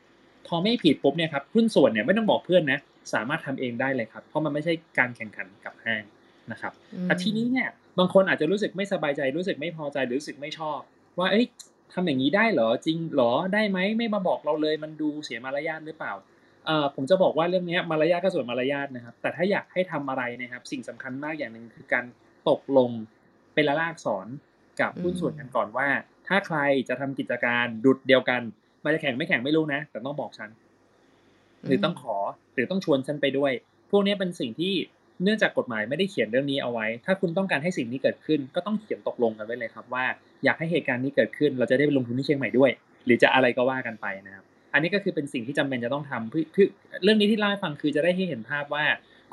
[0.49, 2.79] พอไม่ผิดปุ๊บเนี่ยครับหุ้นส่วนเนี่ยไม่ต้องบอกเพื่อนนะ
[3.15, 6.03] สามารถทำเองได้เลยครับ เพราะมันไม่ใช่การแข่งขันกับห้าง
[6.53, 7.69] นะครับอืมแต่ทีนี้เนี่ย
[7.99, 10.81] บางคนอาจจะรู้สึกไม่สบายใจรู้สึกไม่พอใจหรือรู้สึกไม่ชอบ
[11.19, 11.47] ว่าเอ้ย
[11.93, 16.13] ทำอย่างนี้ได้เหรอจริงเหรอได้ไหมไม่มาบอกเราเลยมันดูเสียมารยาทหรือเปล่า
[16.67, 22.05] เอ่อผมจะบอกว่าเรื่องเนี้ยมารยาทก็ส่วนมารยาทนะครับ แต่ถ้าอยากให้ทำอะไรนะครับ สิ่งสำคัญมากอย่างหนึ่งคือการ
[22.49, 22.91] ตกลง
[23.55, 24.27] เป็นละลากสอน
[24.81, 25.89] กับหุ้นส่วนกันก่อนว่า
[26.29, 28.43] ถ้าใครจะทำกิจการดุดเดียวกัน
[28.85, 30.51] มันจะแข่งไม่แข่งไม่รู้นะ แต่ต้องบอกฉัน
[31.67, 32.17] หรือต้องขอ
[32.55, 33.53] หรือต้องชวนฉันไปด้วย
[33.91, 34.75] พวกนี้เป็นสิ่งที่
[35.23, 40.05] เนื่องจากกฎหมายไม่ได้เขียนเรื่องนี้เอาไว้ ถ้าคุณต้องการให้สิ่งนี้เกิดขึ้น ก็ต้องเขียนตกลงกันไว้เลยครับว่า
[40.45, 42.71] อยากให้เหตุการณ์นี้เกิดขึ้น เราจะได้ไปลงทุนที่เชียงใหม่ด้วย
[43.07, 46.67] หรือจะอะไรก็ว่ากันไปนะครับ อันนี้ก็คือเป็นสิ่งที่จำเป็นจะต้องทำเพื่อเพื่อ
[47.05, 48.85] เรื่องนี้ที่เล่าให้ฟังคือจะได้ให้เห็นภาพว่า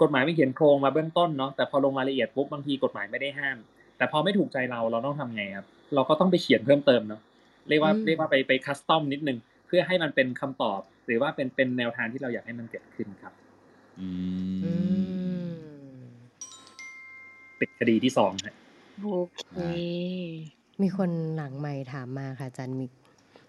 [0.02, 3.58] กฎหมายไม่เขียนโครงมาเบื้องต้นเนาะแต่พอลงรายละเอียดปุ๊บบางทีกฎหมายไม่ได้ห้าม
[3.98, 7.22] แต่พอไม่ถูกใจเราเราต้องทำไงครับเราก็ต้องไปเขียนเพิ่มเติมเนาะ
[7.70, 13.34] เรียกว่าอืมเรียกว่าไปไปคัสตอมนิดนึง เพื่อให้มันเป็นคำตอบ หรือว่าเป็นเป็นแนวทางที่เราอยากให้มันเกิดขึ้นครับ
[14.00, 14.08] อื
[14.64, 14.72] อื
[15.04, 16.00] มม
[17.58, 18.56] เป็นคดีที่สองฮะ
[19.02, 19.08] โอ
[19.50, 19.58] เค
[20.82, 22.92] มีคนหลังใหม่ถามมาค่ะอาจันมิก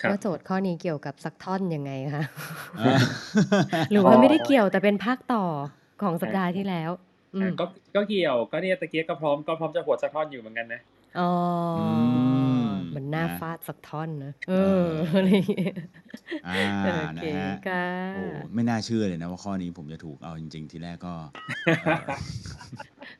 [0.03, 2.25] ครับว่าโจทย์ข้อนี้เกี่ยวกับสักท่อนยังไงคะ
[2.81, 2.93] อ่า
[3.91, 5.45] หรือว่าไม่ได้เกี่ยวแต่เป็นภาคต่อ
[6.03, 6.91] ของสัปดาห์ที่แล้ว
[7.35, 7.65] อืมอะก็
[7.97, 10.81] ก็เกี่ยวก็เนี่ยตะเกียกก็พร้อมก็พร้อมจะหัวสะท้อนอยู่เหมือนกันนะ
[11.19, 11.31] อ๋อ
[11.77, 12.30] อ
[13.01, 15.75] มมันน่านะฟาดสักท่อนนะเอเออออะไรอย่างเงี้ย
[16.49, 18.23] อ่าโอนะเคฮะค่ะโอ้
[18.55, 21.15] ไม่น่าเชื่อเลยนะว่าข้อนี้ผมจะถูกเอาจริง ๆ ทีแรกก็
[21.83, 22.07] เอ่อ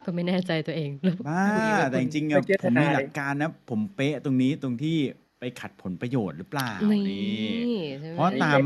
[0.05, 4.99] ก็ไม่แน่ใจตัวเองแล้วบ้าคุยกับแต่จคุณริงๆอะตะเกียบผมมีทนายหลักการนะ ผมเป๊ะตรงนี้ตรงที่
[5.41, 8.61] ไปขัดผลประโยชน์หรือเปล่านี่นี่ใช่ไหมเพราะตาม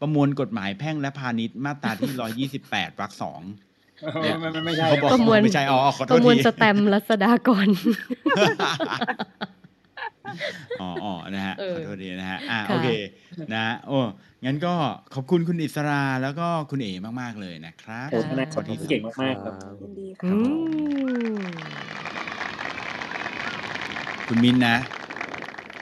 [0.00, 2.10] ประมวลกฎหมายแพ่งและพาณิชย์มาตราที่
[2.70, 3.42] 128วรรคสอง
[4.20, 7.68] เนี่ยไม่ไม่ไม่ใช่เขาบอกประมวลไม่ใช่อ๋อขอโทประษมวลทีสแตมป์รัศดากร
[10.80, 12.88] อ๋ออ๋อนะฮะ เออขอโทษทีนะฮะ อ่าค่ะโอเค
[13.54, 13.98] นะ โอ้
[14.44, 14.74] งั้นก็
[15.14, 20.32] ขอบคุณคุณอิสราแล้วก็คุณเอ๋มาก ๆ เลยนะครับโอ้ทนายขอที่ที่เก่งมากๆครับ ยินดีอืค่ะ
[21.38, 21.42] ม
[24.28, 24.76] คุณมินนะ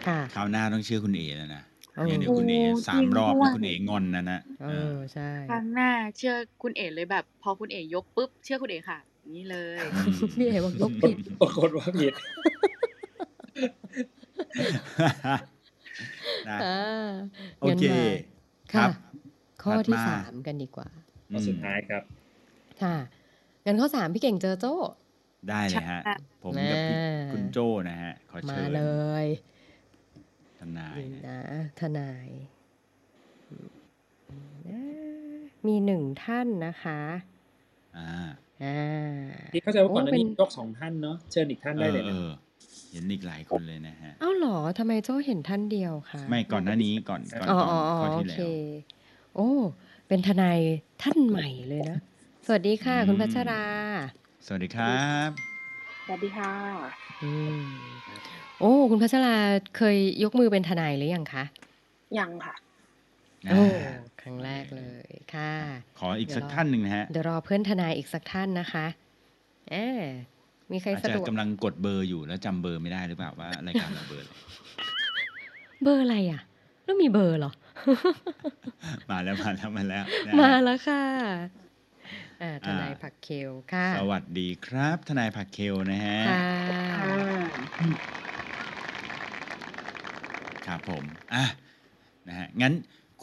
[0.06, 1.62] ค่ะ คราวหน้าต้องเชื่อคุณเอ๋แล้วนะ
[1.94, 8.98] โอ้เนี่ยเดี๋ยวคุณเอ๋โอ้สามรอบจริงด้วยนะคุณเอ๋งอนนะนะเออใช่ ครั้งหน้าเชื่อคุณเอ๋เลยแบบ พอคุณเอ๋ยกปุ๊บเชื่อคุณเอ๋ค่ะ
[9.34, 12.14] นี่เลย อืม พี่เอ๋บอกยกผิด ปรากฏว่าผิด
[16.48, 17.08] นะอ่า
[17.60, 18.00] โอเคงั้นมา
[18.74, 18.92] ครัค่ะบ
[19.62, 20.88] ข้อถัดที่มาสามกันดีกว่า
[21.30, 22.04] ข้อสุดท้ายครับ
[22.82, 22.96] ค่ะ
[23.66, 24.74] งั้นข้อสามพี่เก่งเจอโจ้
[25.50, 28.84] ได้เลยฮะค่ะผมกับพี่มาคุณโจ้นะฮะ ขอมาเชิญเล
[29.24, 29.26] ย
[30.58, 31.38] ทนายนี่นะนะ
[31.80, 32.28] ทนาย
[34.68, 34.80] นะ
[35.66, 37.00] มีหนึ่งท่านนะคะ
[37.96, 38.08] อ่า
[38.62, 38.76] อ่า
[39.50, 42.28] ที่เข้าใจว่าก่อนหน้านี้โเป็นยกสองท่านเนาะเชิญอีกท่านเอได้อเลยเอนะอ
[42.90, 48.52] เห็นอีกหลายคนเลยนะฮะอ้าวเหรอทำไมโจ้เห็นท่านเดียวคะไม่ก่อนหน้านี้ก่อนก่อนอ๋อก่อ๋ออนอ๋อข้อโอที่เค แล้ว
[49.34, 49.50] โอ้
[50.08, 50.58] เป็นทนาย
[51.02, 51.98] ท่านใหม่เลยนะ
[52.46, 53.64] สวัสดีค่ะ คุณพัชรา
[54.46, 55.30] สวัสดีครับ
[56.04, 56.52] สวัสดีค่ะ
[57.22, 57.62] อืม
[58.60, 59.36] โอ้ คุณพัชรา
[59.76, 61.44] เคยยกมือเป็นทนายหรือยังคะ
[62.18, 62.54] ยังค่ะ
[63.50, 63.64] โอ้อ่า
[64.20, 65.52] ครั้งแรกเลยค่ะ
[65.98, 68.86] ขออีกเดี๋ยวสักรอท่านหนึ่งนะฮะ เดี๋ยวรอเพื่อนทนายอีกสักท่านนะคะ
[69.70, 70.02] เออ
[70.72, 74.32] มีใครอาจสะจะดวกกำลังกดเบอร์อยู่แล้วจำเบอร์ไม่ได้หรือเปล่าว่ารายการเราเบอร์อะไร
[75.82, 76.40] เบอร์อะไรอะ
[76.84, 77.52] แล้วมีเบอร์เหรอ
[79.10, 81.02] มาแล้วมาแล้วมาแล้วนะมาฮะแล้วค่ะ
[82.42, 86.42] อ่าทนายอ่าผักเคลค่ะ สวัสดีครับ ทนายผักเคลนะฮะค่ะ
[90.66, 91.04] ครับผม
[91.34, 91.44] อะ
[92.28, 92.72] นะฮะงั้น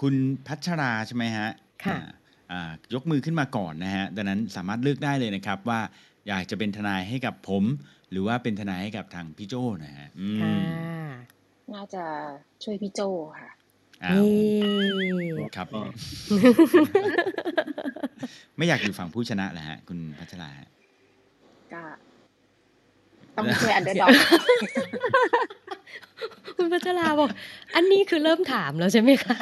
[0.02, 0.16] คุณ
[0.48, 1.50] พัชราใช่ไหมฮะ
[1.86, 2.06] ค่ะอ่า
[2.52, 5.80] อ่ายกมือขึ้นมาก่อนนะฮะ ดังนั้นสามารถเลือกได้เลยนะครับว่า
[6.28, 7.64] อยากจะเป็นทนายให้กับผม
[8.12, 10.56] หรือว่าเป็นทนายให้กับทางพี่โจนะฮะอืมค่ะ
[11.74, 12.04] น่าจะ
[12.64, 13.02] ช่วยพี่โจ
[13.40, 13.50] ค่ะ
[14.04, 15.88] อ้าวนี่ครับผม
[18.58, 20.70] ไม่อยากอยู่ฝั่งผู้ชนะเหรอฮะ คุณพัชราฮะ
[21.74, 21.82] ก็
[23.38, 24.10] ต้องช่วยอันเดอร์ด็อก
[26.58, 27.30] คุณพัชราบอก
[27.76, 29.36] อันนี้คือเริ่มถามแล้วใช่ไหมคะ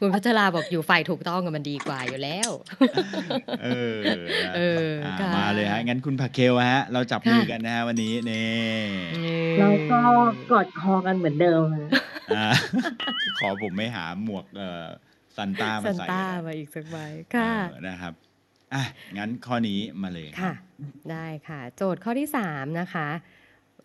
[0.00, 2.50] คุณพัชราบอกอยู่ฝ่ายถูกต้องกับมันดีกว่าอยู่แล้ว
[3.64, 3.98] เออ
[4.44, 8.52] นะเอออ่าค่ะมาเลยฮะ งั้นคุณผักเคลฮะ เราจับมือค่ะกันนะฮะวันนี้นี่
[9.58, 10.00] แล้วก็
[10.50, 11.88] กอดคอกันเหมือนเดิมค่ะ
[12.36, 12.46] อ่า
[13.38, 14.84] ขอผมไม่หาหมวกเอ่อ
[15.36, 16.96] ซันต้ามาซันใส่ต้านะมาอีกสักใบ
[17.34, 18.12] ค่ะเออนะครับ
[18.74, 18.82] อะ
[19.18, 20.52] งั้นข้อนี้มาเลยค่ะ
[21.10, 23.24] ได้ค่ะ โจทย์ข้อที่3นะคะเ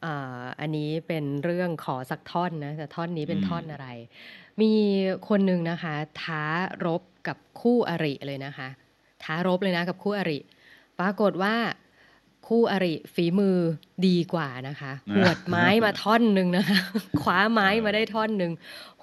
[0.05, 3.87] อ่ออันนี้เป็นเรื่องขอสักท่อนนะ แต่ท่อนนี้เป็นอืมท่อนอะไร
[4.61, 4.71] มี
[5.29, 6.43] คนหนึ่งนะคะ ท้า
[6.85, 8.67] รบกับคู่อริเลยนะคะ
[9.23, 10.39] ท้ารบเลยนะกับคู่อริ
[10.99, 11.55] ปรากฏว่า
[12.47, 13.57] คู่อริฝีมือ
[14.07, 16.79] ดีกว่านะคะ หวดไม้มาท่อนหนึ่งนะคะ
[17.21, 18.51] คว้าไม้มาได้ท่อนหนึ่ง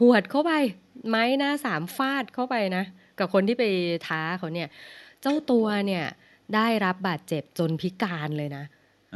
[0.01, 0.53] หวดเข้าไป
[1.09, 2.85] ไม้หน้าสามฟาดเข้าไปนะ
[3.19, 3.65] กับคนที่ไป
[4.09, 4.69] ท้าเขาเนี่ย
[5.23, 6.05] เจ้าตัวเนี่ย
[6.55, 8.65] ได้รับบาดเจ็บจนพิการเลยนะ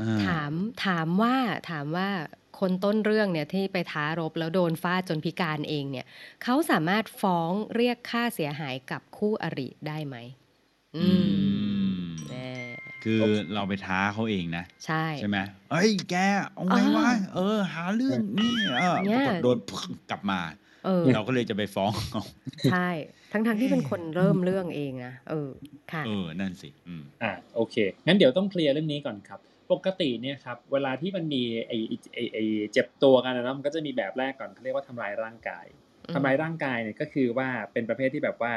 [0.01, 0.53] อ่าถาม
[0.87, 1.37] ถามว่า
[1.71, 2.09] ถามว่า
[2.61, 6.07] คนต้นเรื่องเนี่ยที่ไปท้ารบแล้วโดนฟาดจนพิการเองเนี่ย
[6.43, 10.17] เขาสามารถฟ้องเรียกค่าเสียหายกับคู่อริได้ไหม
[10.97, 11.07] อื
[12.03, 12.51] มแน่
[13.05, 13.21] คือ
[13.55, 15.39] เราไปท้าเขาเองนะ ใช่ ใช่ไหม
[15.71, 16.15] เอ้ย แก
[16.53, 20.41] เอาไงวะอ่าเออ หาเรื่องนี่เออเนี่ปราย กฏโดนพึกกลับมา
[20.87, 22.23] เออ เราก็เลยจะไปฟ้องเขา
[22.73, 22.89] ใช่
[23.33, 25.51] ทั้งทั้งๆที่เป็นคนเริ่มเรื่องเองนะ เออ
[25.93, 27.77] ค่ะ เออ นั่นสิ อืม อ่าโอเค
[28.07, 29.41] งั้นเดี๋ยวต้องเคลียร์เรื่องนี้ก่อนครับ
[29.73, 32.39] ปกติเนี่ยครับเวลาที่มันมีไอไอ้ไอไอ
[32.73, 35.67] เจ็บตัวกันนะเนาะมันก็จะมีแบบแรกก่อนเขาเรียกว่าทำลายร่างกาย
[36.07, 38.53] อืมทำลายร่างกายเนี่ยก็คือว่าเป็นประเภทที่แบบว่า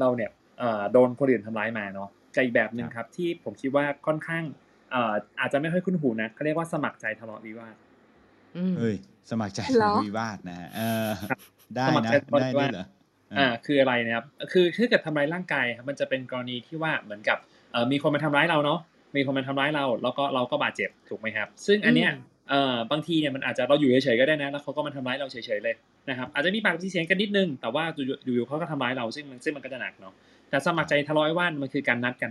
[0.00, 4.44] เราเนี่ยเอ่อโดนคนอื่นทำร้ายมาเนาะกับอีกแบบหนึ่งครับ ที่ผมคิดว่าค่อนข้าง
[4.90, 7.76] เอ่ออาจจะไม่ค่อยคุ้นหูนะเขาเรียกว่าสมัครใจทะเลาะวิวาท
[8.56, 8.96] อืมเฮ้ย
[9.30, 11.10] สมัครใจเหรอวิวาทนะฮะเออ
[11.76, 12.86] ได้สมัครนะใจทะเลาะได้วิด้ววายทเหรอ
[13.38, 17.38] อ่าคืออะไรนะครับ คือถ้าเกิดทำร้ายร่างกายครับมันจะเป็นกรณีที่ว่าเหมือนกับ
[17.72, 18.80] เอ่อมีคนมาทำร้ายเราเนาะ
[19.18, 25.74] มีคนมาทำร้ายเรา แล้วก็เราก็บาดเจ็บถูกไหมครับ ซึ่งอันเนี้ยอืมเอ่อบางทีเนี่ยมันอาจจะเราอยู่เฉยๆก็ได้นะ แล้วเขาก็มาทำร้ายเราเฉยๆเลย
[26.08, 30.14] นะครับอาจจะมีปากมีเสียงกันนิดนึง แต่ว่าอยู่ๆอยู่ๆเขาก็ทำร้ายเราซึ่งมันซึ่งมันก็จะหนักเนาะ
[30.50, 32.30] แต่สมัครใจทะเลาะวิวาทมันคือการนัดกัน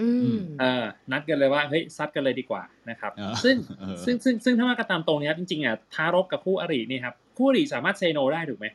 [0.00, 8.66] อืมเออนัดกันเลยว่าเฮ้ยซัดกันเลยดีกว่านะครับเออซึ่งเออซึ่งซึ่งซึ่งถ้าว่ากันตามตรงเนี้ยจริงๆอะท้ารบกับคู่อรินี่ครับคู่อริสามารถเซโนได้ถูกไหม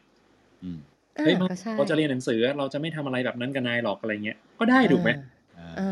[0.63, 0.79] อืม
[1.17, 5.38] อ่าเฮ้ยมาก็ใช่เราจะเรียนหนังสือเราจะไม่ทำอะไรแบบนั้นกับนายหรอกอะไรเงี้ยก็ได้ถูกไหมอ่าอ่า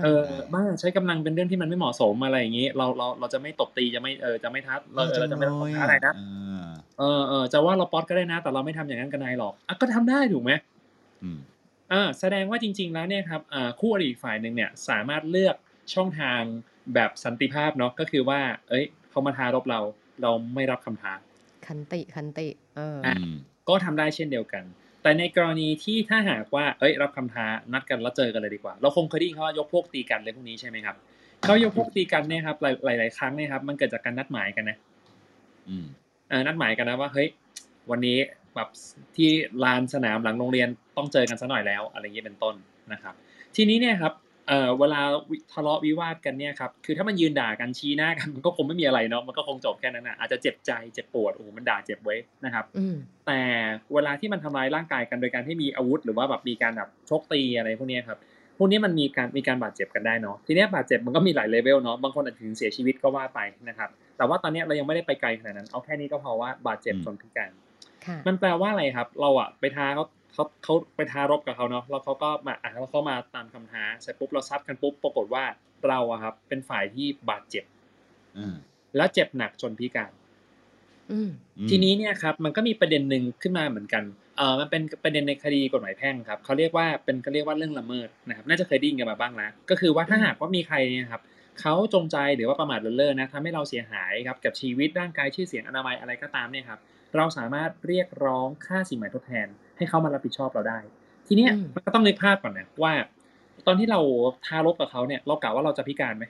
[0.04, 6.22] เออบ้าใช้กำลังเป็นเรื่องที่มันไม่เหมาะสมอะไรอย่างงี้ เราเราเราจะไม่ตบตีจะไม่เออจะไม่ทัดเราเออเราจะไม่ต้องท้าอะไรนะเอ
[6.60, 6.64] อ
[7.00, 10.52] เออเออจะว่าเราป๊อตก็ได้นะ แต่เราไม่ทำอย่างนั้นกับนายหรอกอะก็ทำได้ถูกไหม
[11.24, 11.38] อืม
[11.92, 15.56] อ่าแสดงว่าจริง ๆ แล้วเนี่ยครับอ่าคู่อริอีกฝ่ายหนึ่งเนี่ยสามารถเลือก
[15.94, 16.42] ช่องทาง
[16.94, 19.80] แบบสันติภาพเนาะก็คือว่า เอ้ยเขามาทารบเรา
[20.22, 21.14] เราไม่รับคำท้า
[21.66, 23.16] คันติคันติ เอออะ
[23.70, 24.64] ก็ทำได้เช่นเดียวกัน
[25.08, 30.96] แต่ในกรณีที่ถ้าหากว่าเอ้ยรับคำท้านัดกันแล้วเจอกันเลยดีกว่า เราคงเคยได้ยินเขาว่ายกพวกตีกันเลยพวกนี้ใช่ไหมครับ
[31.44, 34.78] เขายกพวกตีกันเนี่ยครับหลายหลายๆครั้งเนี่ยครับมันเกิดจากการนัดหมายกันนะ
[35.70, 35.86] อืม
[36.30, 37.28] เออนัดหมายกันนะว่าเฮ้ย
[37.92, 38.18] วันนี้
[38.56, 38.70] แบบ
[39.16, 39.30] ที่
[39.64, 42.56] ลานสนามหลังโรงเรียนต้องเจอกันสักหน่อยแล้ว อะไรอย่างนี้เป็นต้น
[42.94, 43.14] นะครับ
[43.56, 44.14] ทีนี้เนี่ยครับ
[44.48, 52.96] เอ่อเวลาวิทะเลาะวิวาทกันเนี่ยครับคือถ้ามันยืนด่ากันชี้หน้ากันมันก็คงไม่มีอะไรเนาะมันก็คงจบแค่นั้นนะอาจจะเจ็บใจเจ็บปวดโอ้โหมันด่าเจ็บไว้นะครับอืม
[53.28, 53.40] แต่
[53.94, 58.20] เวลาที่มันทำร้ายร่างกายกันโดยการที่มีอาวุธ หรือว่าแบบมีการแบบชกตีอะไรพวกเนี้ยครับ
[58.58, 63.40] พวกนี้มันมีการมีการบาดเจ็บกันได้เนาะทีเนี้ยบาดเจ็บมันก็มีหลายเลเวลเนาะบางคนอาจจะถึงเสียชีวิตก็ว่าไป
[63.70, 67.52] นะครับแต่ว่าตอนเนี้ยเรายังไม่ได้ไปไกลขนาดนั้นเอาแค่นี้ก็พอว่าบาดเจ็บอืมจนพิการ
[68.06, 75.44] ค่ะมันแปลว่าอะไรครับ เราอะไปท้าเขา เขาเขาไปท้ารบกับเขาเนาะแล้วเขาก็มาอะแล้วเขามาตามคำท้าเสร็จปุ๊บเราซัดกันปุ๊บปรากฏว่า
[75.88, 77.64] เราอะครับ เป็นฝ่ายที่บาดเจ็บ
[78.38, 78.56] อืม
[78.96, 80.12] แล้วเจ็บหนักจนพิการ
[81.12, 84.04] อืมอืมทีนี้เนี่ยครับ มันก็มีประเด็นหนึ่งขึ้นมาเหมือนกัน
[84.38, 91.22] เออมันเป็นประเด็นในคดีกฎหมายแพ่งครับเขาเรียกว่าเป็นเขาเรียกว่าเรื่องละเมิดนะครับ น่าจะเคยได้ยินกันมาบ้างนะก็คือว่าถ้าหากว่ามีใครเนี่ยครับ
[91.62, 96.80] เขาจงใจหรือว่าประมาทเลินเล่อนะทำให้เราเสียหายครับกับชีวิตร่างกายชื่อเสียงอนามัยอะไรก็ตามเนี่ยครับ
[97.16, 99.48] เราสามารถเรียกร้องค่าสินไหมทดแทน
[99.78, 100.78] ให้เขามารับผิดชอบเราได้
[101.28, 102.94] ทีเนี้ยอืมมันก็ต้องนึกภาพก่อนนะว่า
[103.68, 104.00] ตอนที่เรา
[104.46, 106.26] ทารกกับเขาเนี่ย เรากะว่าเราจะพิการไหม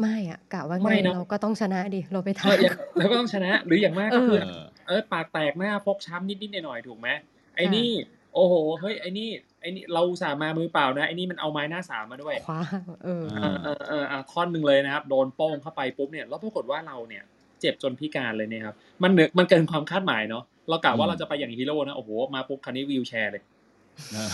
[0.00, 7.08] ไม่อะกะว่าไม่ไงเนอะเราก็ต้องชนะดิเราไปเอทาออย่างเราก็ต้องชนะ หรืออย่างมากก็คือเออเออปากแตกหน้าฟกช้ำนิดๆหน่อยๆถูกไหม
[7.56, 7.90] ไอ้ค่ะนี่
[8.34, 9.28] โอ้โหเฮ้ยไอ้นี่
[9.60, 12.60] ไอ้นี่เราอุตสาห์มามือเปล่านะไอ้นี่มันเอาไม้หน้าสามมาด้วยคว้า
[13.04, 17.22] เออเออเออเอออะท่อนหนึ่งเลยนะครับ โดนโป้งเข้าไปปุ๊บเนี่ยแล้วปรากฏว่าเราเนี่ย
[17.60, 23.42] เจ็บจนพิการเลยเนี่ยครับ มันเหนือมันเกินความคาดหมายเนาะ เรากะว่าอืมเราจะไปอย่างฮีโร่นะโอ้โหมาปุ๊บคันนี้วีลแชร์เลย
[24.14, 24.32] เออ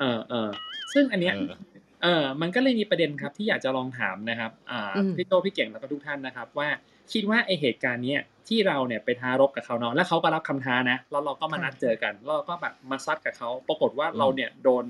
[0.00, 0.48] เออเออ
[0.94, 1.56] ซึ่งอันเนี้ยเออ
[2.02, 6.68] เออมันก็เลยมีประเด็นครับที่อยากจะลองถามนะครับ อ่าอืมพี่โตพี่เก่งแล้วก็ทุกท่านนะครับ ว่า
[7.12, 14.84] คิดว่าไอเหตุการณ์เนี้ยที่เราเนี่ยไปท้ารบกับเขาเนาะแล้วเขาก็รับคำท้านะแล้วเราก็มานัดเจอกันแล้วเราก็แบบมาซัดกับเขาปรากฏว่าเราเนี่ยโดน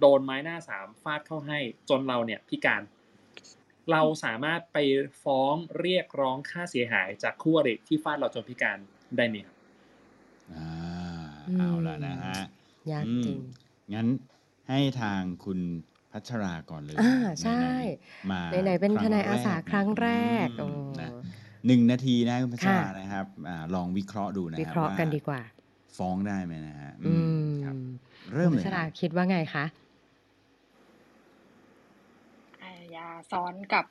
[0.00, 1.58] โดนไม้หน้าสามฟาดเข้าให้
[1.90, 2.82] จนเราเนี่ยพิการ
[3.92, 4.78] เราสามารถไป
[5.24, 8.78] ฟ้องเรียกร้องค่าเสียหายจากคู่อริที่ฟาดเราจนพิการ
[9.16, 9.56] ได้ไหมครับ
[10.56, 10.68] อ่า
[11.48, 12.38] อืมเอาละนะฮะ
[12.92, 13.40] ยากอืมจริง
[13.94, 14.06] งั้น
[14.68, 15.60] ให้ทางคุณ
[16.12, 20.08] พัชราก่อนเลยอ่าใช่ไหนๆมาไหนๆเป็นคทรั้งนายอาสาแกครั้งแร
[20.46, 21.10] กอืโอ้มนะ
[21.66, 25.42] หนึ่งนาทีนะคุณพัชราค่ะนะครับอ่าลองวิเคราะห์ดูนะวิครัเคราะห์กันดีกว่า
[25.98, 27.14] ฟ้องได้ไหมนะฮะอื
[27.52, 27.76] มครับ
[28.34, 29.64] เริ่มคุณเลยพัชรานะคิดว่าไงคะ
[32.62, 33.84] อาญาซ้อนกับ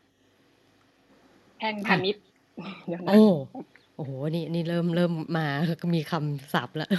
[1.57, 2.25] แพ่งพาณิชย์
[2.87, 3.21] เดี๋ยวนะโอ้
[3.99, 5.47] โอ้โห นี่นี่เริ่มเริ่มมา
[5.95, 6.89] มีคำศัพท์แล้ว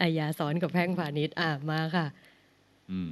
[0.00, 2.06] อาญาซ้อนกับแพ่งพาณิชย์อะมาค่ะ
[2.90, 3.10] อืม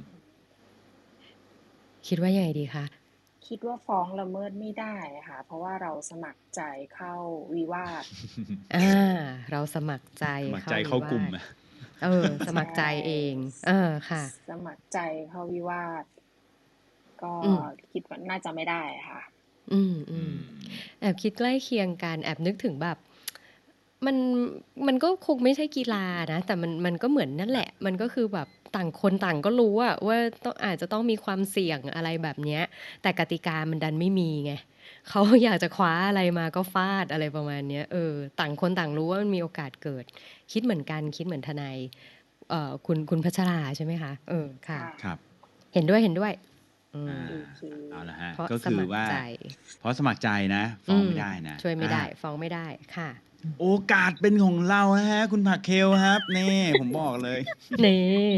[2.07, 2.85] คิดว่ายังไงดีคะ
[3.47, 4.95] คิดว่าฟ้องละเมิดไม่ได้
[5.27, 6.61] ค่ะ เพราะว่าเราสมัครใจ
[6.95, 7.13] เข้า
[7.55, 8.05] วิวาท
[8.75, 8.79] อ่า
[9.51, 11.45] เราสมัครใจสมัครใจเข้ากลุ่มวิวอะส
[12.03, 13.33] เออ สมัครใจเอง
[13.67, 14.97] เออค่ะ สมัครใจ
[15.29, 16.05] เข้าวิวาท
[17.23, 17.59] ก็อืม
[17.91, 19.21] คิดว่าน่าจะไม่ได้ค่ะ
[19.73, 20.35] อืมอือืมม
[20.99, 22.97] แอบคิดใกล้เคียงกันแอบนึกถึงแบบ
[24.05, 24.17] มัน
[24.87, 32.61] มันก็คงไม่ใช่กีฬานะ แต่มันมันก็เหมือนนั่นแหละ มันก็คือแบบต่างคนต่างก็รู้อะว่าต้องอาจจะต้องมีความเสี่ยงอะไรแบบเนี้ย
[33.01, 34.53] แต่กติกามันดันไม่มีไง
[35.09, 40.05] เขาอยากจะคว้าอะไรมาก็ฟาดอะไรประมาณเนี้ยเออต่างคนต่างรู้ว่ามันมีโอกาสเกิด
[40.51, 41.77] คิดเหมือนกันคิดเหมือนทนาย
[42.49, 45.17] เอ่อคุณคุณพัชราใช่ไหมคะเออค่ะค่ะครับ
[45.73, 46.31] เห็นด้วยเห็นด้วย
[46.95, 47.61] อืม อ่าโอเค
[47.91, 49.19] เอาละฮะ เพราะก็สคือมัครว่า ใจ
[49.79, 52.67] เพราะสมัครใจนะฟ้องไม่ได้นะช่วยไม่ได้อ่า ฟ้องไม่ได้
[52.97, 53.09] ค่ะ
[53.61, 54.81] โอกาสเป็นของเรา
[55.11, 57.39] ฮะ คุณผักเคลครับ นี่ ผมบอกเลย
[57.85, 58.33] นี่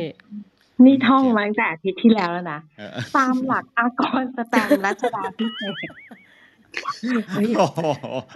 [0.86, 5.76] นี่ท่องมาตั้งแต่อาทิตย์ที่แล้วแล้วนะ เออตามหลักอากรสแตมป์รัชดาพิเศษ
[6.80, 6.84] ก
[7.32, 7.82] เฮ้ยโอ้โห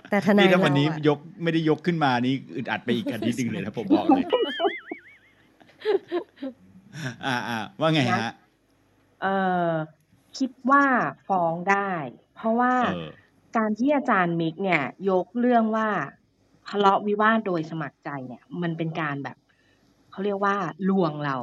[0.10, 4.26] แต่ทนายนี่ถ้าวันนี้เราอะ ยกไม่ได้ยกขึ้นมานี่อึดอัดไปอีกอาทิตย์หนึ่งเลยนะผมบอกเลย
[7.26, 8.32] อ่าอ่าว่าไงฮะ
[9.22, 9.28] เอ
[9.68, 9.70] อ
[10.38, 10.84] คิดว่า
[11.28, 11.92] ฟ้องได้
[12.36, 13.08] เพราะว่าเออ
[13.58, 15.88] การที่อาจารย์มิกเนี่ย ยกเรื่องว่า
[16.68, 19.38] ทะเลาะวิวาทโดยสมัครใจเนี่ย มันเป็นการแบบ
[20.12, 20.56] เขาเรียกว่า
[20.90, 21.38] ลวงเรา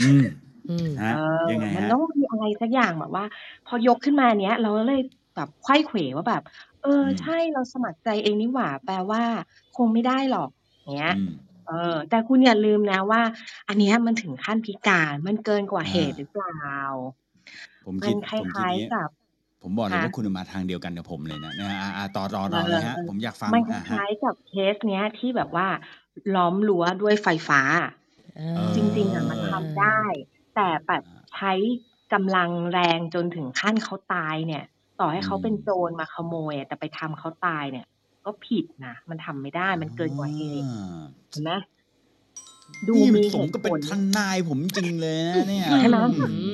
[0.00, 0.24] อืม
[0.68, 1.16] อืม ฮะเออ
[1.48, 3.24] ยังไงมันฮะ ต้องมีอะไรสักอย่างแบบว่า
[3.64, 5.00] พอยกขึ้นมาเนี้ย เราก็เลย
[5.34, 6.42] แบบไขว้เขวว่าแบบ
[6.80, 9.22] เออ อืม ใช่เราสมัครใจเองนี่หว่า แปลว่า
[9.72, 10.48] คงไม่ได้หรอก
[10.94, 11.30] เนี้ย อืม
[11.64, 11.72] เออ
[12.08, 13.20] แต่คุณอย่าลืมนะว่า
[13.68, 16.50] อันเนี้ยมันถึงขั้นพิการมันเกินกว่าอ่าเหตุหรือเปล่า
[17.90, 19.08] ผมมัคิดนคผมคิดล้ายนี้ ๆกับ
[19.62, 25.66] ผมบอกเลยฮะว่าคุณมาทางเดียวกันกับผมเลยนะนะฮะอ่าอ่าต่อต่อเอต่ออเลยฮะ เออผมอยากฟังมันคอ่าฮะ ล้ายๆกับเคสเนี้ยที่แบบว่า
[26.34, 27.60] ล้อมรั้วด้วยไฟฟ้า
[28.38, 30.02] อ่าเออจริงๆอะมันทำได้
[30.54, 31.52] แต่แบบใช้
[32.12, 34.64] กำลังแรงจนถึงขั้นเขาตายเนี่ย
[35.00, 37.86] ต่อให้เขาเป็นโจรมาขโมยอะแต่ไปทำเขาตายเนี่ย
[38.24, 41.52] ก็ผิดนะมันทำไม่ได้มันเกินกว่าเหตุอ่าเห็นไหม
[42.88, 45.96] ดูนี่มีสมเหตุกับผเป็นล ทนายผมจริงเลยนะเนี่ย ใช่ไหม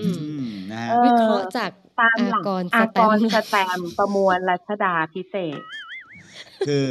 [0.05, 0.36] อืม
[0.73, 6.85] นะฮะเอวิอเคราะห์จากตามหลัอากกรสอาแตกมรป์สแตมป์ประมวลรัชดาพิเศษกคือ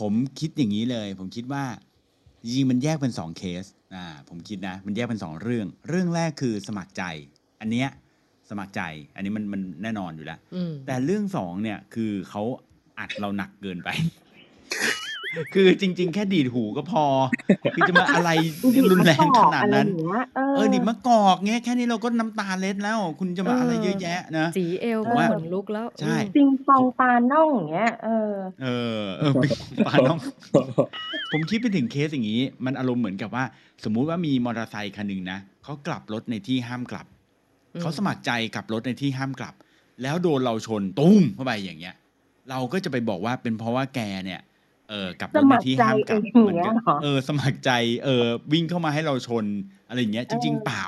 [0.00, 1.64] ผมคิดอย่างนี้เลย ผมคิดว่า
[2.42, 3.64] จริงๆมันแยกเป็นสองเคส
[3.94, 7.04] อ่าผมคิดนะ มันแยกเป็นสองเรื่อง เรื่องแรกคือสมัครใจ
[7.60, 7.88] อันเนี้ย
[8.50, 8.82] สมัครใจ
[9.14, 12.42] อันนี้มันมันแน่นอนอยู่แล้วอืมแต่เรื่องสองเนี่ยคือเขา
[12.98, 13.88] อัดเราหนักเกินไป
[15.54, 17.04] คือจริง ๆ แค่ดีดหูก็พอ
[17.74, 18.30] คือจะมาอะไร
[18.74, 28.32] ดีดรุนแรงมะกขอกนาดอะไรนั้นอย่างเงี้ยเอเอออดิมะกอกเงี้ยแค่นี้เราก็น้ำตาเล็ดแล้ว คุณจะมาอะไรเยอะแยะนะสีเอวผมก็ว่าขนลุกแล้วใช่อืมปิงปองปลาน่องอย่างเงี้ยเออ
[28.62, 28.68] เอ
[28.98, 30.18] อเออปิงปองปลาน้อง
[31.32, 33.44] ผมคิดไปถึงเคสอย่างนี้ มันอารมณ์เหมือนกับว่า
[33.84, 37.06] สมมุติว่ามีมอเตอร์ไซคันหนึ่งนะเขากลับรถในที่ห้ามกลับ
[37.74, 39.54] อืมเขาสมัครใจกลับรถในที่ห้ามกลับ
[40.02, 41.94] แล้วโดนเราชนตุ้มเข้าไปอย่างเงี้ย
[42.50, 44.40] เราก็จะไปบอกว่าเป็นเพราะว่าแกเนี่ย
[44.90, 47.70] เออกลับรสถในมัครที่ใจห้ามกเอลับงอย่างมันเงี้ก็ยเหรอเออ สมัครใจ
[48.04, 49.44] เออวิ่งเข้ามาให้เราชน
[49.88, 50.84] อะไรอย่างเงี้ยเอจริงอๆเปล่า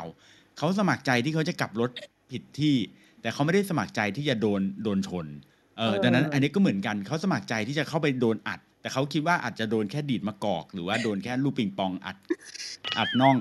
[0.59, 1.91] เขาสมัครใจที่เขาจะกลับรถ
[2.31, 2.75] ผิดที่
[3.23, 5.27] แต่เขาไม่ได้สมัครใจที่จะโดนโดนชน
[5.79, 12.17] เอเออดังนั้นอันอนี้ก็เหมือนกันเขาสมัครใจที่จะเข้าไปโดนอัด แต่เขาคิดว่าอาจจะโดนแค่ดีดมะกอก หรือว่าโดนแค่ลูกปิงปองอัด
[12.99, 13.37] อัดน่อง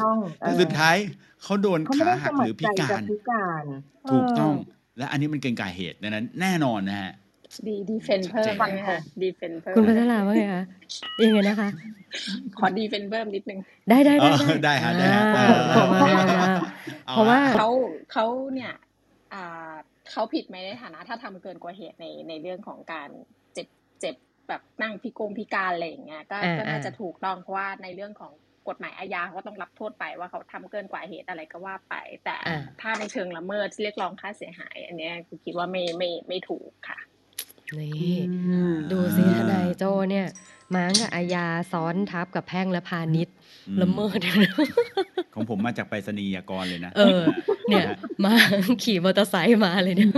[0.00, 0.96] น่องเอแต่อสุดท้าย
[1.42, 3.64] เขาโดนเขาไม่ขาได้สหักมัหครืรอใจพิกาจะรพิการ
[4.04, 4.54] เอถูกอต้อง
[4.98, 7.12] และอันนี้มันเกินกว่าเหตุดังนั้น แน่นอนนะฮะ
[7.66, 10.64] ดีดีเฟนชัดเพิ่เจมนฟังค่ะดีเฟนเพิ่คุณมพัชราว่าไงคะ
[11.22, 11.68] ยังไงนะคะ
[12.58, 16.48] ขอดีเฟนเพิ่มนิดนึง ได้ได้เอได้อได้ได้ฮะได้อ่าฮะเออขอมามามา
[17.06, 17.68] เอาเพราะว่าละเขา
[18.12, 18.72] เขาเนี่ย
[19.34, 19.72] อ่า
[20.10, 23.08] เขาผิดไหมในฐานะ ถ้าทำเกินกว่าเหตุในในเรื่องของการ
[23.54, 23.68] เจ็บ
[24.00, 24.14] เจ็บ
[24.48, 28.32] แบบนั่งพิกงพิการอะไรอย่างเงี้ยก็อ่าก็น่าอ่าจะถูกต้องเพราะว่าในเรื่องของ
[28.68, 31.94] กฎหมายอาญาเขาก็ต้องรับโทษไปว่าเขาทำเกินกว่าเหตุอะไรก็ว่าไป
[32.24, 36.98] แต่อ่าถ้าในเชิงละเมิดเรียกร้องค่าเสียหาย อันเนี้ยคือคิดว่าไม่ไม่ไม่ถูกค่ะ
[37.76, 40.26] นี่อืมดูสิทนายโจเนี่ย
[40.74, 43.34] ม้างกับอาญาซ้อนทับกับแพ่งและพาณิชย์
[43.68, 44.20] อืมละเมิด
[45.34, 47.22] ของผมมาจากไปรษณียากรเลยนะ เออ
[47.68, 48.32] เนี่ยนะฮะมา
[48.82, 50.10] ขี่มอเตอร์ไซค์มาเลยเนี่ย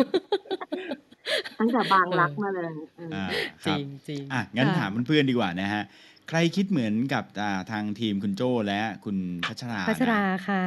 [1.59, 3.27] ตั้งแต่บางเอรัอกมาเลยเอออ่า
[3.65, 5.83] คจรัริบงจริงอะงั้นค่ะถามเพื่อนๆดีกว่านะฮะ
[6.29, 9.17] ใครคิดเหมือนกับอ่าทางทีมคุณโจ้และคุณ
[9.49, 10.65] พัชราพัชรานะค่ะ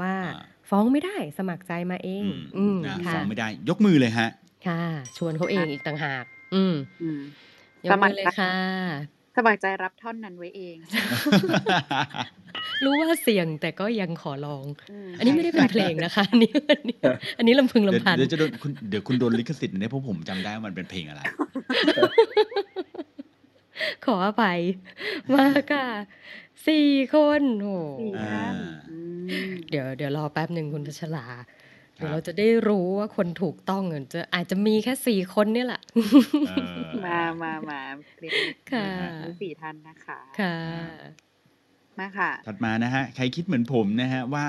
[0.00, 4.28] ว่าอ่าฟ้องไม่ได้สมัครใจมาเออืงมอืมนะค่ะฟ้องไม่ได้ ยกมือเลยฮะ
[4.66, 4.80] ค่ะ
[5.16, 7.20] ชวนเขาเองอีกต่างหาก อืมอืม
[7.86, 8.52] ยกสมัมืคอรเลยใจค่ะ
[9.36, 10.76] สมัครใจรับท่อนนั้นไว้เอง
[12.84, 16.96] รู้ว่าเสี่ยงแต่ก็ยังขอลองอืมอันนี้ใช่ไม่ได้เป็นเพลงนะคะ อันนี้อันนี้
[17.38, 21.22] อันนี้ลำพึงเดี๋ยวลำพันเดี๋ยวจะโดนคุณเดี๋ยวคุณโดนลิขสิทธิ์เนี่ยเพราะผมจำได้ว่ามันเป็นเพลงอะไร
[24.04, 24.60] ขออภัย
[25.34, 25.86] มาค่ะ
[26.66, 28.54] สี่คนโอ้สี่อ่าท่าน
[28.90, 28.98] อื
[29.48, 31.63] มเดี๋ยวเดี๋ยวรอแป๊บหนึ่งคุณพัชราค
[31.96, 35.80] เดี๋ยวรับเราจะได้รู้ว่าคนถูกต้องอะจะอาจจะมีแค่สี่คนเนี่ยแหละ
[36.48, 36.52] เอ
[36.86, 37.80] อมามามา
[38.16, 38.32] เพลง
[38.72, 38.86] ค่ะ
[39.22, 40.56] ทั้งสี่ท่านนะคะค่ะ
[41.98, 44.46] มาค่ะ ถัดมานะฮะ ใครคิดเหมือนผมนะฮะว่า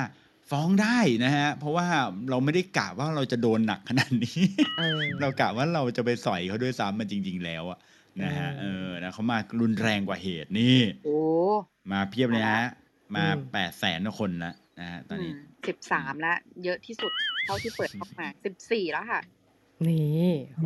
[0.50, 1.88] ฟ้องได้นะฮะ เพราะว่า
[2.30, 4.40] เราไม่ได้กะว่าเราจะโดนหนักขนาดนี้
[4.78, 7.80] เออเรากะว่าเราจะไปสอยเขาด้วยซ้ำมันจริง ๆ แล้วอะ
[8.24, 11.20] นะฮะเอเอออนะเขามารุนแรงกว่าเหตุนี่โอ้
[11.92, 12.68] มาเพียบเลยฮะ
[13.16, 15.32] มาอืมแปดแสนคนนะ นะฮะตอนนี้
[15.68, 17.12] สิบสามละเยอะที่สุด
[17.46, 19.22] เท่าที่เปิดเข้ามาสิบสี่แล้วค่ะ
[19.88, 20.66] นี่โห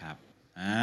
[0.00, 0.16] ครับ
[0.60, 0.82] อ่า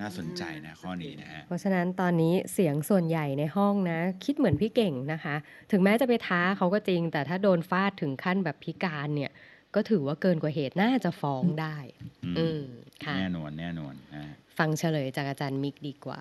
[0.00, 5.36] น่าสนใจนะข้อนี้นะฮะเพราะฉะนั้นตอนนี้เสียงส่วนใหญ่ในห้องนะ คิดเหมือนพี่เก่งนะคะ
[5.70, 9.32] ถึงแม้จะไปท้าเขาก็จริง แต่ถ้าโดนฟาดถึงขั้นแบบพิการเนี่ย
[9.74, 11.76] ก็ถือว่าเกินกว่าเหตุน่าจะฟ้องได้
[12.24, 12.62] อืมอืม
[13.04, 16.20] ค่ะแน่นอนแน่นอนนะฮะฟังเฉลยจากอาจารย์มิกดีกว่า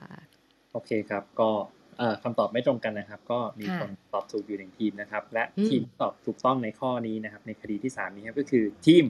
[0.74, 1.79] โอเคครับก็เอ่อ
[2.24, 9.06] คำตอบไม่ตรงกันนะครับ ก็มีค่ะคนตอบถูกอยู่หนึ่งทีมนะครับ และอืมทีมที่ตอบถูกต้องในข้อนี้นะครับ ในคดีที่สามนี้ครับก็คือทีม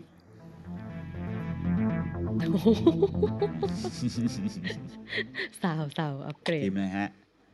[2.52, 2.68] โอ้โห
[5.64, 7.08] สาวสาวอัปเกรทีดมนะฮะ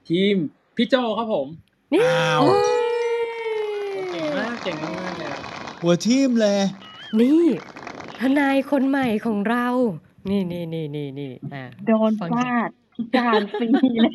[0.10, 0.36] ทีม
[0.76, 1.48] พี่โจครับผม
[1.94, 2.56] นี่อ้าวโอ้
[4.12, 5.42] เก่งมากเก่งมากเลยครับ
[5.82, 6.60] หัวทีมเลย
[7.20, 7.46] นี่
[8.20, 9.68] ทนายคนใหม่ของเรา
[10.30, 13.68] นี่นี่นี่นี่นี่อะโดนฟังฟาด พิการฟรี
[14.02, 14.14] เลย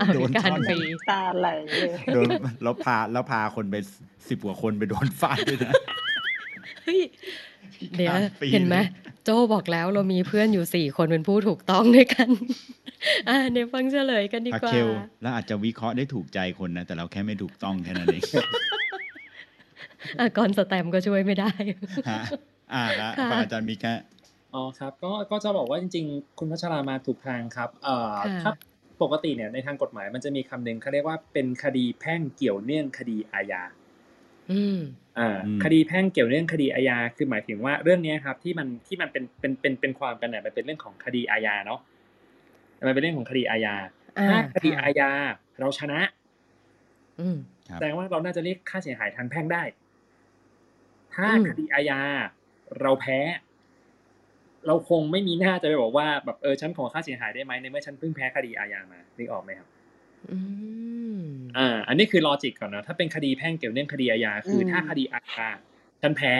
[0.00, 0.78] อะโดพินการท่อนฟรี
[1.10, 2.28] ตาไหลเลยโดน
[2.62, 3.76] แล้วพาแล้วพาคนไป
[4.28, 5.72] สิบกว่าคนไปโดนฟาดด้วยนะ
[6.84, 7.00] เฮ้ย
[7.96, 8.86] เดี๋ยวอะฟรีเห็นไหมเลย
[9.24, 12.28] โจบอกแล้วเรามีเพื่อนอยู่สี่คนเป็นผู้ถูกต้องด้วยกัน
[13.28, 14.88] อะเดี๋ยวฟังเฉลยกันดีพากว่าเคล
[15.22, 18.22] แล้วอาจจะวิเคราะห์ได้ถูกใจคนนะแต่เราแค่ไม่ถูกต้องแค่นั้นเอง
[20.18, 21.50] อะก่อนสแตมป์ก็ช่วยไม่ได้
[22.10, 22.22] ฮะ
[22.74, 23.98] อ่าละค่ะฟังอาจารย์มิกฮะ
[24.54, 28.52] อ๋อครับก็ก็จะบอกว่าจริง ๆ คุณพัชรามาถูกทางครับเอ่อค่ะถ้า
[29.02, 33.62] ปกติเนี่ยในทางกฎหมายมันจะมีคำหนึ่งเขาเรียกว่าเป็นคดีแพ่งเกี่ยวเนื่องคดีอาญา
[34.50, 34.78] อืม
[35.18, 41.80] อ่าอืมคดีแพ่งเกี่ยวเนื่องคดีอาญาคือหมายถึงว่าเรื่องเนี้ยครับที่มันที่มันเป็นเป็นเป็นเป็นความกันเนี่ยมันเป็นเรื่องของคดีอาญาเนาะ
[42.86, 43.74] มันเป็นเรื่องของคดีอาญา
[44.18, 45.10] อ่าถ้าคดีค่ะอาญา
[45.60, 46.00] เราชนะ
[47.20, 47.36] อืม
[47.68, 49.62] ครับแสดงว่าเราน่าจะเรียกค่าเสียหายทางแพ่งได้
[51.14, 52.00] ถ้าอืมคดีอาญา
[52.80, 53.18] เราแพ้
[54.66, 59.68] เราคงไม่มีหน้าจะไปบอกว่าแบบเออฉันขอค่าเสียหายได้ไหมในเมื่อฉันเพิ่งแพ้คดีอาญามานึกออกไหมครับ
[60.30, 60.36] อื
[61.20, 61.22] ม
[61.58, 65.48] อ่า อันนี้คือลอจิกก่อนนะถ้าเป็นคดีแพ่งเกี่ยวเนื่องคดีอาญาคืออมถ้าคดีอาญา
[66.02, 66.34] ฉันแพ้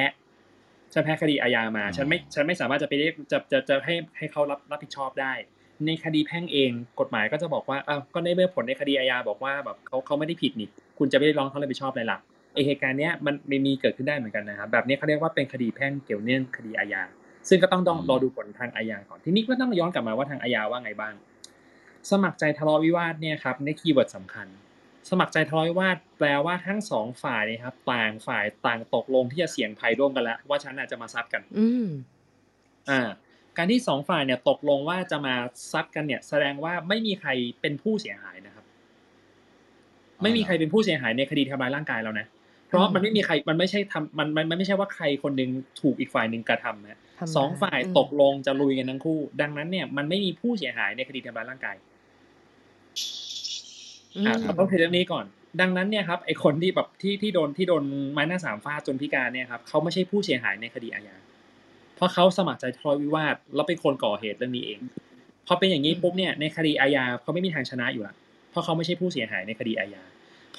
[0.93, 5.33] ฉันแพ้คดีอาญามาอ๋อฉันไม่ฉันไม่สามารถจะไปเรียกจะจะจะให้ให้เขารับรับผิดชอบได้
[5.87, 10.69] ในคดีแพ่งเองกฎหมายก็จะบอกว่าอ้าวก็ในเมื่อผลในคดีอาญาบอกว่าแบบเขาเขาไม่ได้ผิดนี่
[10.99, 12.19] คุณจะไม่ได้ร้องเขารับผิดชอบอะไรล่ะ
[12.55, 17.03] ไอเหตุการณ์เนี้ยมันไม่มีเกิดขึ้นได้เหมือนกันนะครับแบบนี้เขาเรียกว่าเป็นคดีแพ่งเกี่ยวเนื่องคดีอาญา
[17.49, 21.15] ซึ่งก็ต้องต้องรอดูผลทางอาญาก่อนทีนี้ก็ต้องย้อนกลับมาว่าทางอาญาว่าไงบ้าง
[22.11, 24.47] สมัครใจทะเลาะวิวาทเนี่ยครับใน keyword สำคัญ
[25.11, 31.87] สมัครใจทะเลาะวิวาทแปลว่าทั้งสองฝ่ายเนะครับต่างฝ่ายต่างตกลงที่จะเสี่ยงภัยร่วมกันแล้ว ว่าฉันอาจจะมาซัดกัน อืม
[32.91, 33.09] อ่า
[33.57, 35.35] การที่สองฝ่ายเนี่ยตกลงว่าจะมา
[35.73, 37.31] ซัดกันเนี่ย แสดงว่าไม่มีใคร
[37.61, 38.65] เป็นผู้เสียหายนะครับ
[40.23, 42.27] ไม่มีใครเป็นผู้เสียหายในคดีทำร้ายร่างกายแล้วนะ
[42.71, 45.51] เพราะมันไม่มีใครมันไม่ใช่ทำมันมันมันไม่ใช่ว่าใครคนหนึ่ง
[45.81, 51.77] ถูกอีกฝ่ายหนึ่งกระทำนะทำร้ายสองฝ่ายอืมตกลงจะลุยกันทั้งคู่ ดังนั้นเนี่ยมันไม่มีผู้เสียหายในคดีทำร้ายร่างกาย
[54.27, 55.25] อ่าเราต้องเคลียร์เรื่องนี้ก่อน
[55.61, 61.17] ดังนั้นเนี่ยครับไอคนที่แบบที่ที่โดนที่โดนไม้หน้าสามฟาดจนพิการเนี่ยครับเขาไม่ใช่ผู้เสียหายในคดีอาญา
[61.97, 64.79] เพราะเขาสมัครใจทะเลาะวิวาทแล้วเป็นคนก่อเหตุเรื่องนี้เอง
[65.47, 68.15] พอเป็นอย่างนี้ปุ๊บเนี่ยในคดีอาญาเขาไม่มีทางชนะอยู่ละ
[68.51, 70.03] เพราะเขาไม่ใช่ผู้เสียหายในคดีอาญา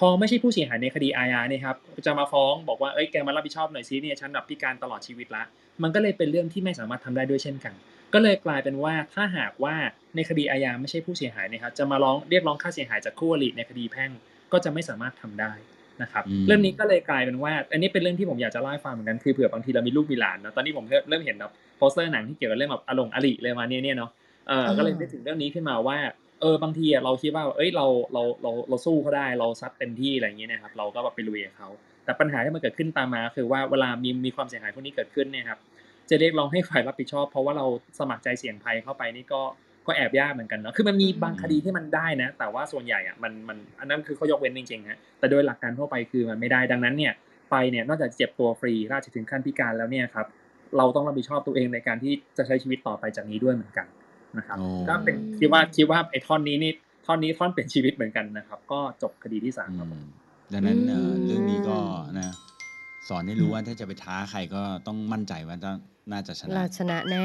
[0.04, 1.76] พอไม่ใช่ผู้เสียหายในคดีอาญาเนี่ยครับ
[2.06, 5.44] จะมาฟ้องบอกว่าเอ้ยแกมารับผิดชอบหน่อยซิเนี่ยฉันแบบพิการตลอดชีวิตละ
[5.84, 7.74] มันก็เลยเป็นเรื่องที่ไม่สามารถทำได้ด้วยเช่นกัน
[8.14, 9.76] ก็เลยกลายเป็นว่าถ้าหากว่า
[10.16, 14.12] ในคดีอาญาไม่ใช่ผู้เสียหายนะครับจะมาร้องเรียกร้องค่าเสียหายจากคู่อริในคดีแพ่ง
[14.52, 15.54] ก็จะไม่สามารถทำได้
[16.02, 24.12] นะครับอืมเรื่องนี้ก็เลยกลายเป็นว่า อันนี้เป็นเรื่องที่ผมอยากจะเล่าให้ฟังเหมือนกันคือเผื่อบางทีเรามีลูกมีหลานนะตอนนี้ผมเริ่มเริ่มเห็นแบบโปสเตอร์หนังที่เกี่ยวกับเรื่องแบบอารมณ์อริเลยมาเนี่ยเนี่ยเนาะ
[24.48, 25.98] เออก็เลยนึกถึงเรื่องนี้ขึ้นมาว่า
[26.42, 31.70] เออบางทีอะเราคิดว่า เอ้ยเราเราเราเราสู้เขาได้เราซัดเต็มที่อะไรอย่างเงี้ยนะครับเราก็แบบไปลุยกับเขา
[32.06, 35.60] แต่ปัญหาที่มันเกิดขึ้นตามมาคือว่าเวลามีมีความเสียหายพวกนี้เกิดขึ้นเนี่ยครับ
[36.10, 37.66] จะเรียกร้องให้ฝ่ายรับผิดชอบ เพราะว่าเรา
[38.00, 39.42] สมัครใจเสี่ยงภัยเข้าไปนี่ก็
[39.88, 47.14] ก็แอบยากเหมือนกันเนาะคือมันมีบางคดีที่มันได้นะ แต่ว่าส่วนใหญ่อะมันมันอันนั้นคือเขายกเว้นจริงๆฮะแต่โดยหลักการทั่วไปคือมันไม่ได้ดังนั้นเนี่ย
[47.52, 50.28] ไปเนี่ยนอกจากเจ็บตัวฟรีราชถึงขั้นพิการแล้วเนี่ยครับ
[50.78, 53.88] เราต้องรับผิดชอบตัวเองในการที่จะใช้ชีวิตต่อไปจากนี้ด้วยเหมือนกัน
[54.38, 56.72] นะครับโอ้ก็เป็นคิดว่าคิดว่าไอ้ท่อนนี้นี่
[57.06, 60.04] ท่อนนี้ท่อนเปลี่ยนชีวิตเหมือนกันนะครับ ก็จบคดีที่สามครับผม
[60.54, 61.78] ดังนั้นเอ่ออืมเรื่องนี้ก็
[62.20, 62.34] นะ
[63.10, 65.78] สอนให้รู้ว่าถ้าจะไปท้าใครก็ต้องมั่นใจว่าต้อง
[66.12, 67.20] น่าจะชนะเราชนะแน่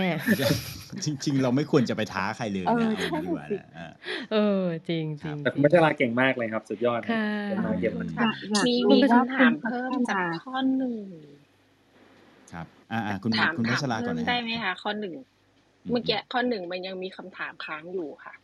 [1.04, 3.88] จริง ๆ เราไม่ควรจะไปท้าใครเลยเออนะใช่เอาอย่างนี้ดีกว่านะอ่า
[4.32, 10.94] เออจริงจริงแต่คุณพัชราเก่งมากเลยครับ สุดยอดค่ะเป็นมาเยี่ยมมากอยากอยากมีรู้มีว่าคำถามคุณเพิ่มพัฒจากนาข้อหนึ่ง
[12.52, 15.35] ครับ อ่าอ่าคุณถามคุณพัถามชราก่อนเพิ่มนะได้ฮะไหมคะข้อหนึ่งอืม
[15.90, 18.34] เมื่อกี้ข้อหนึ่งมันยังมีคำถามค้างอยู่ค่ะ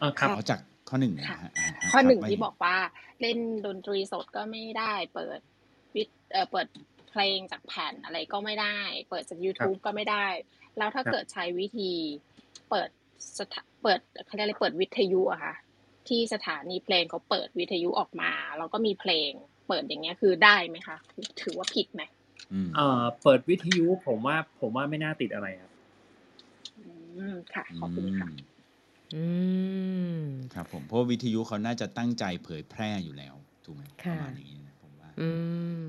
[0.00, 2.76] อ่าครับเอาจากข้อหนึ่งนะค่ะฮะาฮะข้อหนึ่งครับที่บอกว่า
[3.20, 5.38] เล่นดนตรีสดก็ไม่ได้ เปิด
[5.94, 6.66] วิดเอ่อเปิด
[7.10, 8.78] เพลงจากแผ่นอะไรก็ไม่ได้
[9.10, 10.26] เปิดจาก YouTube ก็ไม่ได้
[10.78, 11.90] แล้วถ้าครับเกิดใช้วิธี
[12.70, 12.88] เปิด
[13.38, 15.54] สถาเปิดเขาเรียกอะไรเปิดวิทยุอะค่ะ
[16.08, 19.30] ที่สถานีเพลงเขาเปิดวิทยุออกมาแล้วก็มีเพลง
[19.68, 20.96] เปิดอย่างเงี้ยคือได้ไหมคะ
[21.42, 22.02] ถือว่าผิดไหม
[22.52, 25.73] อืมเอ่อเปิดวิทยุผมว่าผมว่าไม่น่าติดอะไรครับอื
[27.32, 28.54] มค่ะ ขอบคุณค่ะม
[29.14, 29.24] อื
[30.18, 30.22] ม
[30.54, 33.34] ครับผมเพราะว่าวิทยุเขาน่าจะตั้งใจเผยแพร่อยู่แล้ว
[33.64, 35.28] ถูกไหมปค่ะระมาณอย่างนี้นะผมว่า อื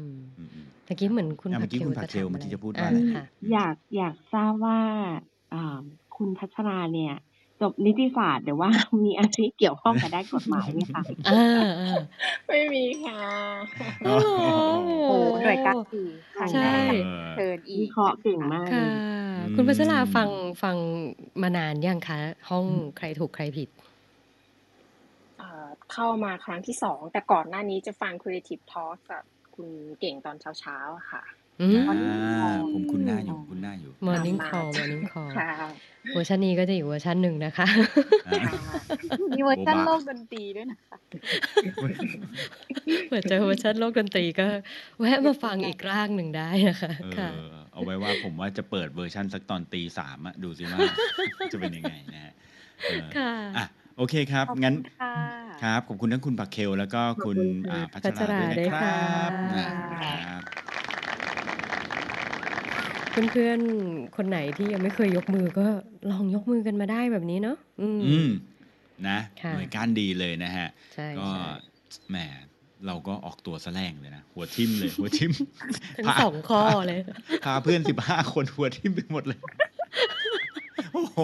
[0.08, 4.78] มอืมอืมเมื่อกี้เหมือนคุณอะผัเมื่อกี้คุณจะผักเคลถามเมื่อกี้ไรจะพูดอ่ว่าอะไรค่ะอยากอยากทราบว่า
[5.52, 5.58] อ่า
[6.12, 7.12] คุณพัชราเนี่ย
[7.62, 8.70] จบนิติศาสตร์หรือว่า
[9.04, 11.46] มีอาชีพเกี่ยวข้องกับด้านกฎหมายไหมคะอ่า
[11.80, 11.98] อ่า
[12.48, 13.22] ไม่มีค่ะ
[14.08, 14.16] อ๋อ
[15.08, 18.92] โอ้โอ้หน่วยการดีครั้งใช่แรกเออเชิญอีวิกเคราะห์เก่งมากเลค่ะย
[19.56, 20.30] คุณพัชราอืมฟัง
[20.64, 20.78] ฟัง
[21.42, 22.66] มานานยังคะ ห้อง
[22.98, 23.70] ใครถูกใครผิด
[25.38, 29.24] เอ่อเข้ามาครั้งที่สอง แต่ก่อนหน้านี้จะฟัง Creative Talk กับ
[29.56, 29.68] คุณ
[30.00, 31.24] เก่งตอนเช้าๆอะค่ะ
[31.62, 35.50] อืม อ่า ผมคุ้นหน้าอยู่ คุ้นหน้าอยู่ Morning ตามมา Call Morning Call ค่ะ
[36.14, 37.68] เวอร์ชันนี้ก็จะอยู่เวอร์ชันหนึ่งนะคะ
[38.28, 38.40] อ่า
[39.32, 40.98] มีเวอร์ชันโบบะ โลกดนตรีด้วยนะคะ
[43.10, 44.48] เปิดเจอเวอร์ชันโลกดนตรีก็
[45.00, 50.82] แวะมาฟังอีกร่างหนึ่งได้นะคะเอค่ะ อ เอาไว้ว่าผมว่าจะเปิดเวอร์ชันสักตอนตีสามอะดูสิว่า
[51.52, 52.34] จะเป็นยังไงนะฮะ
[52.88, 53.66] เออค่ะ อะ
[53.98, 55.14] โอเคครับ ขอบงั้นคุณค่ะ
[55.64, 57.38] ครับ ขอบคุณทั้งคุณปักเคลแล้วก็คุณ
[57.72, 59.00] อ่าพัชพัชราราด้วยนะคด้วยรัค่ะ
[59.30, 60.42] บนะครับ
[63.34, 65.66] เพื่อนๆ คนไหนที่ยังไม่เคยยกมือก็
[66.12, 68.30] ลองยกมือกันมาได้แบบนี้เนาะอืม อืม
[69.08, 71.46] นะค่ะหน่วยก้านดีเลยนะฮะ ใช่ก็ใช่
[72.10, 72.18] แหม
[72.88, 75.32] เราก็ออกตัวแสลงเลยนะ หัวทิ่มเลย หัวทิ่ม
[75.98, 77.00] ทั้งพาสองข้อเลย
[77.46, 79.40] พาเพื่อนสิบห้าคนหัวทิ่มไปหมดเลย
[80.94, 81.20] โอ้โห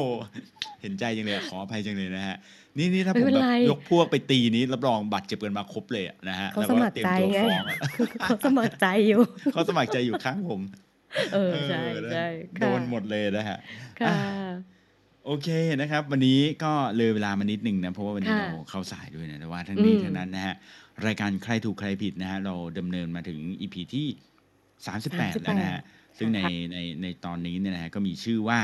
[0.82, 2.38] เห็นใจจังเลยอะขออภัยจังเลยนะฮะ
[2.78, 7.78] นี่นี่ถ้าไม่ผมเป็นแบบไร ยกพวกไปตีนี้รับรองบัตรเจ็บกันมาครบเลยอะนะฮะเขาแล้วสก็มัครเตรียมใจตัวไงฟ้องอะ
[8.24, 9.22] เขาสมัครใจอยู่
[9.54, 10.62] เขาสมัครใจอยู่ข้างผม
[11.34, 12.28] เออใช่เออนะใช่
[12.60, 13.58] โดค่ะนหมดเลยนะฮะ
[14.02, 14.18] ค่ะอะ
[15.26, 15.50] โอเค
[15.82, 20.56] นะครับ วันนี้ก็เลยเวลามานิดหนึ่งนะเพราะว่าวันนี้ค่ะเราเข้าสายด้วยนะแต่ว่าทั้งนี้อืมทั้งนั้นนะฮะ
[21.06, 24.08] รายการใครถูกใครผิดนะฮะเราดำเนินมาถึง EP ที่
[24.76, 25.82] 38แล้วนะฮะ
[26.18, 26.40] ซึ่งใน
[26.74, 28.60] ในในตอนนี้เนี่ยนะฮะก็มีชื่อว่า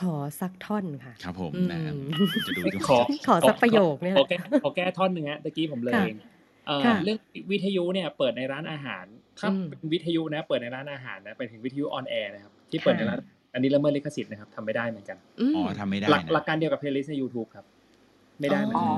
[0.00, 1.94] ขอสักท่อนค่ะ ครับผมอืมนะครับ
[2.46, 2.98] จะดูขอ
[3.28, 6.06] ขอสักประโยคเนี่ยขอแก้ขอแก้ท่อนหนึ่งฮะตะกี้ผมเลยค่ะ
[6.70, 7.18] เองเอ่อค่ะเรื่อง
[7.52, 9.04] วิทยุเนี่ยเปิดในร้านอาหาร
[9.38, 13.18] ถ้าอืมเป็นวิทยุนะ เปิดในร้านอาหารนะไปถึงวิทยุออนแอร์นะครับที่เปิดในร้าน
[13.54, 17.64] อันนี้ละเมิดลิขสิทธิ์นะครับทำไม่ได้เหมือนกันอืมอ๋อทำไม่ได้หลักนะหลักการเดียวกับเพลย์ลิสต์ใน YouTube ครับ
[18.40, 18.92] ไม่ได้เหมือนอ๋อกัน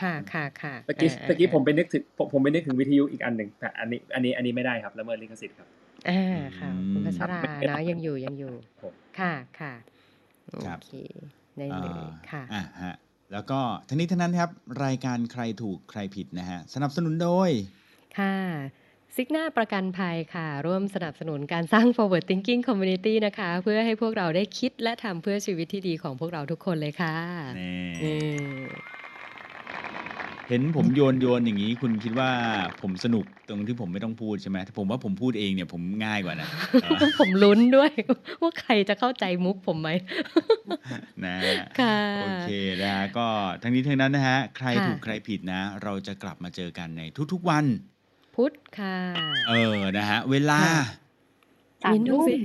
[0.00, 5.68] ค่ะค่ะค่ะตะกี้อ่าตะกี้อ่าผมไปนึกถึงผมผมไปนึกถึงวิทยุอีกอันหนึ่งแต่อันนี้อันนี้อันนี้ไม่ได้ครับละเมิดลิขสิทธิ์ครับ
[6.08, 6.20] อา
[6.58, 9.74] ค่ะอืคุณมพัชครับราไม่ได้เนาะยังอยู่ยังอยู่ผมค่ะค่ะ
[10.52, 10.88] โอครับเค
[11.58, 12.94] ได้เอ่เลยอค่ะอะฮะ
[13.32, 14.50] แล้วก็ทั้งนี้ทั้งนั้นครับ
[14.84, 17.50] รายการใครถูกใครผิดนะฮะ สนับสนุนโดย
[18.18, 18.36] ค่ะ
[19.16, 27.16] ซิกนาประกันภัยค่ะ ร่วมสนับสนุนการสร้าง forward thinking community นะคะ เพื่อให้พวกเราได้คิดและทำเพื่อชีวิตที่ดีของพวกเราทุกคนเลยค่ะ
[27.58, 28.20] นี่นี่
[30.48, 32.30] เห็นผมโยนโยนอย่างนี้ คุณคิดว่า
[32.82, 36.48] ผมสนุกตรงที่ผมไม่ต้องพูดใช่ไหมถ้าผมว่าผมพูดเองเนี่ยผมง่ายกว่านะ
[36.82, 37.90] เออผมลุ้นด้วย
[38.42, 39.90] ว่าใครจะเข้าใจมุกผมไหม
[41.24, 41.36] นะ
[41.80, 42.50] ค่ะโอเค
[42.82, 43.26] นะฮะก็
[43.62, 47.64] ทั้งนี้ทั้งนั้นนะฮะ ใครค่ะถูกใครผิดนะ เราจะกลับมาเจอกันในทุกๆวัน
[48.34, 48.96] พุทธค่ะ
[49.48, 50.82] เออนะฮะ เวลาค่ะ
[51.82, 52.36] สามมิ้นดูทุ่มสิ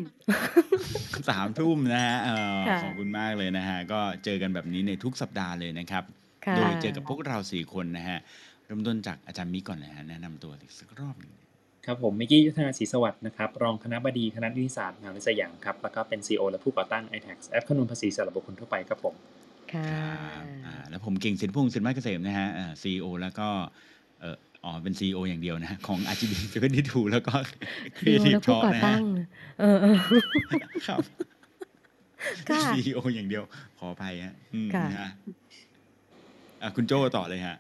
[1.30, 8.20] สามทุ่มนะฮะเออค่ะขอบคุณมากเลยนะฮะ ก็เจอกันแบบนี้ในทุกสัปดาห์เลยนะครับค่ะ โดยเจอกับพวกเราสี่คนนะฮะ
[8.66, 11.34] เริ่มต้นจากอาจารย์มิกก่อนเลยฮะแนะนำตัวอีกสักรอบหนึ่ง
[11.86, 19.16] ครับผมมิกกี้ยุทธนาศรีสวัสดิ์นะครับรองคณะบดีคณะนิติศาสตร์มหาวิทยาลัยสยามครับแล้วก็เป็น CEO และผู้ก่อตั้ง iTax แอปคำนวณภาษีสำหรับบุคคลทั่วไปครับผม
[19.74, 22.50] ค่ะครับอ่าแล้วผมเก่งสินพงศ์สินมาเกษมนะฮะ
[22.82, 23.48] ซีอีโอแล้วก็
[24.20, 26.32] เอออ๋อเป็น CEO อย่างเดียวนะฮะของ RGB
[26.74, 27.34] 72แล้วก็
[28.00, 29.04] ซีโอ Creative และผู้ Talk ก่อนะตั้ฮะง
[29.60, 29.98] เออเออ
[30.88, 31.04] ครับ
[32.50, 33.44] ค่ะ CEO อย่างเดียว
[33.80, 35.12] ขออภัยฮะอืมค่ะนะฮะ
[36.62, 37.58] อะคุณโจ้ต่อเลยฮะ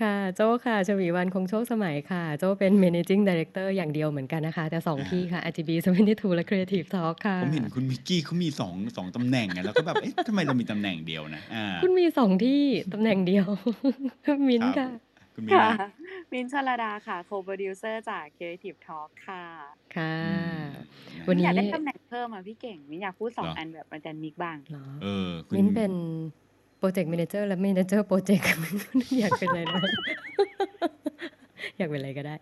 [0.00, 5.70] ค่ะ โจ้ค่ะชวีวันคงโชคสมัยค่ะ โจ้เป็น managing director อย่างเดียวเหมือนกันนะคะ แต่สองอ่า ที่ค่ะ RGB
[6.04, 12.60] 72และ Creative Talk ค่ะ ผมเห็นคุณมิกกี้เขามีสองสองตำแหน่งไงแล้วก็แบบ เอ๊ะทำไมเรามีตำแหน่งเดียวนะอ่าคุณมีสองที่
[12.92, 13.46] ตำแหน่งเดียว
[14.48, 15.88] มิ้นครับ ค่ะ คุณมิ้นค่ะ นะ
[16.32, 19.44] มินท์ชลดาค่ะโคโปรดิวเซอร์จาก Creative Talk ค่ะ
[19.96, 20.64] ค่ะ อืม
[21.18, 25.92] นะวันมินนี้อยากได้ตำแหน่งเพิ่มอะพี่เก่ง มินอยากพูดสองเหรออันแบบอาจารย์มิกบ้าง เหรอเออ คุณ มิ้นเป็น
[26.80, 28.46] โปรเจกต์ a ม a นเจอร์และ a ม a นเจอร์โปรเจกต์
[29.20, 29.80] อยากเป็นอะไรนะ
[31.78, 32.34] อยากเป็นอะไรก็ได้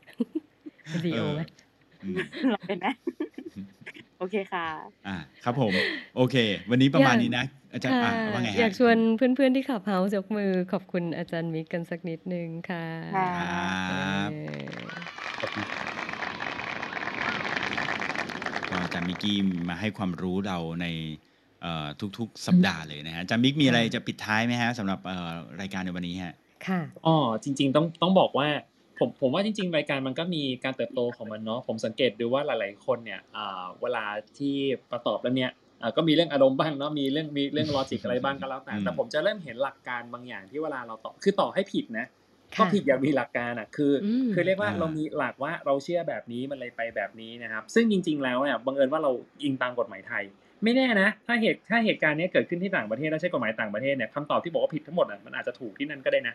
[0.89, 1.43] เป็นซีเอโออไหม
[2.05, 2.17] อืม
[2.53, 2.87] ลองเป็นไหม
[4.19, 4.67] โอเคค่ะ
[5.09, 5.73] อะครับผม
[6.17, 6.37] โอเค
[6.71, 12.85] วันนี้ประมาณอยากนี้นะ อาจารย์ค่ะอะว่าไงอฮะยากชวนเพื่อนๆที่ขับเฮาส์ยกมือขอบคุณอาจารย์มิกกันสักนิดนึงค่ะ
[13.17, 13.29] ค่ะ
[13.91, 14.69] ครับเออ
[15.41, 15.87] ขอบคุณครับ
[18.69, 19.37] ก็อาจารย์มิกกี้
[19.69, 21.38] มาให้ความรู้เราในเอ่อ
[22.19, 25.31] ทุกๆ สัปดาห์เลยนะฮะอาจารย์มิกมีอะไรจะปิดท้ายไหมฮะสำหรับเอ่อ
[25.61, 26.35] รายการในวันนี้ฮะ
[26.67, 28.49] ค่ะอ๋อจริง ๆ ต้องต้องบอกว่า
[28.99, 34.05] ผมผมว่าจริง ๆ รายการมันก็มีการเติบโตของมันเนาะผมสังเกตดูว่าหลาย ๆ คนเนี่ยอ่าเวลา
[34.39, 34.55] ที่
[34.91, 35.51] ประตอบแล้วเนี่ย
[35.83, 42.07] อ่าก็มีเรื่องอารมณ์บ้างเนาะมีเรื่องมีเรื่องลอจิกอะไรบ้างก็แล้วแต่อืมแต่ผมจะเริ่มเห็นหลักการบางอย่างที่เวลาเราตอบคือต่อให้ผิดนะ
[42.59, 49.11] ก็ค่ะผิดอย่างมีหลักการอะคืออืมคือเรียกว่าอ่าเรามีหลักว่าเราเชื่อแบบนี้มันเลยไปแบบนี้นะครับ ซึ่งจริง ๆ แล้วเนี่ยบังเอิญว่าเรา
[49.43, 50.25] อิงตามกฎหมายไทย
[50.65, 56.35] ไม่แน่นะ ถ้าเหตุถ้าเหตุการณ์เนี้ยเกิดขึ้นที่ต่างประเทศแล้วใช้กฎหมายต่างประเทศเนี่ยคำตอบที่บอกว่าผิดทั้งหมดอะมันอาจจะถูกที่นั่นก็ได้นะ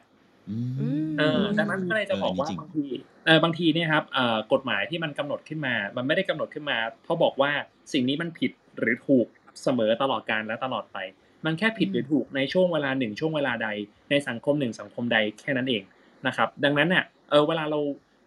[0.50, 2.86] อืมอืมเออดังนั้นก็เลยจะบอกว่าเออนี่จริงบางที
[3.26, 7.52] เออบางทีเนี่ยครับเอ่อกฎหมายที่มันกำหนดขึ้นมา มันไม่ได้กำหนดขึ้นมาเพราะบอกว่า
[7.94, 9.28] สิ่งนี้มันผิดหรือถูก
[9.64, 10.98] เสมอตลอดการและตลอดไป
[11.46, 13.70] มันแค่ผิดหรือถูกในช่วงเวลาหนึ่งช่วงเวลาใด
[14.10, 15.84] ในสังคมหนึ่งสังคมใดแค่นั้นเอง
[16.28, 17.80] นะครับ ดังนั้นเนี่ยเออเวลาเรา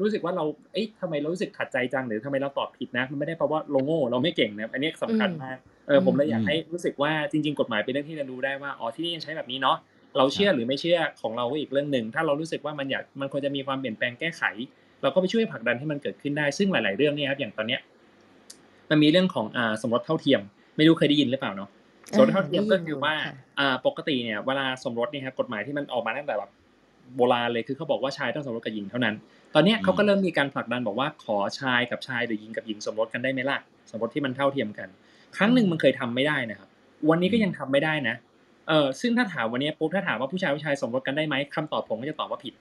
[0.02, 5.56] รู้สึกว่าเรา เอ๊ะทำไมเรารู้สึกขัดใจจังหรือทำไมเราตอบผิดนะ มันไม่ได้เพราะว่าเราโง่เราไม่เก่งนะ อันนี้สำคัญมาก
[5.88, 9.76] เออผมเลยอยากอืมให้รู้สึกว่าจริง ๆ กฎหมายเป็นเรื่องที่เรารู้ได้ว่า อ๋อที่นี่ยังใช้แบบนี้เนาะ
[10.16, 14.42] เราเชื่อหรือไม่เชื่อของเราก็อีกเรื่องหนึ่ง ถ้าเรารู้สึกว่ามันอยาก มันควรจะมีความเปลี่ยนแปลงแก้ไข
[15.02, 17.80] เราก็ไปช่วยผลักดันให้มันเกิดขึ้นได้ ซึ่งหลาย ๆ เรื่องเนี่ยครับ อย่างตอนเนี้ย
[18.90, 20.40] มันมีเรื่องของอ่าสมรสเท่าเทียม
[20.76, 21.68] ไม่รู้เคยได้ยินหรือเปล่าเนาะ
[22.16, 26.50] สมรสเท่าเทียมก็คือว่าค่ะอ่าปกติเนี่ยเวลาสมรสเนี่ยครับกฎหมายที่มันออกมาตั้งแต่แบบ
[27.16, 29.14] โบราณเลยคือเขาบอกว่าชายต้องสมรสกับหญิงเท่านั้น
[29.54, 33.58] ตอนเนี้ยอืมเขาก็เริ่มมีการผลักดันบอกว่าขอชายกับชายหรือหญิงกับหญิงสมรสกันได้ไหมล่ะ
[33.90, 34.88] สมรสที่มันเท่าเทียมกัน
[35.36, 36.68] ครั้งหนึ่งมันเคยทำไม่ได้นะครับ
[37.08, 38.16] วันนี้ก็ยังทำไม่ได้นะ
[38.68, 42.54] เออซึ่งถ้าถามวันนี้ปุ๊บถ้าถามว่าผู้ชายผู้ชายสมรสกันได้ไหมคำตอบผมก็จะตอบว่าผิด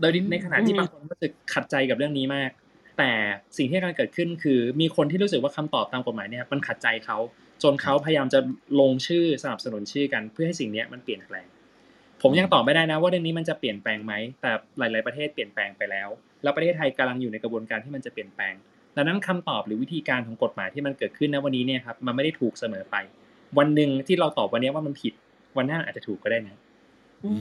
[0.00, 2.50] โดยในขณะที่อืมบางคนรู้สึกขัดใจกับเรื่องนี้มาก
[2.98, 3.10] แต่
[3.56, 7.18] สิ่งที่กำลังเกิดขึ้นคือ มีคนที่รู้สึกว่าคำตอบตามกฎหมายเนี่ยมันขัดใจเขา
[7.62, 8.40] จนเขาพยายามจะ
[8.80, 11.46] ลงชื่อสนับสนุนชื่อกัน เพื่อให้สิ่งเนี้ยมันเปลี่ยนแปลง
[12.22, 16.08] ผมยังตอบไม่ได้นะว่าเรื่องนี้มันจะเปลี่ยนแปลงไหมแต่หลาย ๆประเทศเปลี่ยนแปลงไปแล้ว
[16.42, 18.54] แล้วประเทศไทยกำลังอยู่ในกระบวนการที่มันจะเปลี่ยนแปลง
[18.96, 22.96] ดังนั้นคำตอบหรือวิธีการของกฎหมายที่มันเกิดขึ้นณวันนี้เนี่ยครับมันไม่ได้ถูกเสมอไป
[23.58, 25.12] วันหนึ่งที่เราตอบวันนี้ว่ามันผิด
[25.56, 26.56] วันหน้าอาจจะถูกก็ได้นะ
[27.24, 27.32] อื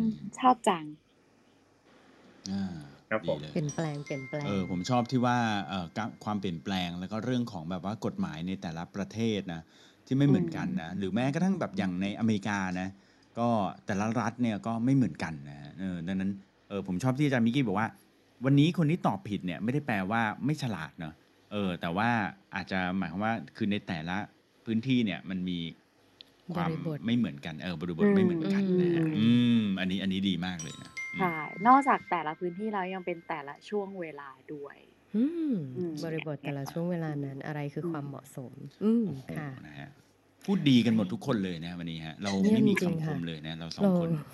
[0.00, 0.02] ม
[0.38, 0.84] ชอบจัง
[2.50, 2.64] อ่า
[3.10, 5.38] ครับผมดีเลยเปลี่ยนแปลงเปลี่ยนแปลงเออผมชอบที่ว่า
[5.68, 9.62] เอ่อการความเปลี่ยนแปลงแล้วก็เรื่องของแบบว่ากฎหมายในแต่ละประเทศนะ
[10.06, 12.88] ที่ไม่เหมือนกันนะหรือแม้กระทั่งแบบอย่างในอเมริกานะ
[13.38, 13.48] ก็
[13.86, 16.30] แต่ละรัฐเนี่ยก็ไม่เหมือนกันนะฮะเออดังนั้น
[16.68, 17.88] เออผมชอบที่อาจารย์มิกกี้บอกว่า
[18.44, 21.14] วันนี้คนที่ตอบผิดเนี่ยไม่ได้แปลว่าไม่ฉลาดเนอะ
[21.52, 22.08] เออแต่ว่า
[22.54, 24.16] อาจจะหมายความว่าคือในแต่ละ
[24.64, 25.58] พื้นที่เนี่ยมันมี
[26.54, 29.28] ความบริบทไม่เหมือนกันเออบริบทไม่เหมือนกันนะฮะอืมอื
[29.60, 31.36] มอันนี้อันนี้ดีมากเลยนะอืมใช่
[31.66, 34.76] นอกจากแต่ละพื้นที่แล้วยังเป็นแต่ละช่วงเวลาด้วย
[35.16, 38.52] อืมอืมบริบทแต่ละช่วงเวลานั้นอะไรคือความเหมาะสม
[38.84, 39.90] อืมโอ้โหค่ะนะฮะ
[40.44, 44.24] พูดดีกันหมดทุกคนเลยนะวันนี้ฮะเราเยี่ยมไม่มีจริงคำคค่ะมเลยนะเราสองเราคนนะ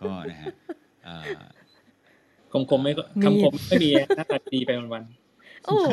[0.00, 0.46] ก็นะฮะ
[1.04, 1.40] เอ่อ
[2.52, 5.04] คมคมๆไม่ก็มีคำคมไม่มีหน้าตาดีไปวัน
[5.64, 5.86] โอ้โห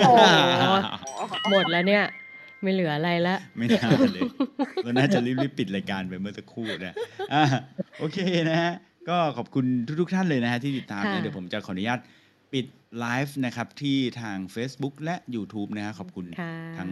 [1.52, 2.03] หมดแล้วเนี่ย
[2.64, 4.22] ไม่เหลืออะไรละไม่น่าเลย
[4.84, 6.95] เราน่าจะรีบๆปิดรายการไปเมื่อสักครู่นะ
[7.34, 7.44] อะ
[7.99, 8.19] โอเค
[8.49, 8.72] นะฮะ
[9.10, 9.65] ก็ขอบคุณ
[10.02, 11.99] ทุกๆท่านเลยนะฮะที่ติดตามค่ะนะเดี๋ยวผมจะขออนุญาต
[12.53, 12.65] ปิด
[12.99, 16.90] ไลฟ์นะครับที่ทาง Facebook และ YouTube นะฮะขอบคุณค่ะทั้ง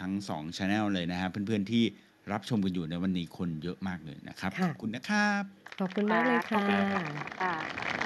[0.00, 1.84] ทั้งสองช anel เลยนะฮะเพื่อนๆที่
[2.32, 5.42] รับชมกันอยู่ในวันนี้คนเยอะมากเลยนะครับค่ะขอบคุณนะครับ
[5.80, 6.66] ขอบคุณมากเลยค่ะ
[7.40, 7.99] ค่ะ